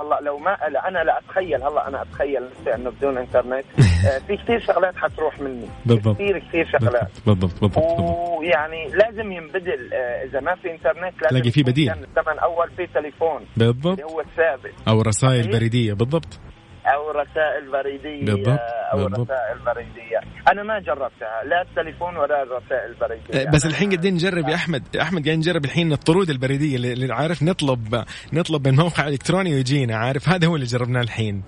هلا 0.00 0.18
لو 0.22 0.38
ما 0.38 0.54
أنا 0.88 1.04
لا 1.04 1.18
أتخيل 1.18 1.62
هلا 1.62 1.88
أنا 1.88 2.02
أتخيل 2.02 2.42
إنه 2.74 2.90
بدون 2.90 3.18
إنترنت 3.18 3.64
آه 4.06 4.18
في 4.26 4.36
كثير 4.36 4.60
شغلات 4.60 4.96
حتروح 4.96 5.40
مني. 5.40 5.66
بالضبط. 5.86 6.14
كثير 6.14 6.38
كثير 6.38 6.68
شغلات. 6.80 7.10
بالضبط 7.26 7.60
بالضبط 7.60 8.00
ويعني 8.00 8.88
لازم 8.88 9.32
ينبدل 9.32 9.94
آه 9.94 10.24
إذا 10.24 10.40
ما 10.40 10.54
في 10.54 10.70
إنترنت 10.72 11.22
لازم 11.22 11.28
تلاقي 11.28 11.50
في 11.50 11.62
بديل. 11.62 11.90
الزمن 11.90 12.38
اول 12.38 12.70
في 12.76 12.86
تليفون. 12.86 13.40
بالضبط. 13.56 13.98
اللي 14.00 14.12
هو 14.12 14.20
الثابت. 14.20 14.74
أو 14.88 15.02
رسائل 15.02 15.50
بريدية. 15.50 15.92
بالضبط. 15.92 16.40
أو 16.86 17.10
رسائل 17.10 17.70
بريدية 17.72 18.24
بالضبط. 18.24 18.60
أو 18.92 18.98
بالضبط. 18.98 19.30
رسائل 19.30 19.58
بريدية. 19.58 20.20
أنا 20.52 20.62
ما 20.62 20.78
جربتها 20.78 21.44
لا 21.44 21.62
التليفون 21.62 22.16
ولا 22.16 22.42
الرسائل 22.42 22.90
البريدية. 22.90 23.50
بس 23.50 23.66
الحين 23.66 23.90
قاعدين 23.90 24.14
نجرب 24.14 24.48
يا 24.48 24.54
أحمد. 24.54 24.96
أحمد 24.96 25.24
قاعدين 25.24 25.38
نجرب 25.38 25.64
الحين 25.64 25.92
الطرود 25.92 26.30
البريدية 26.30 26.76
اللي 26.76 27.14
عارف 27.14 27.42
نطلب 27.42 28.04
نطلب 28.32 28.68
من 28.68 28.74
موقع 28.74 29.08
إلكتروني 29.08 29.54
ويجينا 29.54 29.96
عارف؟ 29.96 30.28
هذا 30.28 30.46
هو 30.46 30.54
اللي 30.54 30.66
جربناه 30.66 31.00
الحين. 31.00 31.44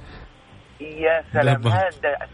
يا 0.80 1.24
سلام 1.32 1.66
هذا 1.66 1.91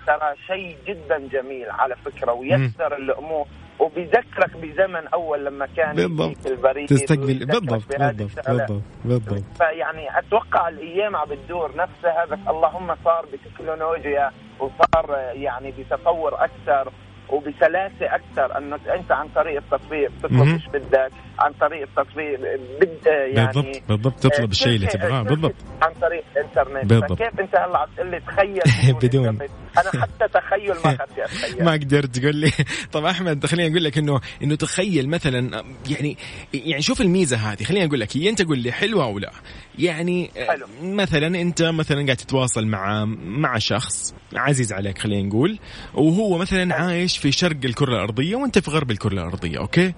ترى 0.06 0.34
شيء 0.46 0.76
جدا 0.86 1.18
جميل 1.18 1.70
على 1.70 1.96
فكرة 1.96 2.32
ويسر 2.32 2.96
الأمور. 2.96 3.46
وبيذكرك 3.82 4.56
بزمن 4.56 5.06
أول 5.14 5.44
لما 5.44 5.66
كان 5.76 5.94
بالضبط. 5.94 6.46
البريد 6.46 6.86
تستقبل. 6.88 7.46
بالضبط 7.46 7.62
بالضبط 7.98 8.32
بالضبط 8.46 8.82
بالضبط. 9.04 9.42
فيعني 9.58 10.18
أتوقع 10.18 10.68
الأيام 10.68 11.16
عم 11.16 11.28
بتدور 11.28 11.70
نفسها 11.76 12.24
بس 12.30 12.38
اللهم 12.48 12.94
صار 13.04 13.26
بتكنولوجيا 13.32 14.30
وصار 14.60 15.32
يعني 15.34 15.70
بتطور 15.78 16.34
أكثر 16.44 16.92
وبسلاسة 17.30 18.14
أكثر 18.14 18.58
إنه 18.58 18.76
أنت 18.94 19.12
عن 19.12 19.28
طريق 19.34 19.62
التطبيق 19.62 20.10
بتطلب 20.10 20.48
إيش 20.48 20.66
بدك 20.68 21.10
عن 21.38 21.52
طريق 21.60 21.82
التطبيق 21.88 22.40
بد 22.80 23.06
يعني 23.06 23.46
بالضبط 23.46 23.82
بالضبط. 23.88 24.14
تطلب 24.20 24.50
الشيء 24.50 24.76
اللي 24.76 24.86
تبغاه. 24.86 25.22
بالضبط. 25.22 25.54
عن 25.82 25.92
طريق 26.00 26.24
الإنترنت. 26.36 26.84
بالضبط. 26.86 27.12
فكيف 27.12 27.40
أنت 27.40 27.56
هلأ 27.56 27.78
عم 27.78 27.88
تقول 27.96 28.10
لي 28.10 28.20
تخيل 28.20 28.94
بدون 29.02 29.38
أنا 29.78 30.02
حتى 30.02 30.28
تخيل 30.34 30.74
ما 30.84 30.94
اخذت 30.94 31.18
اتخيل 31.18 31.64
ما 31.66 31.72
قدرت 31.72 32.18
تقول 32.18 32.36
لي. 32.36 32.52
طب 32.92 33.04
أحمد 33.04 33.46
خليني 33.46 33.72
أقول 33.72 33.84
لك 33.84 33.98
انه 33.98 34.20
إنه 34.42 34.54
تخيل 34.54 35.08
مثلا 35.08 35.64
يعني 35.90 36.16
يعني 36.54 36.82
شوف 36.82 37.00
الميزة 37.00 37.36
هذه. 37.36 37.64
خليني 37.64 37.86
أقول 37.86 38.00
لك 38.00 38.16
هي 38.16 38.28
أنت 38.28 38.42
قول 38.42 38.58
لي 38.58 38.72
حلوة 38.72 39.04
أو 39.04 39.18
لا. 39.18 39.32
يعني 39.78 40.30
حلو. 40.48 40.66
مثلا 40.82 41.26
أنت 41.40 41.62
مثلا 41.62 42.04
قاعد 42.04 42.16
تتواصل 42.16 42.66
مع 42.66 43.04
مع 43.24 43.58
شخص 43.58 44.14
عزيز 44.34 44.72
عليك 44.72 44.98
خلينا 44.98 45.28
نقول 45.28 45.58
وهو 45.94 46.38
مثلا 46.38 46.74
عايش 46.74 47.18
في 47.18 47.32
شرق 47.32 47.56
الكرة 47.64 47.94
الأرضية 47.94 48.36
وأنت 48.36 48.58
في 48.58 48.70
غرب 48.70 48.90
الكرة 48.90 49.12
الأرضية 49.12 49.58
أوكي؟ 49.58 49.94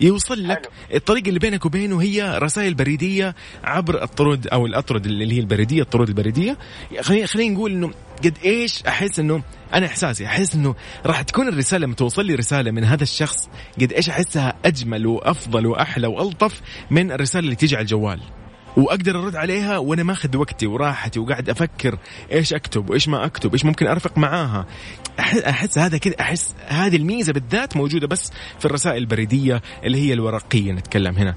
يوصل 0.00 0.48
لك 0.48 0.66
حلو. 0.66 0.96
الطريقة 0.96 1.28
اللي 1.28 1.38
بينك 1.38 1.66
وبينه 1.66 2.02
هي 2.02 2.38
رسائل 2.38 2.74
بريدية 2.74 3.34
عبر 3.64 4.02
الطرود 4.02 4.46
أو 4.46 4.66
الأطرد 4.66 5.06
اللي 5.06 5.34
هي 5.34 5.40
البريدية 5.40 5.82
الطرود 5.82 6.08
البريدية 6.08 6.58
خلينا 7.00 7.26
خلينا 7.26 7.54
نقول 7.54 7.72
إنه 7.72 7.90
قد 8.24 8.38
إيش 8.44 8.82
أحس 8.82 9.18
إنه 9.18 9.42
أنا 9.74 9.86
إحساسي 9.86 10.26
أحس 10.26 10.54
إنه 10.54 10.74
راح 11.06 11.22
تكون 11.22 11.48
الرسالة 11.48 11.86
لما 11.86 11.94
توصل 11.94 12.26
لي 12.26 12.34
رسالة 12.34 12.70
من 12.70 12.84
هذا 12.84 13.02
الشخص 13.02 13.48
قد 13.80 13.92
إيش 13.92 14.08
أحسها 14.08 14.54
أجمل 14.64 15.06
وأفضل 15.06 15.66
وأحلى 15.66 16.06
وألطف 16.06 16.60
من 16.90 17.12
الرسالة 17.12 17.44
اللي 17.44 17.56
تيجي 17.56 17.76
على 17.76 17.82
الجوال 17.82 18.20
وأقدر 18.76 19.22
أرد 19.22 19.36
عليها 19.36 19.78
وأنا 19.78 20.02
ماخذ 20.02 20.36
وقتي 20.36 20.66
وراحتي 20.66 21.20
وقاعد 21.20 21.50
أفكر 21.50 21.98
إيش 22.32 22.54
أكتب 22.54 22.90
وإيش 22.90 23.08
ما 23.08 23.26
أكتب 23.26 23.52
إيش 23.52 23.64
ممكن 23.64 23.86
أرفق 23.86 24.18
معاها. 24.18 24.66
احس 25.18 25.78
هذا 25.78 25.98
كذا 25.98 26.14
أحس 26.20 26.54
هذه 26.66 26.96
الميزة 26.96 27.32
بالذات 27.32 27.76
موجودة 27.76 28.06
بس 28.06 28.32
في 28.58 28.64
الرسائل 28.64 28.96
البريدية 28.96 29.62
اللي 29.84 29.98
هي 29.98 30.12
الورقية 30.12 30.72
نتكلم 30.72 31.14
هنا. 31.16 31.34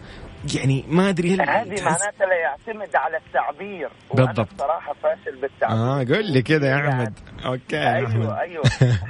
يعني 0.55 0.85
ما 0.87 1.09
أدري 1.09 1.33
هل 1.33 1.41
هذه 1.41 1.83
معناتها 1.83 2.25
لا 2.25 2.35
يعتمد 2.35 2.95
على 2.95 3.17
التعبير. 3.17 3.89
بالضبط. 4.13 4.53
بصراحة 4.53 4.93
فاشل 4.93 5.41
بالتعبير. 5.41 5.77
آه 5.77 5.97
قول 5.97 6.31
لي 6.33 6.41
كذا 6.41 6.67
يا 6.69 6.75
أحمد. 6.89 7.13
أوكي 7.45 7.75
يا 7.75 7.95
أيوه 7.95 8.07
أحمد. 8.09 8.29
أيوه. 8.39 8.63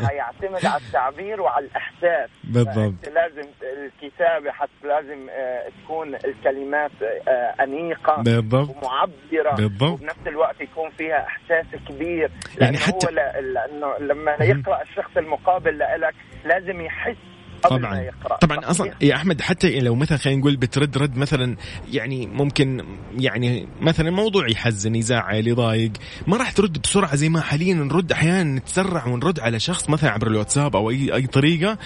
حيعتمد 0.07 0.65
على 0.65 0.81
التعبير 0.87 1.41
وعلى 1.41 1.65
الإحساس. 1.65 2.29
بالضبط. 2.53 3.07
لازم 3.07 3.49
الكتابة 3.63 4.51
حتى 4.51 4.87
لازم 4.87 5.29
آه 5.29 5.69
تكون 5.83 6.15
الكلمات 6.15 6.91
آه 7.27 7.63
أنيقة 7.63 8.21
بالضبط. 8.21 8.69
ومعبرة. 8.69 9.55
بالضبط. 9.55 9.91
وبنفس 10.01 10.27
الوقت 10.27 10.61
يكون 10.61 10.89
فيها 10.89 11.25
إحساس 11.27 11.65
كبير. 11.89 12.31
يعني 12.61 12.77
حتى 12.77 13.07
هو 13.07 13.11
لأنه 13.41 13.97
لما 13.99 14.31
يقرأ 14.41 14.81
الشخص 14.81 15.17
المقابل 15.17 15.79
لك 15.79 16.15
لازم 16.45 16.81
يحس 16.81 17.17
طبعا. 17.63 18.09
طبعا 18.41 18.59
أصلا 18.63 18.93
يا 19.01 19.15
أحمد 19.15 19.41
حتى 19.41 19.79
لو 19.79 19.95
مثلا 19.95 20.17
خلينا 20.17 20.39
نقول 20.39 20.55
بترد 20.55 20.97
رد 20.97 21.17
مثلا 21.17 21.55
يعني 21.91 22.27
ممكن 22.27 22.83
يعني 23.19 23.67
مثلا 23.81 24.11
موضوع 24.11 24.49
يحزن 24.49 24.95
يزعل 24.95 25.47
يضايق 25.47 25.91
ما 26.27 26.37
راح 26.37 26.51
ترد 26.51 26.81
بسرعة 26.81 27.15
زي 27.15 27.29
ما 27.29 27.41
حاليا 27.41 27.73
نرد 27.73 28.11
أحيانا 28.11 28.59
نتسرع 28.59 29.07
ونرد 29.07 29.39
على 29.39 29.59
شخص 29.59 29.89
مثلا 29.89 30.11
عبر 30.11 30.27
الواتساب 30.27 30.75
أو 30.75 30.89
اي 30.89 31.15
أي 31.15 31.27
طريقة. 31.27 31.77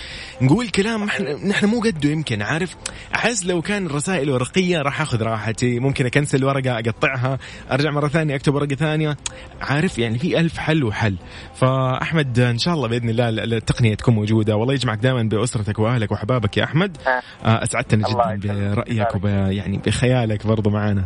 نقول 0.42 0.70
كلام 0.70 1.04
إحنا 1.04 1.46
نحن 1.46 1.66
مو 1.66 1.80
قده 1.80 2.10
يمكن 2.10 2.42
عارف؟ 2.42 2.76
أحس 3.16 3.46
لو 3.46 3.62
كان 3.62 3.86
الرسائل 3.86 4.30
ورقية 4.30 4.82
راح 4.82 5.02
أخذ 5.02 5.22
راحتي 5.22 5.80
ممكن 5.80 6.06
أكنسل 6.06 6.46
ورقة 6.46 6.80
أقطعها 6.80 7.40
أرجع 7.72 7.92
مرة 7.92 8.08
ثانية 8.08 8.36
أكتب 8.36 8.56
ورقة 8.56 8.76
ثانية. 8.76 9.18
عارف؟ 9.62 10.00
يعني 10.00 10.20
في 10.20 10.40
ألف 10.40 10.58
حل 10.58 10.84
وحل. 10.84 11.16
فأحمد 11.56 12.40
إن 12.40 12.58
شاء 12.58 12.74
الله 12.74 12.88
بإذن 12.88 13.10
الله 13.10 13.30
التقنيه 13.30 13.96
تكون 13.96 14.14
موجودة. 14.16 14.56
والله 14.56 14.74
يجمعك 14.74 15.00
دائما 15.00 15.24
بأسرة 15.24 15.63
اسرتك 15.64 15.80
وأهلك 15.80 16.12
وأحبابك 16.12 16.58
يا 16.58 16.64
أحمد. 16.64 16.98
آه. 17.08 17.64
اسعدتنا 17.64 18.08
جدا 18.10 18.54
برأيك 18.74 19.16
وب 19.16 19.26
يعني 19.26 19.78
بخيالك 19.78 20.48
برضو 20.48 20.70
معنا 20.70 21.04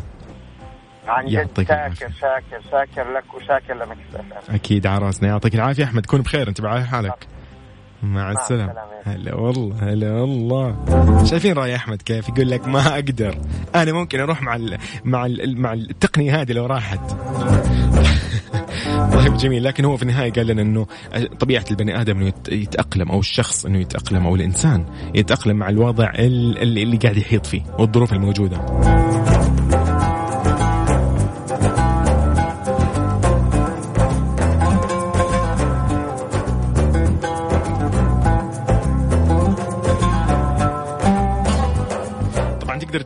عن 1.08 1.26
جد 1.26 1.50
شاكر 1.58 1.90
شاكر 1.98 2.62
شاكر 2.72 3.14
لك 3.14 3.34
وشاكر 3.34 3.74
لمكس 3.74 4.50
أكيد 4.50 4.88
عراسنا 4.88 5.30
يعطيك 5.30 5.56
العافية 5.56 5.84
أحمد. 5.84 6.06
كون 6.06 6.22
بخير. 6.22 6.48
أنت 6.48 6.62
بعافيه 6.62 6.86
حالك. 6.86 7.28
مع 8.04 8.32
السلامة. 8.32 8.74
هلا 9.06 9.36
والله 9.36 9.94
هلا 9.94 10.12
والله. 10.12 10.76
شايفين 11.26 11.54
رأي 11.54 11.76
أحمد 11.76 12.02
كيف؟ 12.02 12.30
يقول 12.30 12.50
لك 12.50 12.68
ما 12.68 12.88
أقدر. 12.94 13.38
أنا 13.76 13.92
ممكن 13.92 14.20
أروح 14.20 14.42
مع 14.42 14.56
ال 14.56 14.78
مع 15.06 15.26
ال 15.26 15.62
مع 15.62 15.74
التقنية 15.74 16.42
هذه 16.42 16.52
لو 16.52 16.66
راحت. 16.66 17.16
جميل. 19.38 19.64
لكن 19.64 19.86
هو 19.86 19.98
في 19.98 20.04
النهاية 20.04 20.32
قال 20.32 20.48
لنا 20.48 20.62
إنه 20.62 20.88
طبيعة 21.40 21.66
البني 21.72 22.02
آدم 22.02 22.18
إنه 22.18 22.34
يتأقلم 22.52 23.12
أو 23.12 23.20
الشخص 23.20 23.66
إنه 23.66 23.80
يتأقلم 23.80 24.26
أو 24.26 24.36
الإنسان 24.36 24.86
يتأقلم 25.16 25.56
مع 25.58 25.70
الوضع 25.70 26.12
اللي, 26.16 26.98
قاعد 26.98 27.18
يحيط 27.18 27.46
فيه 27.46 27.62
والظروف 27.80 28.14
الموجودة. 28.14 28.58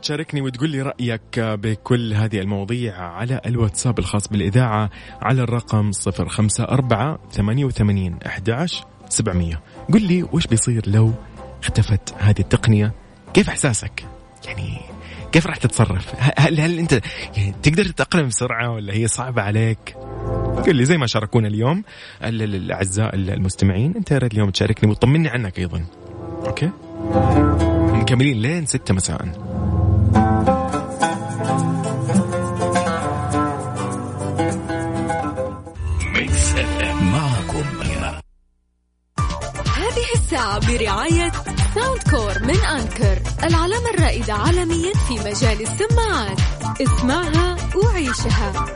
تشاركني 0.02 0.40
وتقول 0.40 0.70
لي 0.70 0.82
رأيك 0.82 1.38
بكل 1.38 2.14
هذه 2.14 2.40
المواضيع 2.40 2.94
على 3.00 3.40
الواتساب 3.46 3.98
الخاص 3.98 4.28
بالإذاعة 4.28 4.90
على 5.22 5.42
الرقم 5.42 5.90
054 6.06 7.18
88 7.32 8.18
11 8.26 8.84
700 9.08 9.62
قل 9.92 10.02
لي 10.02 10.22
وش 10.22 10.46
بيصير 10.46 10.82
لو 10.86 11.12
اختفت 11.62 12.14
هذه 12.18 12.40
التقنية؟ 12.40 12.92
كيف 13.34 13.48
إحساسك؟ 13.48 14.06
يعني 14.46 14.80
كيف 15.32 15.46
راح 15.46 15.56
تتصرف؟ 15.56 16.14
هل, 16.38 16.60
هل 16.60 16.78
أنت 16.78 17.00
يعني 17.36 17.54
تقدر 17.62 17.84
تتأقلم 17.84 18.28
بسرعة 18.28 18.70
ولا 18.70 18.94
هي 18.94 19.08
صعبة 19.08 19.42
عليك؟ 19.42 19.96
قل 20.66 20.76
لي 20.76 20.84
زي 20.84 20.98
ما 20.98 21.06
شاركونا 21.06 21.48
اليوم 21.48 21.84
الأعزاء 22.22 23.14
المستمعين 23.14 23.94
أنت 23.96 24.10
يا 24.10 24.18
ريت 24.18 24.32
اليوم 24.34 24.50
تشاركني 24.50 24.90
وتطمني 24.90 25.28
عنك 25.28 25.58
أيضا. 25.58 25.84
أوكي؟ 26.46 26.70
مكملين 28.00 28.42
لين 28.42 28.66
ستة 28.66 28.94
مساء. 28.94 29.51
الساعة 40.32 40.72
برعاية 40.72 41.32
ساوند 41.74 42.02
كور 42.10 42.38
من 42.42 42.56
أنكر 42.56 43.22
العلامة 43.44 43.90
الرائدة 43.94 44.32
عالميا 44.34 44.92
في 45.08 45.14
مجال 45.14 45.60
السماعات. 45.60 46.38
اسمعها 46.80 47.56
وعيشها. 47.76 48.66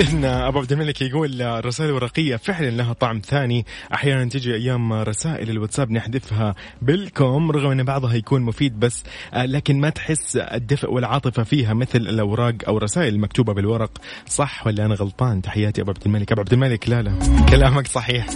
اذا 0.00 0.48
أبو 0.48 0.58
عبد 0.58 0.72
الملك 0.72 1.02
يقول 1.02 1.42
الرسائل 1.42 1.90
الورقية 1.90 2.36
فعلا 2.36 2.70
لها 2.70 2.92
طعم 2.92 3.20
ثاني. 3.20 3.66
أحيانا 3.94 4.28
تجي 4.28 4.54
أيام 4.54 4.92
رسائل 4.92 5.50
الواتساب 5.50 5.90
نحذفها 5.90 6.54
بالكم 6.82 7.50
رغم 7.50 7.70
أن 7.70 7.82
بعضها 7.84 8.14
يكون 8.14 8.42
مفيد 8.42 8.80
بس 8.80 9.04
لكن 9.34 9.80
ما 9.80 9.90
تحس 9.90 10.36
الدفء 10.36 10.90
والعاطفة 10.90 11.42
فيها 11.42 11.74
مثل 11.74 11.98
الأوراق 11.98 12.54
أو 12.68 12.76
الرسائل 12.76 13.14
المكتوبه 13.14 13.52
بالورق. 13.54 13.90
صح 14.26 14.66
ولا 14.66 14.86
أنا 14.86 14.94
غلطان؟ 14.94 15.42
تحياتي 15.42 15.80
أبو 15.80 15.90
عبد 15.90 16.02
الملك. 16.06 16.32
أبو 16.32 16.40
عبد 16.40 16.52
الملك 16.52 16.88
لا 16.88 17.02
لا 17.02 17.18
كلامك 17.50 17.86
صحيح. 17.86 18.26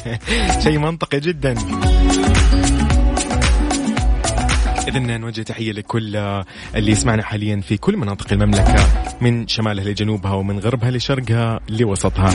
شيء 0.64 0.78
منطقي 0.78 1.20
جدا. 1.20 1.54
إذا 4.90 5.16
نوجه 5.16 5.42
تحية 5.42 5.72
لكل 5.72 6.16
اللي 6.74 6.92
يسمعنا 6.92 7.22
حاليا 7.22 7.60
في 7.60 7.76
كل 7.76 7.96
مناطق 7.96 8.32
المملكة 8.32 8.86
من 9.20 9.48
شمالها 9.48 9.84
لجنوبها 9.84 10.32
ومن 10.32 10.58
غربها 10.58 10.90
لشرقها 10.90 11.60
لوسطها. 11.68 12.30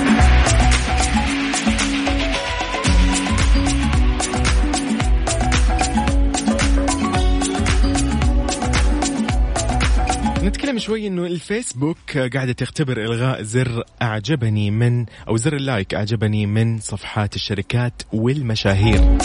نتكلم 10.44 10.78
شوي 10.78 11.08
إنه 11.08 11.26
الفيسبوك 11.26 12.18
قاعدة 12.18 12.52
تختبر 12.52 12.98
إلغاء 12.98 13.42
زر 13.42 13.84
أعجبني 14.02 14.72
من 14.72 15.06
أو 15.28 15.38
زر 15.38 15.56
ال 15.56 15.63
like 15.63 15.94
أعجبني 15.94 16.46
من 16.46 16.80
صفحات 16.80 17.36
الشركات 17.36 18.02
والمشاهير. 18.14 19.18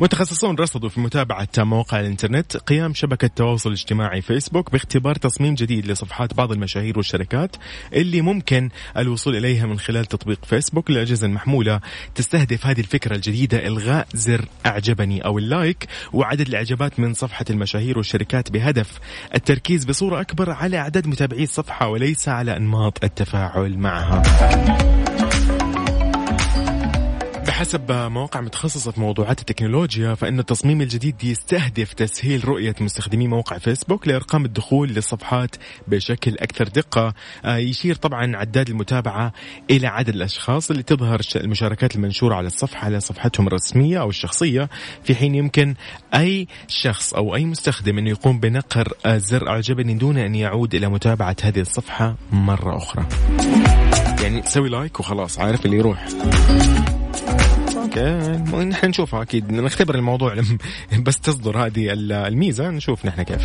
متخصصون 0.00 0.56
رصدوا 0.56 0.88
في 0.88 1.00
متابعة 1.00 1.48
مواقع 1.58 2.00
الإنترنت 2.00 2.56
قيام 2.56 2.94
شبكة 2.94 3.26
التواصل 3.26 3.68
الاجتماعي 3.68 4.22
فيسبوك 4.22 4.72
باختبار 4.72 5.14
تصميم 5.14 5.54
جديد 5.54 5.86
لصفحات 5.86 6.34
بعض 6.34 6.52
المشاهير 6.52 6.96
والشركات 6.96 7.56
اللي 7.92 8.20
ممكن 8.20 8.68
الوصول 8.96 9.36
إليها 9.36 9.66
من 9.66 9.78
خلال 9.78 10.06
تطبيق 10.06 10.44
فيسبوك 10.44 10.90
للأجهزة 10.90 11.26
المحمولة 11.26 11.80
تستهدف 12.14 12.66
هذه 12.66 12.80
الفكرة 12.80 13.14
الجديدة 13.16 13.66
إلغاء 13.66 14.06
زر 14.14 14.44
أعجبني 14.66 15.24
أو 15.24 15.38
ال 15.38 15.48
like 15.48 15.88
وعدد 16.12 16.48
الإعجابات 16.48 17.00
من 17.00 17.14
صفحة 17.14 17.44
المشاهير 17.50 17.98
والشركات 17.98 18.50
بهدف 18.50 18.98
التركيز 19.34 19.84
بصورة 19.84 20.20
أكبر 20.20 20.50
على 20.50 20.78
أعداد 20.78 21.06
متابعي 21.06 21.42
الصفحة 21.42 21.88
وليس 21.88 22.28
على 22.28 22.56
أنماط 22.56 23.04
التفاعل 23.04 23.78
معها. 23.78 24.22
بحسب 27.60 27.92
مواقع 27.92 28.40
متخصصة 28.40 28.90
في 28.90 29.00
موضوعات 29.00 29.40
التكنولوجيا 29.40 30.14
فإن 30.14 30.38
التصميم 30.38 30.80
الجديد 30.80 31.24
يستهدف 31.24 31.92
تسهيل 31.92 32.48
رؤية 32.48 32.74
مستخدمي 32.80 33.28
موقع 33.28 33.58
فيسبوك 33.58 34.08
لإرقام 34.08 34.44
الدخول 34.44 34.88
للصفحات 34.88 35.56
بشكل 35.88 36.34
أكثر 36.38 36.68
دقة. 36.68 37.14
آه، 37.44 37.56
يشير 37.56 37.94
طبعا 37.94 38.36
عداد 38.36 38.68
المتابعة 38.68 39.32
إلى 39.70 39.86
عدد 39.86 40.08
الأشخاص 40.08 40.70
اللي 40.70 40.82
تظهر 40.82 41.20
المشاركات 41.36 41.96
المنشورة 41.96 42.34
على 42.34 42.46
الصفحة 42.46 42.84
على 42.84 43.00
صفحتهم 43.00 43.46
الرسمية 43.46 44.00
أو 44.00 44.08
الشخصية 44.08 44.68
في 45.04 45.14
حين 45.14 45.34
يمكن 45.34 45.74
أي 46.14 46.48
شخص 46.68 47.14
أو 47.14 47.34
أي 47.34 47.44
مستخدم 47.44 47.98
أنه 47.98 48.10
يقوم 48.10 48.40
بنقر 48.40 48.92
زر 49.06 49.48
أعجبني 49.48 49.94
دون 49.94 50.18
أن 50.18 50.34
يعود 50.34 50.74
إلى 50.74 50.88
متابعة 50.88 51.36
هذه 51.42 51.60
الصفحة 51.60 52.14
مرة 52.32 52.76
أخرى. 52.76 53.06
يعني 54.22 54.40
تسوي 54.40 54.68
like 54.68 55.00
وخلاص 55.00 55.38
عارف 55.38 55.66
اللي 55.66 55.76
يروح. 55.76 56.06
Okay. 57.98 58.64
نحن 58.64 58.86
نشوفها 58.86 59.22
أكيد. 59.22 59.52
نختبر 59.52 59.94
الموضوع. 59.94 60.34
بس 61.06 61.20
تصدر 61.20 61.66
هذه 61.66 61.92
الميزة. 61.92 62.70
نشوف 62.70 63.06
نحن 63.06 63.22
كيف. 63.22 63.42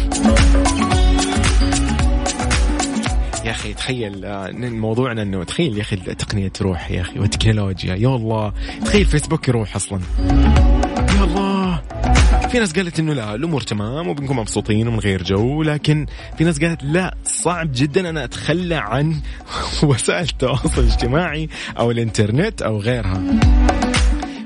يا 3.46 3.52
أخي 3.52 3.74
تخيل 3.74 4.26
آه، 4.26 4.52
موضوعنا 4.54 5.22
إنه 5.22 5.44
تخيل 5.44 5.78
يا 5.78 5.82
أخي 5.82 5.96
التقنيه 5.96 6.48
تروح 6.48 6.92
يا 6.92 7.02
أخي 7.02 7.20
والتكنولوجيا 7.20 7.96
يا 7.96 8.16
الله. 8.16 8.54
تخيل 8.86 9.06
فيسبوك 9.06 9.48
يروح 9.48 9.76
أصلا. 9.76 10.00
يا 11.18 11.24
الله. 11.24 11.82
في 12.50 12.60
ناس 12.60 12.74
قالت 12.74 13.00
إنه 13.00 13.14
لا 13.14 13.36
الأمور 13.36 13.62
تمام 13.62 14.08
وبنكون 14.08 14.38
مبسوطين 14.38 14.88
ومن 14.88 15.00
غير 15.00 15.24
جو 15.24 15.64
لكن 15.64 16.06
في 16.38 16.44
ناس 16.44 16.60
قالت 16.60 16.84
لا 16.84 17.16
صعب 17.24 17.72
جدا 17.74 18.10
أنا 18.10 18.24
أتخلى 18.24 18.76
عن 18.76 19.16
وسائل 19.84 20.28
التواصل 20.32 20.82
الاجتماعي 20.82 21.50
أو 21.78 21.92
الإنترنت 21.92 22.62
أو 22.62 22.80
غيرها. 22.80 23.22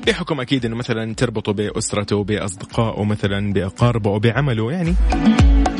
بحكم 0.09 0.41
أكيد 0.41 0.65
إنه 0.65 0.75
مثلا 0.75 1.15
تربطه 1.15 1.53
بأسرته 1.53 2.23
بأصدقائه 2.23 3.03
مثلا 3.03 3.53
بأقاربه 3.53 4.09
أو 4.09 4.19
بعمله 4.19 4.71
يعني 4.71 4.95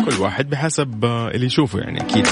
كل 0.06 0.16
واحد 0.20 0.50
بحسب 0.50 1.06
اللي 1.06 1.46
يشوفه 1.46 1.80
يعني 1.80 2.02
أكيد. 2.02 2.28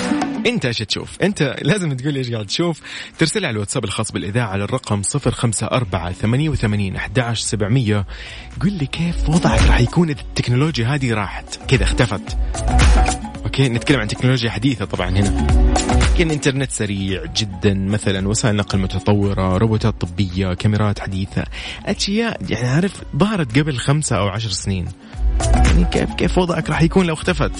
أنت 0.45 0.65
إيش 0.65 0.77
تشوف؟ 0.77 1.17
أنت 1.21 1.55
لازم 1.61 1.93
تقول 1.93 2.15
إيش 2.15 2.31
قاعد 2.31 2.45
تشوف؟ 2.45 2.81
ترسل 3.19 3.45
على 3.45 3.53
الواتساب 3.53 3.83
الخاص 3.83 4.11
بالإذاعة 4.11 4.47
على 4.47 4.63
الرقم 4.63 5.01
054 5.25 6.13
88 6.13 6.95
11700 6.95 8.05
قل 8.61 8.73
لي 8.73 8.85
كيف 8.85 9.29
وضعك 9.29 9.61
راح 9.67 9.79
يكون 9.79 10.09
إذا 10.09 10.21
التكنولوجيا 10.21 10.87
هذه 10.87 11.13
راحت؟ 11.13 11.59
كذا 11.67 11.83
اختفت. 11.83 12.37
أوكي 13.45 13.69
نتكلم 13.69 13.99
عن 13.99 14.07
تكنولوجيا 14.07 14.49
حديثة 14.49 14.85
طبعا 14.85 15.09
هنا. 15.09 15.47
كان 16.17 16.31
إنترنت 16.31 16.71
سريع 16.71 17.25
جدا. 17.35 17.73
مثلا 17.73 18.27
وسائل 18.27 18.55
نقل 18.55 18.79
متطورة 18.79 19.57
روبوتات 19.57 20.01
طبية 20.01 20.53
كاميرات 20.53 20.99
حديثة 20.99 21.43
أشياء 21.85 22.41
يعني 22.49 22.67
عارف 22.67 23.03
ظهرت 23.17 23.59
قبل 23.59 23.77
خمسة 23.77 24.17
أو 24.17 24.27
عشر 24.27 24.49
سنين. 24.49 24.87
يعني 25.53 25.85
كيف 25.85 26.13
كيف 26.13 26.37
وضعك 26.37 26.69
راح 26.69 26.81
يكون 26.81 27.05
لو 27.05 27.13
اختفت؟ 27.13 27.51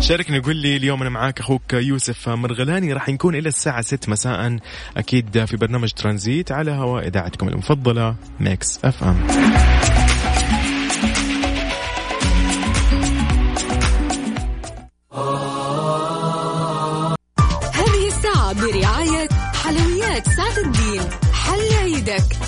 شاركني 0.00 0.38
قول 0.38 0.56
لي 0.56 0.76
اليوم 0.76 1.00
أنا 1.00 1.10
معاك 1.10 1.40
أخوك 1.40 1.72
يوسف 1.72 2.28
مرغلاني. 2.28 2.92
راح 2.92 3.08
نكون 3.08 3.34
إلى 3.34 3.48
الساعة 3.48 3.80
6 3.80 4.10
مساء. 4.10 4.58
أكيد 4.96 5.44
في 5.44 5.56
برنامج 5.56 5.90
ترانزيت 5.90 6.52
على 6.52 6.70
هواء 6.70 7.06
إذاعتكم 7.08 7.48
المفضلة 7.48 8.16
Mix 8.40 8.80
FM. 8.84 9.26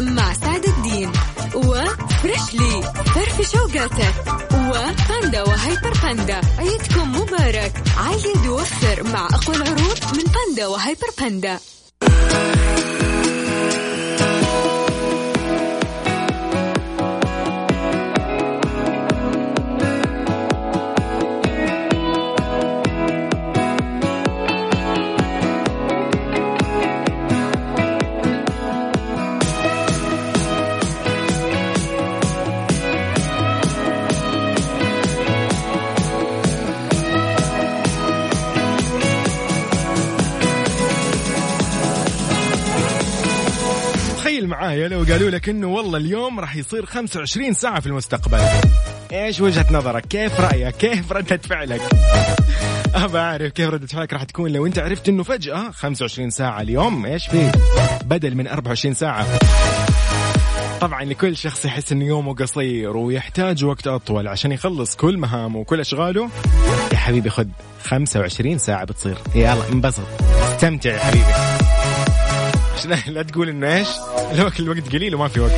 مع 0.01 0.33
سعد 0.33 0.65
الدين 0.65 1.13
وفريشلي 1.55 2.83
فرف 3.15 3.53
شوقاتك 3.53 4.15
وباندا 4.55 5.43
وهيبر 5.43 5.93
باندا. 6.03 6.41
عيدكم 6.59 7.13
مبارك. 7.21 7.73
عيد 7.99 8.47
ووفر 8.47 9.03
مع 9.03 9.27
أقوى 9.27 9.57
العروض 9.57 9.99
من 10.13 10.25
باندا 10.25 10.67
وهيبر 10.67 11.09
باندا. 11.19 11.59
معايا 44.47 44.89
لو 44.89 45.03
قالوا 45.03 45.31
لك 45.31 45.49
إنه 45.49 45.67
والله 45.67 45.99
اليوم 45.99 46.41
راح 46.41 46.57
يصير 46.57 46.87
25 46.87 47.53
ساعة 47.53 47.81
في 47.81 47.87
المستقبل. 47.87 48.41
إيش 49.13 49.41
وجهة 49.41 49.67
نظرك؟ 49.71 50.07
كيف 50.07 50.41
رأيك؟ 50.41 50.77
كيف 50.77 51.13
ردة 51.13 51.37
فعلك؟ 51.37 51.81
ابى 52.95 53.19
أعرف 53.19 53.53
كيف 53.53 53.71
ردة 53.71 53.87
فعلك 53.87 54.13
راح 54.13 54.23
تكون 54.23 54.53
لو 54.53 54.67
أنت 54.67 54.79
عرفت 54.79 55.09
إنه 55.09 55.23
فجأة 55.23 55.71
25 55.71 56.31
ساعة 56.31 56.61
اليوم 56.61 57.07
إيش 57.07 57.27
فيه 57.27 57.53
بدل 58.05 58.35
من 58.35 58.47
24 58.47 58.95
ساعة. 58.95 59.27
طبعا 60.81 61.05
لكل 61.05 61.37
شخص 61.37 61.65
يحس 61.65 61.93
إنه 61.93 62.05
يومه 62.05 62.35
قصير 62.35 62.97
ويحتاج 62.97 63.65
وقت 63.65 63.87
أطول 63.87 64.29
عشان 64.29 64.53
يخلص 64.53 64.97
كل 64.97 65.19
مهامه 65.19 65.59
وكل 65.59 65.81
أشغاله. 65.81 66.31
يا 66.93 66.97
حبيبي 66.97 67.31
خذ 67.31 67.47
25 67.85 68.59
ساعة 68.59 68.85
بتصير. 68.85 69.19
يلا 69.35 69.69
انبسط. 69.73 70.07
استمتع 70.43 70.91
يا 70.91 70.99
حبيبي. 70.99 71.66
عشان 72.77 73.15
لا 73.15 73.23
تقول 73.23 73.49
إنه 73.49 73.77
إيش 73.77 73.89
الوقت 74.33 74.61
الوقت 74.61 74.93
قليل 74.93 75.15
وما 75.15 75.29
في 75.29 75.41
وقت 75.41 75.53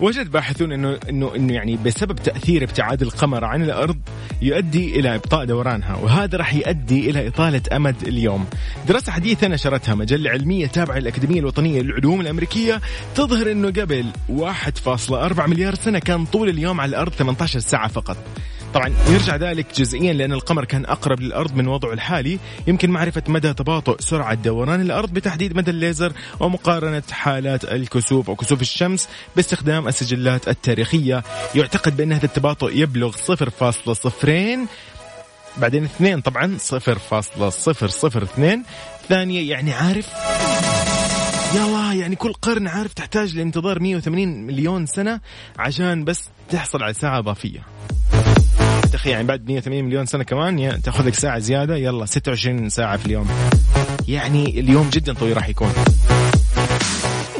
وجد 0.00 0.30
باحثون 0.30 0.72
إنه 0.72 0.98
إنه 1.08 1.34
إنه 1.36 1.52
يعني 1.52 1.76
بسبب 1.76 2.16
تأثير 2.16 2.64
ابتعاد 2.64 3.02
القمر 3.02 3.44
عن 3.44 3.62
الأرض 3.62 3.98
يؤدي 4.42 5.00
إلى 5.00 5.14
إبطاء 5.14 5.44
دورانها 5.44 5.96
وهذا 5.96 6.38
راح 6.38 6.54
يؤدي 6.54 7.10
إلى 7.10 7.28
إطالة 7.28 7.62
أمد 7.72 8.02
اليوم. 8.02 8.46
دراسة 8.88 9.12
حديثة 9.12 9.48
نشرتها 9.48 9.94
مجلة 9.94 10.30
علمية 10.30 10.66
تابعة 10.66 10.98
للأكاديمية 10.98 11.40
الوطنية 11.40 11.82
للعلوم 11.82 12.20
الأمريكية 12.20 12.80
تظهر 13.14 13.52
إنه 13.52 13.68
قبل 13.68 14.06
1.4 14.28 15.46
مليار 15.46 15.74
سنة 15.74 15.98
كان 15.98 16.24
طول 16.24 16.48
اليوم 16.48 16.80
على 16.80 16.88
الأرض 16.88 17.12
18 17.12 17.58
ساعة 17.60 17.88
فقط. 17.88 18.16
طبعا. 18.74 18.92
يرجع 19.08 19.36
ذلك 19.36 19.66
جزئيا 19.74 20.12
لأن 20.12 20.32
القمر 20.32 20.64
كان 20.64 20.84
أقرب 20.84 21.20
للأرض 21.20 21.54
من 21.54 21.68
وضعه 21.68 21.92
الحالي. 21.92 22.38
يمكن 22.66 22.90
معرفة 22.90 23.22
مدى 23.28 23.54
تباطؤ 23.54 24.00
سرعة 24.00 24.34
دوران 24.34 24.80
الأرض 24.80 25.12
بتحديد 25.12 25.56
مدى 25.56 25.70
الليزر 25.70 26.12
ومقارنة 26.40 27.02
حالات 27.10 27.64
الكسوف 27.64 28.28
أو 28.28 28.36
كسوف 28.36 28.60
الشمس 28.60 29.08
باستخدام 29.36 29.88
السجلات 29.88 30.48
التاريخية. 30.48 31.22
يعتقد 31.54 31.96
بأن 31.96 32.12
هذا 32.12 32.24
التباطؤ 32.24 32.70
يبلغ 32.70 33.16
0.02 33.16 34.68
بعدين 35.56 35.84
اثنين 35.84 36.20
طبعا 36.20 36.58
0.002 36.58 38.64
ثانية 39.08 39.50
يعني 39.50 39.72
عارف؟ 39.72 40.08
الله 41.54 41.94
يعني 41.94 42.16
كل 42.16 42.32
قرن 42.32 42.68
عارف 42.68 42.92
تحتاج 42.92 43.36
لانتظار 43.36 43.80
180 43.80 44.46
مليون 44.46 44.86
سنة 44.86 45.20
عشان 45.58 46.04
بس 46.04 46.28
تحصل 46.50 46.82
على 46.82 46.94
ساعة 46.94 47.18
إضافية. 47.18 47.60
تخيل 48.82 49.12
يعني 49.12 49.24
بعد 49.24 49.48
180 49.48 49.84
مليون 49.84 50.06
سنة 50.06 50.24
كمان 50.24 50.82
تاخذ 50.82 51.06
لك 51.06 51.14
ساعة 51.14 51.38
زيادة 51.38 51.76
يلا 51.76 52.06
26 52.06 52.68
ساعة 52.68 52.96
في 52.96 53.06
اليوم 53.06 53.28
يعني 54.08 54.60
اليوم 54.60 54.90
جدا 54.90 55.12
طويل 55.12 55.36
راح 55.36 55.48
يكون 55.48 55.72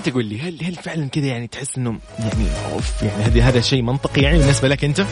أنت 0.07 0.15
قول 0.15 0.25
لي 0.25 0.41
هل 0.41 0.59
هل 0.65 0.75
فعلا 0.75 1.09
كذا 1.09 1.27
يعني 1.27 1.47
تحس 1.47 1.79
إنه 1.79 1.99
يعني 2.19 2.49
أوف 2.73 3.03
يعني 3.03 3.23
هذا 3.23 3.43
هذا 3.43 3.61
شيء 3.61 3.83
منطقي 3.83 4.23
يعني 4.23 4.39
بالنسبة 4.39 4.69
لك 4.69 4.85
أنت؟ 4.85 5.07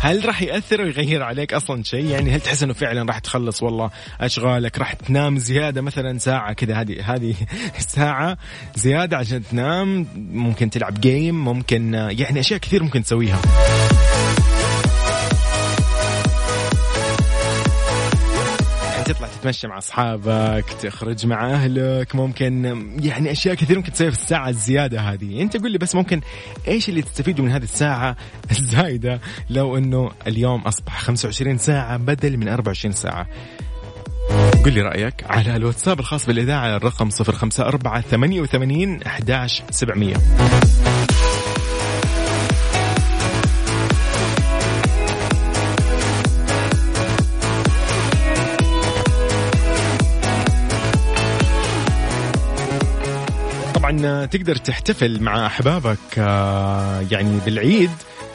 هل 0.00 0.24
راح 0.24 0.42
يأثر 0.42 0.82
ويغير 0.82 1.22
عليك 1.22 1.54
أصلا 1.54 1.82
شيء؟ 1.82 2.04
يعني 2.04 2.30
هل 2.30 2.40
تحس 2.40 2.62
إنه 2.62 2.72
فعلا 2.72 3.02
راح 3.02 3.18
تخلص 3.18 3.62
والله 3.62 3.90
أشغالك 4.20 4.78
راح 4.78 4.92
تنام 4.92 5.38
زيادة 5.38 5.80
مثلا 5.82 6.18
ساعة 6.18 6.52
كذا 6.52 6.74
هذه 6.74 7.14
هذه 7.14 7.34
ساعة 7.96 8.38
زيادة 8.74 9.16
عشان 9.16 9.42
تنام 9.50 10.06
ممكن 10.16 10.70
تلعب 10.70 11.00
جيم 11.00 11.44
ممكن 11.44 11.94
يعني 11.94 12.40
أشياء 12.40 12.60
كثير 12.60 12.82
ممكن 12.82 13.02
تسويها. 13.02 13.40
تتمشى 19.40 19.68
مع 19.68 19.78
أصحابك 19.78 20.64
تخرج 20.82 21.26
مع 21.26 21.50
أهلك 21.50 22.14
ممكن 22.14 22.64
يعني 23.02 23.32
أشياء 23.32 23.54
كثير 23.54 23.76
ممكن 23.76 23.92
تسويها 23.92 24.10
في 24.10 24.16
الساعة 24.16 24.48
الزيادة 24.48 25.00
هذه. 25.00 25.42
أنت 25.42 25.56
قول 25.56 25.72
لي 25.72 25.78
بس 25.78 25.94
ممكن 25.94 26.20
إيش 26.68 26.88
اللي 26.88 27.02
تستفيدوا 27.02 27.44
من 27.44 27.50
هذه 27.50 27.62
الساعة 27.62 28.16
الزايدة؟ 28.50 29.20
لو 29.50 29.78
إنه 29.78 30.10
اليوم 30.26 30.60
أصبح 30.60 31.00
25 31.00 31.58
ساعة 31.58 31.96
بدل 31.96 32.36
من 32.36 32.48
24 32.48 32.92
ساعة. 32.92 33.26
قل 34.64 34.72
لي 34.72 34.82
رأيك 34.82 35.24
على 35.26 35.56
الواتساب 35.56 36.00
الخاص 36.00 36.26
بالإذاعة 36.26 36.60
على 36.60 36.76
الرقم 36.76 37.08
054 37.20 38.02
88 38.02 39.02
11700 39.06 40.85
طبعا 53.98 54.26
تقدر 54.26 54.56
تحتفل 54.56 55.22
مع 55.22 55.46
أحبابك 55.46 55.98
آه، 56.18 57.06
يعني 57.10 57.38
بالعيد 57.44 57.90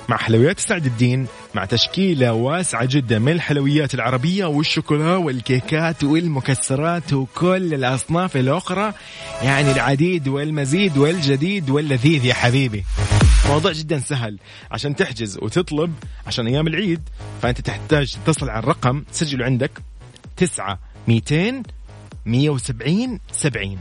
مع 0.09 0.17
حلويات 0.17 0.59
سعد 0.59 0.85
الدين 0.85 1.27
مع 1.55 1.65
تشكيلة 1.65 2.33
واسعة 2.33 2.85
جدا 2.85 3.19
من 3.19 3.31
الحلويات 3.31 3.93
العربية 3.93 4.45
والشوكولا 4.45 5.15
والكيكات 5.15 6.03
والمكسرات 6.03 7.13
وكل 7.13 7.73
الأصناف 7.73 8.37
الأخرى 8.37 8.93
يعني 9.41 9.71
العديد 9.71 10.27
والمزيد 10.27 10.97
والجديد 10.97 11.69
واللذيذ 11.69 12.25
يا 12.25 12.33
حبيبي. 12.33 12.83
موضوع 13.49 13.71
جدا 13.71 13.99
سهل. 13.99 14.37
عشان 14.71 14.95
تحجز 14.95 15.37
وتطلب 15.37 15.93
عشان 16.27 16.47
أيام 16.47 16.67
العيد 16.67 17.01
فأنت 17.41 17.61
تحتاج 17.61 18.15
تتصل 18.25 18.49
على 18.49 18.59
الرقم 18.59 19.03
تسجله 19.13 19.45
عندك 19.45 19.71
تسعة 20.37 20.79
ميتين 21.07 21.63
170 22.25 23.19
70 23.31 23.77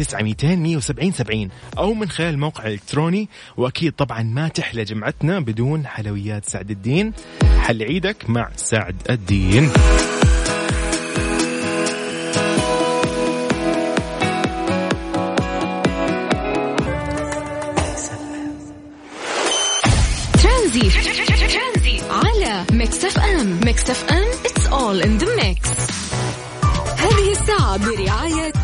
9 0.00 0.22
200 0.22 0.56
170 0.56 1.12
70 1.12 1.48
أو 1.78 1.94
من 1.94 2.08
خلال 2.08 2.34
الموقع 2.34 2.66
الإلكتروني 2.66 3.28
وأكيد 3.56 3.92
طبعا 3.92 4.22
ما 4.22 4.48
تحلى 4.48 4.84
جمعتنا 4.84 5.40
بدون 5.40 5.86
حلويات 5.86 6.44
سعد 6.44 6.70
الدين. 6.70 7.12
حل 7.58 7.82
عيدك 7.82 8.30
مع 8.30 8.50
سعد 8.56 8.96
الدين. 9.10 9.70
Mix 22.72 23.04
FM. 23.04 23.60
Mix 23.64 23.90
FM 23.90 24.24
it's 24.44 24.66
all 24.66 25.06
in 25.06 25.22
the 25.22 25.26
mix. 25.42 25.68
هذه 26.98 27.30
الساعة 27.30 27.76
برعاية 27.76 28.59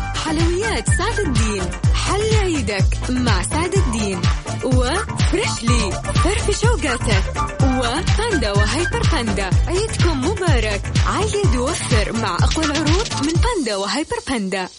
حلويات 0.77 0.97
سعد 0.97 1.19
الدين. 1.19 1.63
حل 1.93 2.35
عيدك 2.35 2.85
مع 3.09 3.43
سعد 3.43 3.73
الدين. 3.73 4.21
وفريشلي 4.63 5.91
فرف 6.23 6.61
شوقاتك. 6.61 7.23
وباندا 7.63 8.51
وهيبر 8.51 9.01
باندا. 9.11 9.49
عيدكم 9.67 10.21
مبارك. 10.21 10.81
عيد 11.07 11.55
ووفر 11.55 12.13
مع 12.13 12.35
أقوى 12.35 12.65
العروض 12.65 13.07
من 13.21 13.33
باندا 13.33 13.75
وهيبر 13.75 14.19
باندا. 14.27 14.69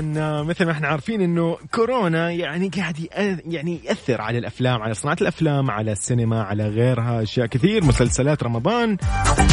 مثل 0.00 0.64
ما 0.64 0.72
إحنا 0.72 0.88
عارفين 0.88 1.20
إنه 1.20 1.58
كورونا 1.74 2.30
يعني 2.30 2.68
قاعد 2.68 3.08
يعني 3.46 3.80
يأثر 3.84 4.20
على 4.20 4.38
الأفلام 4.38 4.82
على 4.82 4.94
صناعة 4.94 5.16
الأفلام 5.20 5.70
على 5.70 5.92
السينما 5.92 6.42
على 6.42 6.68
غيرها 6.68 7.22
أشياء 7.22 7.46
كثير 7.46 7.84
مسلسلات 7.84 8.42
رمضان. 8.42 8.96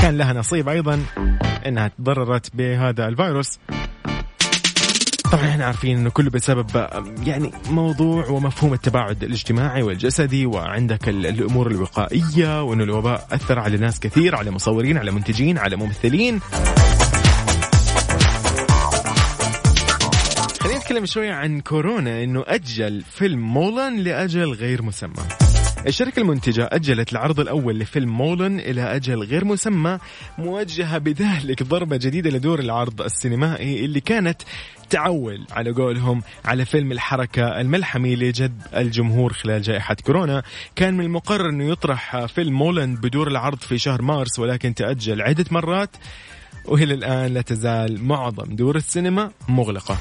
كان 0.02 0.18
لها 0.18 0.34
نصيب 0.34 0.70
أيضا 0.70 1.00
إنها 1.66 1.88
تضررت 1.88 2.56
بهذا 2.56 3.08
الفيروس. 3.08 3.60
طبعا 5.32 5.50
إحنا 5.50 5.66
عارفين 5.66 5.98
إنه 5.98 6.10
كله 6.10 6.30
بسبب 6.30 6.88
يعني 7.26 7.52
موضوع 7.70 8.28
ومفهوم 8.28 8.74
التباعد 8.74 9.24
الاجتماعي 9.24 9.84
والجسدي 9.84 10.46
وعندك 10.46 11.10
الأمور 11.10 11.72
الوقائية 11.72 12.64
وإنه 12.64 12.84
الوباء 12.84 13.28
أثر 13.32 13.60
على 13.60 13.78
ناس 13.78 14.00
كثير 14.00 14.36
على 14.36 14.52
مصورين 14.52 14.98
على 14.98 15.12
منتجين 15.12 15.58
على 15.58 15.76
ممثلين. 15.76 16.40
نتكلم 20.94 21.06
شوية 21.06 21.32
عن 21.32 21.62
كورونا 21.62 22.24
إنه 22.24 22.44
أجل 22.48 23.02
فيلم 23.02 23.40
مولان 23.40 24.00
لأجل 24.00 24.54
غير 24.54 24.82
مسمى. 24.82 25.24
الشركة 25.88 26.20
المنتجة 26.20 26.70
أجلت 26.72 27.12
العرض 27.12 27.40
الأول 27.40 27.80
لفيلم 27.80 28.18
مولن 28.18 28.60
إلى 28.60 28.96
أجل 28.96 29.24
غير 29.24 29.46
مسمى 29.46 30.00
موجهة 30.38 30.98
بذلك 30.98 31.64
ضربة 31.64 31.98
جديدة 31.98 32.30
لدور 32.30 32.60
العرض 32.60 33.02
السينمائي 33.02 33.86
اللي 33.86 34.00
كانت 34.00 34.42
تعول 34.90 35.48
على 35.52 35.72
قولهم 35.72 36.22
على 36.46 36.66
فيلم 36.66 36.92
الحركة 36.92 37.62
الملحمي 37.62 38.16
لجذب 38.16 38.62
الجمهور 38.76 39.34
خلال 39.34 39.62
جائحة 39.62 39.96
كورونا. 40.06 40.44
كان 40.76 40.94
من 40.94 41.06
المقرر 41.06 41.50
أنه 41.50 41.72
يطرح 41.72 42.26
فيلم 42.26 42.54
مولن 42.54 42.96
بدور 42.96 43.28
العرض 43.28 43.60
في 43.60 43.78
شهر 43.78 44.02
مارس 44.02 44.40
ولكن 44.40 44.76
تأجل 44.76 45.22
عدة 45.22 45.46
مرات 45.52 45.90
وإلى 46.66 46.94
الآن 46.94 47.34
لا 47.34 47.42
تزال 47.42 48.04
معظم 48.04 48.56
دور 48.56 48.76
السينما 48.76 49.32
مغلقة. 49.48 49.98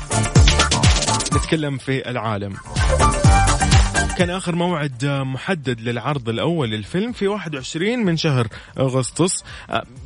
نتكلم 1.36 1.78
في 1.78 2.10
العالم. 2.10 2.54
كان 4.18 4.30
آخر 4.30 4.54
موعد 4.54 5.04
محدد 5.04 5.80
للعرض 5.80 6.28
الأول 6.28 6.70
للفيلم 6.70 7.12
في 7.12 7.28
21 7.28 7.98
من 7.98 8.16
شهر 8.16 8.46
أغسطس. 8.78 9.44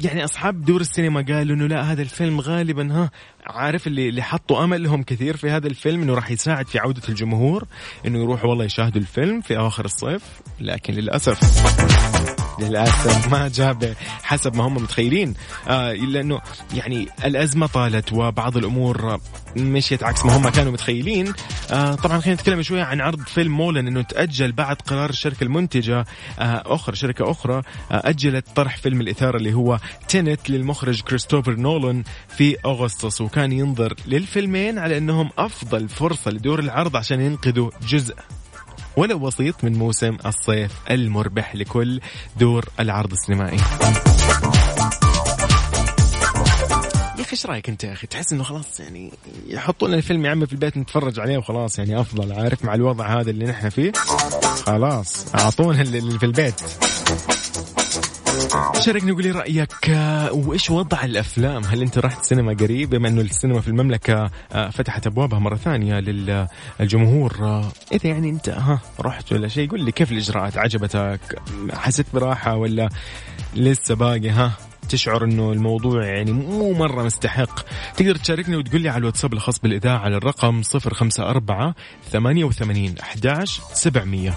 يعني 0.04 0.24
أصحاب 0.24 0.64
دور 0.64 0.80
السينما 0.80 1.24
قالوا 1.28 1.56
أنه 1.56 1.66
لا 1.66 1.92
هذا 1.92 2.02
الفيلم 2.02 2.40
غالبا 2.40 2.92
ها 2.92 3.10
عارف 3.46 3.86
اللي 3.86 4.08
اللي 4.08 4.22
حطوا 4.22 4.64
املهم 4.64 5.02
كثير 5.02 5.36
في 5.36 5.50
هذا 5.50 5.66
الفيلم 5.66 6.02
إنه 6.02 6.14
راح 6.14 6.30
يساعد 6.30 6.66
في 6.66 6.78
عودة 6.78 7.02
الجمهور 7.08 7.64
إنه 8.06 8.18
يروحوا 8.18 8.50
والله 8.50 8.64
يشاهدوا 8.64 9.00
الفيلم 9.00 9.40
في 9.40 9.58
اواخر 9.58 9.84
الصيف 9.84 10.22
لكن 10.60 10.94
للأسف 10.94 12.45
للأسف. 12.58 13.28
ما 13.32 13.48
جاب 13.48 13.96
حسب 14.22 14.56
ما 14.56 14.64
هم 14.66 14.74
متخيلين. 14.74 15.34
آه 15.68 15.92
لأنه 15.92 16.40
يعني 16.74 17.08
الأزمة 17.24 17.66
طالت 17.66 18.12
وبعض 18.12 18.56
الأمور 18.56 19.20
مشيت 19.56 20.02
عكس 20.02 20.24
ما 20.24 20.36
هم 20.36 20.48
كانوا 20.48 20.72
متخيلين. 20.72 21.32
آه 21.70 21.94
طبعا 21.94 22.20
خلينا 22.20 22.40
نتكلم 22.40 22.62
شوية 22.62 22.82
عن 22.82 23.00
عرض 23.00 23.20
فيلم 23.20 23.56
مولن 23.56 23.86
إنه 23.86 24.02
تأجل 24.02 24.52
بعد 24.52 24.76
قرار 24.76 25.10
الشركة 25.10 25.44
المنتجة 25.44 26.04
آه 26.38 26.62
أخرى 26.66 26.96
شركة 26.96 27.30
أخرى 27.30 27.56
آه 27.56 27.62
أجلت 28.04 28.46
طرح 28.56 28.76
فيلم 28.76 29.00
الإثارة 29.00 29.36
اللي 29.36 29.54
هو 29.54 29.78
تينت 30.08 30.50
للمخرج 30.50 31.00
كريستوفر 31.00 31.54
نولان 31.56 32.04
في 32.36 32.56
أغسطس. 32.64 33.20
وكان 33.20 33.52
ينظر 33.52 33.94
للفيلمين 34.06 34.78
على 34.78 34.98
إنهم 34.98 35.30
أفضل 35.38 35.88
فرصة 35.88 36.30
لدور 36.30 36.58
العرض 36.58 36.96
عشان 36.96 37.20
ينقذوا 37.20 37.70
جزء. 37.88 38.14
ولو 38.96 39.18
بسيط 39.18 39.64
من 39.64 39.72
موسم 39.72 40.16
الصيف 40.26 40.72
المربح 40.90 41.56
لكل 41.56 42.00
دور 42.40 42.64
العرض 42.80 43.12
السينمائي. 43.12 43.56
يا 47.16 47.22
أخي 47.22 47.32
إيش 47.32 47.46
رأيك 47.46 47.68
أنت 47.68 47.84
يا 47.84 47.92
أخي؟ 47.92 48.06
تحس 48.06 48.32
إنه 48.32 48.42
خلاص 48.42 48.80
يعني 48.80 49.12
يحطوا 49.46 49.88
لنا 49.88 49.96
الفيلم 49.96 50.24
يا 50.24 50.30
عمي 50.30 50.46
في 50.46 50.52
البيت 50.52 50.76
نتفرج 50.76 51.20
عليه 51.20 51.38
وخلاص 51.38 51.78
يعني 51.78 52.00
أفضل 52.00 52.32
عارف 52.32 52.64
مع 52.64 52.74
الوضع 52.74 53.20
هذا 53.20 53.30
اللي 53.30 53.44
نحن 53.44 53.68
فيه؟ 53.68 53.92
خلاص 54.66 55.34
أعطونا 55.34 55.82
اللي 55.82 56.18
في 56.18 56.26
البيت. 56.26 56.85
شاركني 58.80 59.12
قولي 59.12 59.30
رأيك 59.30 59.90
آه، 59.90 60.32
وإيش 60.32 60.70
وضع 60.70 61.04
الأفلام؟ 61.04 61.64
هل 61.64 61.82
أنت 61.82 61.98
رحت 61.98 62.24
سينما 62.24 62.52
قريب؟ 62.52 62.90
بما 62.90 63.08
إنه 63.08 63.20
السينما 63.20 63.60
في 63.60 63.68
المملكة 63.68 64.30
آه، 64.52 64.70
فتحت 64.70 65.06
أبوابها 65.06 65.38
مرة 65.38 65.56
ثانية 65.56 66.00
للجمهور 66.00 67.36
آه، 67.40 67.72
إذا 67.92 68.10
يعني 68.10 68.30
أنت 68.30 68.48
ها 68.48 68.80
رحت 69.00 69.32
ولا 69.32 69.48
شيء؟ 69.48 69.70
قول 69.70 69.84
لي 69.84 69.92
كيف 69.92 70.12
الإجراءات؟ 70.12 70.58
عجبتك؟ 70.58 71.20
حسيت 71.72 72.06
براحة 72.14 72.56
ولا 72.56 72.88
لسه 73.54 73.94
باقي؟ 73.94 74.30
ها 74.30 74.52
تشعر 74.88 75.24
إنه 75.24 75.52
الموضوع 75.52 76.04
يعني 76.04 76.32
مو 76.32 76.72
مرة 76.72 77.02
مستحق؟ 77.02 77.60
تقدر 77.96 78.16
تشاركني 78.16 78.56
وتقول 78.56 78.80
لي 78.80 78.88
على 78.88 78.98
الواتساب 78.98 79.32
الخاص 79.32 79.60
بالإذاعة 79.60 79.98
على 79.98 80.16
الرقم 80.16 80.62
054 80.74 81.74
88 82.12 82.94
11 82.98 83.62
700 83.72 84.34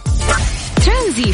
ترانزيت 0.85 1.33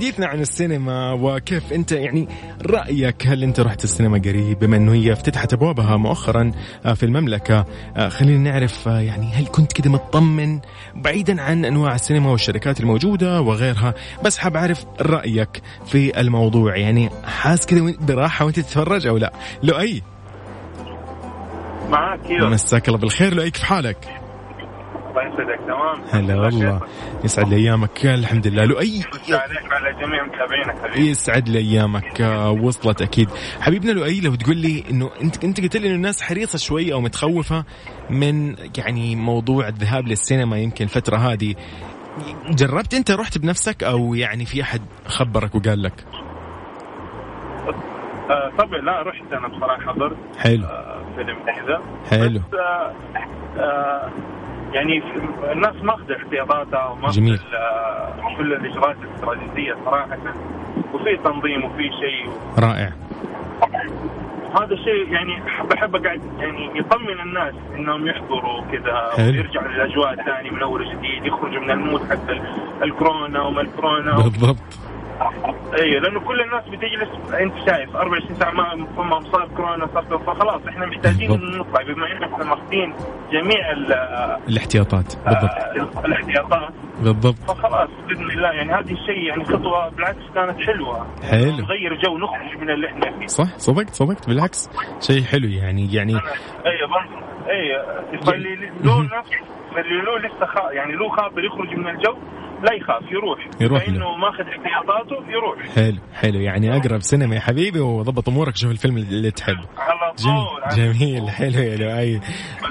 حديثنا 0.00 0.26
عن 0.26 0.40
السينما 0.40 1.12
وكيف 1.12 1.72
أنت 1.72 1.92
يعني 1.92 2.28
رأيك؟ 2.66 3.26
هل 3.26 3.42
أنت 3.42 3.60
رحت 3.60 3.84
السينما 3.84 4.18
قريب؟ 4.18 4.58
بما 4.58 4.76
إنه 4.76 4.92
هي 4.92 5.12
افتتحت 5.12 5.52
أبوابها 5.52 5.96
مؤخرا 5.96 6.52
آه، 6.86 6.94
في 6.94 7.02
المملكة 7.02 7.64
آه، 7.96 8.08
خلينا 8.08 8.50
نعرف 8.50 8.88
آه، 8.88 9.00
يعني 9.00 9.32
هل 9.34 9.46
كنت 9.46 9.72
كده 9.72 9.90
مطمن 9.90 10.60
بعيدا 10.94 11.42
عن 11.42 11.64
أنواع 11.64 11.94
السينما 11.94 12.30
والشركات 12.30 12.80
الموجودة 12.80 13.40
وغيرها؟ 13.40 13.94
بس 14.24 14.38
حاب 14.38 14.56
أعرف 14.56 14.84
رأيك 15.00 15.62
في 15.86 16.20
الموضوع 16.20 16.76
يعني 16.76 17.10
حاس 17.24 17.66
كده 17.66 17.94
براحة 18.00 18.44
وأنت 18.44 18.60
تتفرج 18.60 19.06
أو 19.06 19.16
لا؟ 19.16 19.32
لؤي. 19.62 20.02
معاك 21.90 22.30
مساك 22.30 22.88
الله 22.88 22.98
بالخير 22.98 23.34
لؤي 23.34 23.50
كيف 23.50 23.62
حالك؟ 23.62 24.19
الله 25.10 25.22
يسعدك 25.22 25.60
تمام؟ 25.66 26.02
هلا 26.10 26.40
والله. 26.40 26.80
يسعد 27.24 27.48
لي 27.48 27.56
أيامك. 27.56 28.06
الحمد 28.06 28.46
لله. 28.46 28.62
عليك 28.62 29.06
وعلى 29.70 29.92
جميع 30.00 30.24
متابعينك 30.24 30.78
حبيبي. 30.82 31.10
يسعد 31.10 31.48
لي 31.48 31.58
أيامك. 31.58 32.20
وصلت 32.62 33.02
أكيد. 33.02 33.28
حبيبنا 33.60 33.92
لؤي 33.92 34.20
لو 34.20 34.34
تقول 34.34 34.56
لي 34.56 34.84
إنه 34.90 35.10
انت 35.22 35.44
أنت 35.44 35.60
قلت 35.60 35.76
لي 35.76 35.86
إنه 35.86 35.94
الناس 35.94 36.22
حريصة 36.22 36.58
شوي 36.58 36.92
أو 36.92 37.00
متخوفة 37.00 37.64
من 38.10 38.56
يعني 38.78 39.16
موضوع 39.16 39.68
الذهاب 39.68 40.06
للسينما 40.08 40.58
يمكن 40.58 40.84
الفترة 40.84 41.16
هذه. 41.16 41.54
جربت 42.50 42.94
أنت 42.94 43.10
رحت 43.10 43.38
بنفسك 43.38 43.84
أو 43.84 44.14
يعني 44.14 44.44
في 44.44 44.62
أحد 44.62 44.80
خبرك 45.06 45.54
وقال 45.54 45.82
لك؟ 45.82 46.04
آه 48.30 48.50
طبعا 48.58 48.78
لا 48.78 49.02
رحت 49.02 49.32
أنا 49.32 49.48
بصراحة 49.48 49.92
حضرت 49.92 50.16
حلو. 50.38 50.64
آه 50.64 51.02
فيلم 51.16 51.36
نحذا 51.48 51.82
حلو. 52.10 52.38
بس 52.38 52.54
آه 52.54 52.94
آه 53.60 54.10
يعني 54.72 55.02
الناس 55.52 55.74
ماخذه 55.82 56.16
احتياطاتها 56.16 56.86
وماخذه 56.86 57.16
جميل. 57.16 57.38
كل 58.38 58.52
الإجراءات 58.52 58.96
الاستراتيجية 59.02 59.76
صراحة. 59.84 60.18
وفي 60.94 61.16
تنظيم 61.16 61.64
وفي 61.64 61.82
شيء. 61.82 62.30
رائع. 62.58 62.92
هذا 64.56 64.74
الشيء 64.74 65.12
يعني 65.12 65.42
بحب 65.70 65.96
أقعد 65.96 66.22
يعني 66.38 66.78
يطمن 66.78 67.20
الناس 67.20 67.54
إنهم 67.74 68.06
يحضروا 68.06 68.62
كذا 68.72 69.10
ويرجعوا 69.18 69.68
للأجواء 69.68 70.12
الثانية 70.12 70.50
من 70.50 70.62
أول 70.62 70.80
وجديد 70.80 71.26
يخرجوا 71.26 71.60
من 71.60 71.70
المود 71.70 72.00
حق 72.10 72.30
الكورونا 72.82 73.42
وما 73.42 73.60
الكورونا. 73.60 74.16
بالضبط. 74.16 74.56
أيوه 75.74 76.00
لأنه 76.00 76.20
كل 76.20 76.40
الناس 76.40 76.64
بتجلس 76.68 77.34
أنت 77.40 77.54
شايف 77.70 77.96
24 77.96 78.34
ساعة 78.34 78.50
ما 78.50 78.74
ما 79.04 79.20
صار 79.20 79.48
كورونا 79.56 79.86
صار 79.94 80.18
فخلاص 80.18 80.60
إحنا 80.68 80.86
محتاجين 80.86 81.30
نطلع 81.30 81.82
بما 81.82 82.06
ان 82.12 82.22
إحنا 82.22 82.44
ماخذين 82.44 82.94
جميع 83.32 83.70
الاحتياطات. 84.48 85.16
بالضبط. 85.26 85.50
آه 85.96 86.04
الاحتياطات. 86.06 86.72
بالضبط. 87.00 87.34
فخلاص 87.34 87.88
بإذن 88.08 88.30
الله 88.30 88.48
يعني 88.48 88.72
هذه 88.72 88.92
الشيء 88.92 89.22
يعني 89.28 89.44
خطوة 89.44 89.88
بالعكس 89.88 90.22
كانت 90.34 90.60
حلوة. 90.60 91.06
حلو. 91.30 91.56
نغير 91.56 91.94
جو 91.94 92.18
نخرج 92.18 92.58
من 92.60 92.70
اللي 92.70 92.86
إحنا 92.86 93.18
فيه. 93.18 93.26
صح 93.26 93.58
صدقت 93.58 93.94
صدقت. 93.94 94.28
بالعكس 94.28 94.70
شيء 95.00 95.22
حلو 95.22 95.48
يعني 95.48 95.94
يعني 95.94 96.12
أيوه 96.66 97.04
أيوه 97.48 98.04
فاللي 98.26 98.70
له 98.84 99.02
نفس 99.02 99.30
اللي 99.78 100.02
له 100.02 100.18
لسه 100.18 100.46
خا 100.46 100.72
يعني 100.72 100.92
له 100.92 101.08
خاطر 101.08 101.44
يخرج 101.44 101.74
من 101.74 101.88
الجو 101.88 102.14
لا 102.64 102.72
يخاف 102.72 103.02
يروح. 103.12 103.48
يروح 103.60 103.88
انه 103.88 104.16
ماخذ 104.16 104.44
احتياطاته 104.44 105.30
يروح. 105.30 105.74
حلو 105.74 105.98
حلو. 106.14 106.40
يعني 106.40 106.76
أقرب 106.76 107.00
سينما 107.00 107.34
يا 107.34 107.40
حبيبي 107.40 107.80
وضبط 107.80 108.28
أمورك 108.28 108.56
شوف 108.56 108.70
الفيلم 108.70 108.96
اللي 108.96 109.30
تحب 109.30 109.56
على 109.78 110.14
جميل 110.18 110.94
جميل 110.94 111.30
حلو 111.30 111.60
يا 111.60 111.76
لؤي. 111.76 112.20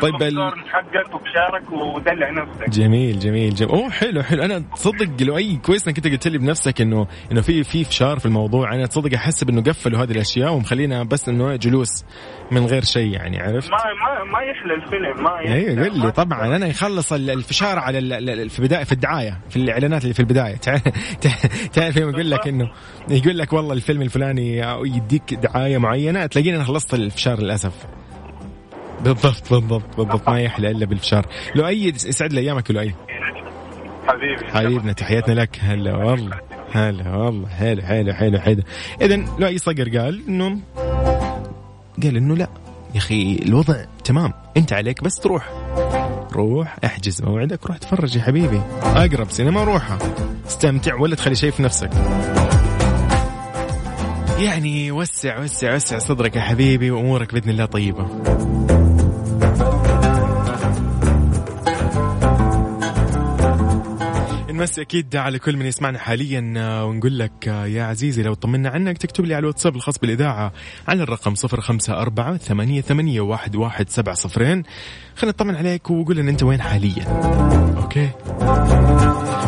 طيب 0.02 0.24
ال... 0.24 0.52
حقك 0.70 1.16
وبشارك 1.16 1.72
ودلع 1.72 2.30
نفسك. 2.30 2.70
جميل 2.70 3.20
جميل 3.20 3.56
جميل. 3.56 3.72
أوه 3.72 3.90
حلو 3.90 4.24
حلو. 4.24 4.44
أنا 4.44 4.60
تصدق 4.60 5.24
لؤي 5.24 5.56
كويس 5.58 5.88
إنك 5.88 5.98
أنت 5.98 6.08
قلت 6.08 6.28
لي 6.28 6.38
بنفسك 6.38 6.82
إنه 6.82 7.08
إنه 7.32 7.42
في 7.42 7.64
في 7.64 7.84
فشار 7.84 8.20
في 8.20 8.26
الموضوع. 8.26 8.74
أنا 8.76 8.86
تصدق 8.86 9.14
احسب 9.14 9.50
انه 9.50 9.62
قفلوا 9.62 10.04
هذه 10.04 10.12
الأشياء 10.12 10.54
ومخلينا 10.54 11.04
بس 11.04 11.30
إنه 11.30 11.56
جلوس 11.56 12.06
من 12.52 12.66
غير 12.66 12.84
شيء 12.84 13.14
يعني 13.14 13.40
عرفت؟ 13.40 13.72
ما 13.72 13.78
ما 13.78 14.24
ما 14.32 14.40
يحلى 14.40 14.74
الفيلم 14.74 15.24
ما 15.24 15.42
يحلى 15.42 15.54
أيوه 15.54 15.86
قل 15.86 16.00
لي 16.00 16.12
طبعا. 16.12 16.56
أنا 16.56 16.68
يخلص 16.68 17.14
الفشار 17.14 17.80
على 17.80 18.50
في 18.50 18.62
بداية 18.62 18.84
في 18.84 18.92
الدعاية 18.92 19.40
في 19.50 19.56
الاعلانات 19.80 20.04
اللي 20.04 20.14
في 20.14 20.20
البداية. 20.20 20.56
تعرف 21.74 21.98
يقول 21.98 22.32
لك 22.32 22.48
انه 22.48 22.72
يقول 23.10 23.38
لك 23.38 23.54
والله 23.54 23.74
الفيلم 23.74 24.02
الفلاني 24.02 24.58
يديك 24.84 25.34
دعاية 25.34 25.78
معينة 25.78 26.26
تلاقيني 26.26 26.56
أنا 26.56 26.64
خلصت 26.64 26.94
الفشار 26.94 27.40
للأسف. 27.40 27.74
بالضبط 29.04 29.54
بالضبط 29.54 29.98
بالضبط. 29.98 30.30
ما 30.30 30.42
يحلى 30.42 30.72
إلا 30.72 30.86
بالفشار. 30.86 31.26
لو 31.56 31.68
اي 31.68 31.84
يسعد 31.88 32.34
لي 32.34 32.42
أيامك 32.42 32.72
لو 32.72 32.80
اي 32.80 32.96
حبيبي. 34.08 34.46
حبيبنا 34.54 34.94
تحياتنا 34.94 35.42
لك. 35.42 35.60
هلا 35.62 35.96
والله. 35.96 36.40
هلا 36.72 37.16
والله. 37.16 37.50
حلو 37.50 37.82
حلو 37.82 38.14
حلو 38.14 38.40
حلو. 38.40 38.62
اذا 39.02 39.16
لو 39.40 39.48
اي 39.48 39.58
صقر 39.58 39.98
قال 39.98 40.22
انه 40.28 40.60
قال 42.04 42.18
إنه 42.18 42.36
لا. 42.36 42.48
يا 42.94 42.98
أخي 42.98 43.40
الوضع 43.46 43.76
تمام. 44.04 44.34
أنت 44.58 44.74
عليك 44.74 45.04
بس 45.04 45.16
تروح. 45.16 45.50
روح 46.34 46.78
أحجز 46.86 47.22
موعدك 47.22 47.68
روح 47.68 47.78
تفرج 47.78 48.16
يا 48.16 48.22
حبيبي. 48.22 48.62
أقرب 48.82 49.32
سينما 49.32 49.64
روحها. 49.64 49.98
استمتع 50.48 50.96
ولا 50.96 51.16
تخلي 51.16 51.36
شيء 51.36 51.52
في 51.52 51.64
نفسك. 51.64 51.90
يعني 54.40 54.92
وسع 54.92 55.40
وسع 55.40 55.76
وسع 55.76 55.98
صدرك 55.98 56.36
يا 56.36 56.42
حبيبي 56.42 56.92
وأمورك 56.92 57.34
بإذن 57.34 57.50
الله 57.50 57.66
طيبة. 57.66 58.08
نمسي 64.60 64.82
أكيد 64.82 65.16
على 65.16 65.40
كل 65.40 65.58
من 65.58 65.66
يسمعنا 65.66 66.00
حاليا 66.00 66.54
آه، 66.58 66.86
ونقول 66.86 67.20
لك 67.20 67.48
آه، 67.48 67.66
يا 67.66 67.84
عزيزي 67.84 68.24
لو 68.24 68.34
طمنا 68.34 68.70
عنك 68.70 68.98
تكتب 68.98 69.26
لي 69.26 69.34
على 69.34 69.42
الواتساب 69.42 69.76
الخاص 69.76 70.00
بالإذاعة 70.00 70.54
على 70.88 71.04
الرقم 71.04 71.34
054 71.44 72.38
ثمانية 72.38 72.82
ثمانية 72.82 73.22
واحد 73.22 73.56
واحد 73.56 73.90
سبعة 73.90 74.16
صفرين. 74.16 74.64
خلينا 75.16 75.36
نطمن 75.36 75.56
عليك 75.56 75.90
وقول 75.90 76.18
لنا 76.18 76.32
أنت 76.32 76.44
وين 76.44 76.62
حاليا. 76.62 77.04
أوكي؟ 77.78 78.10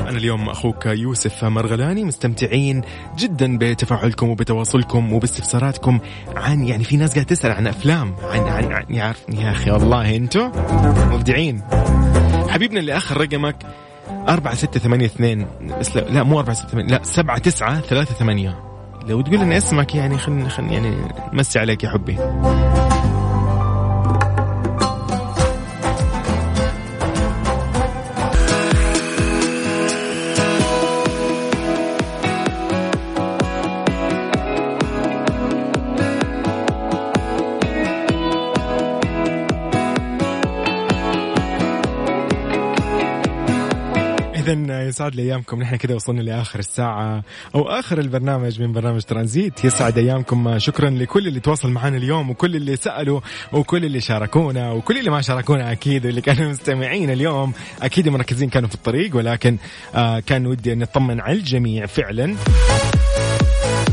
أنا 0.09 0.17
اليوم 0.17 0.49
أخوك 0.49 0.85
يوسف 0.85 1.43
مرغلاني 1.43 2.03
مستمتعين 2.03 2.81
جدا 3.17 3.57
بتفاعلكم 3.57 4.29
وبتواصلكم 4.29 5.13
وباستفساراتكم 5.13 5.99
عن 6.35 6.67
يعني 6.67 6.83
في 6.83 6.97
ناس 6.97 7.13
قاعدة 7.13 7.29
تسأل 7.29 7.51
عن 7.51 7.67
أفلام 7.67 8.15
عن 8.23 8.39
عن, 8.39 8.71
عن 8.71 8.85
يعرف 8.89 9.25
يا 9.29 9.51
أخي 9.51 9.71
والله 9.71 10.15
أنتوا 10.15 10.47
مبدعين. 11.15 11.61
حبيبنا 12.49 12.79
اللي 12.79 12.97
آخر 12.97 13.21
رقمك 13.21 13.55
أربعة 14.29 14.55
ستة 14.55 14.79
ثمانية 14.79 15.05
اثنين 15.05 15.47
بس 15.79 15.95
لا, 15.95 16.01
لا 16.01 16.23
مو 16.23 16.39
أربعة 16.39 16.55
ستة 16.55 16.67
ثمانية 16.67 16.89
لا 16.89 17.03
سبعة 17.03 17.37
تسعة 17.37 17.81
ثلاثة 17.81 18.13
ثمانية. 18.13 18.59
لو 19.07 19.21
تقول 19.21 19.39
لنا 19.39 19.57
اسمك 19.57 19.95
يعني 19.95 20.17
خلينا 20.17 20.49
خلينا 20.49 20.73
يعني 20.73 20.95
مسي 21.33 21.59
عليك 21.59 21.83
يا 21.83 21.89
حبي. 21.89 22.17
إذا 44.51 44.87
يسعد 44.87 45.15
لي 45.15 45.21
أيامكم. 45.21 45.61
نحن 45.61 45.75
كذا 45.75 45.95
وصلنا 45.95 46.21
لآخر 46.21 46.59
الساعة 46.59 47.23
أو 47.55 47.69
آخر 47.69 47.99
البرنامج 47.99 48.61
من 48.61 48.71
برنامج 48.73 49.01
ترانزيت. 49.01 49.65
يسعد 49.65 49.97
أيامكم. 49.97 50.59
شكرا 50.59 50.89
لكل 50.89 51.27
اللي 51.27 51.39
تواصل 51.39 51.69
معنا 51.71 51.97
اليوم 51.97 52.29
وكل 52.29 52.55
اللي 52.55 52.75
سألوا 52.75 53.21
وكل 53.53 53.85
اللي 53.85 54.01
شاركونا 54.01 54.71
وكل 54.71 54.97
اللي 54.97 55.11
ما 55.11 55.21
شاركونا 55.21 55.71
أكيد 55.71 56.05
واللي 56.05 56.21
كانوا 56.21 56.49
مستمعين 56.49 57.09
اليوم. 57.09 57.53
أكيد 57.81 58.09
مركزين 58.09 58.49
كانوا 58.49 58.69
في 58.69 58.75
الطريق 58.75 59.15
ولكن 59.15 59.57
آه 59.95 60.19
كان 60.19 60.47
ودي 60.47 60.73
أن 60.73 60.79
نطمن 60.79 61.19
على 61.19 61.37
الجميع 61.37 61.85
فعلا. 61.85 62.35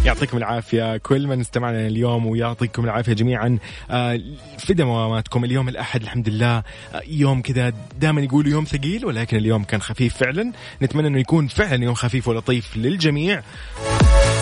يعطيكم 0.09 0.37
العافية. 0.37 0.97
كل 0.97 1.27
من 1.27 1.41
استمعنا 1.41 1.87
اليوم 1.87 2.27
ويعطيكم 2.27 2.85
العافية 2.85 3.13
جميعا. 3.13 3.59
آه، 3.91 4.21
في 4.59 4.75
دواماتكم 4.75 5.45
اليوم 5.45 5.69
الأحد 5.69 6.03
الحمد 6.03 6.29
لله. 6.29 6.57
آه، 6.57 6.65
يوم 7.09 7.43
كذا 7.43 7.73
دائما 8.01 8.21
يقولوا 8.21 8.51
يوم 8.51 8.65
ثقيل 8.65 9.07
ولكن 9.07 9.37
اليوم 9.37 9.65
كان 9.65 9.81
خفيف 9.81 10.17
فعلا. 10.17 10.53
نتمنى 10.83 11.09
أنه 11.09 11.21
يكون 11.21 11.47
فعلا 11.47 11.85
يوم 11.85 11.95
خفيف 11.95 12.29
ولطيف 12.29 12.77
للجميع. 12.77 13.43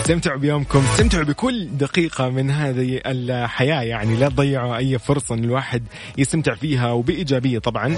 استمتعوا 0.01 0.39
بيومكم. 0.39 0.79
استمتعوا 0.79 1.25
بكل 1.25 1.69
دقيقة 1.77 2.29
من 2.29 2.51
هذه 2.51 3.01
الحياة. 3.07 3.83
يعني 3.83 4.17
لا 4.17 4.29
تضيعوا 4.29 4.77
أي 4.77 4.99
فرصة 4.99 5.35
أن 5.35 5.45
الواحد 5.45 5.83
يستمتع 6.19 6.55
فيها 6.55 6.93
وبإيجابية 6.93 7.59
طبعا. 7.59 7.97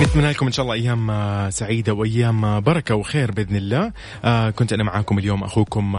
نتمنى 0.00 0.30
لكم 0.30 0.46
إن 0.46 0.52
شاء 0.52 0.62
الله 0.64 0.74
أيام 0.74 1.50
سعيدة 1.50 1.92
وأيام 1.92 2.60
بركة 2.60 2.94
وخير 2.94 3.30
بإذن 3.30 3.56
الله. 3.56 3.92
آه 4.24 4.50
كنت 4.50 4.72
أنا 4.72 4.84
معاكم 4.84 5.18
اليوم 5.18 5.44
أخوكم 5.44 5.96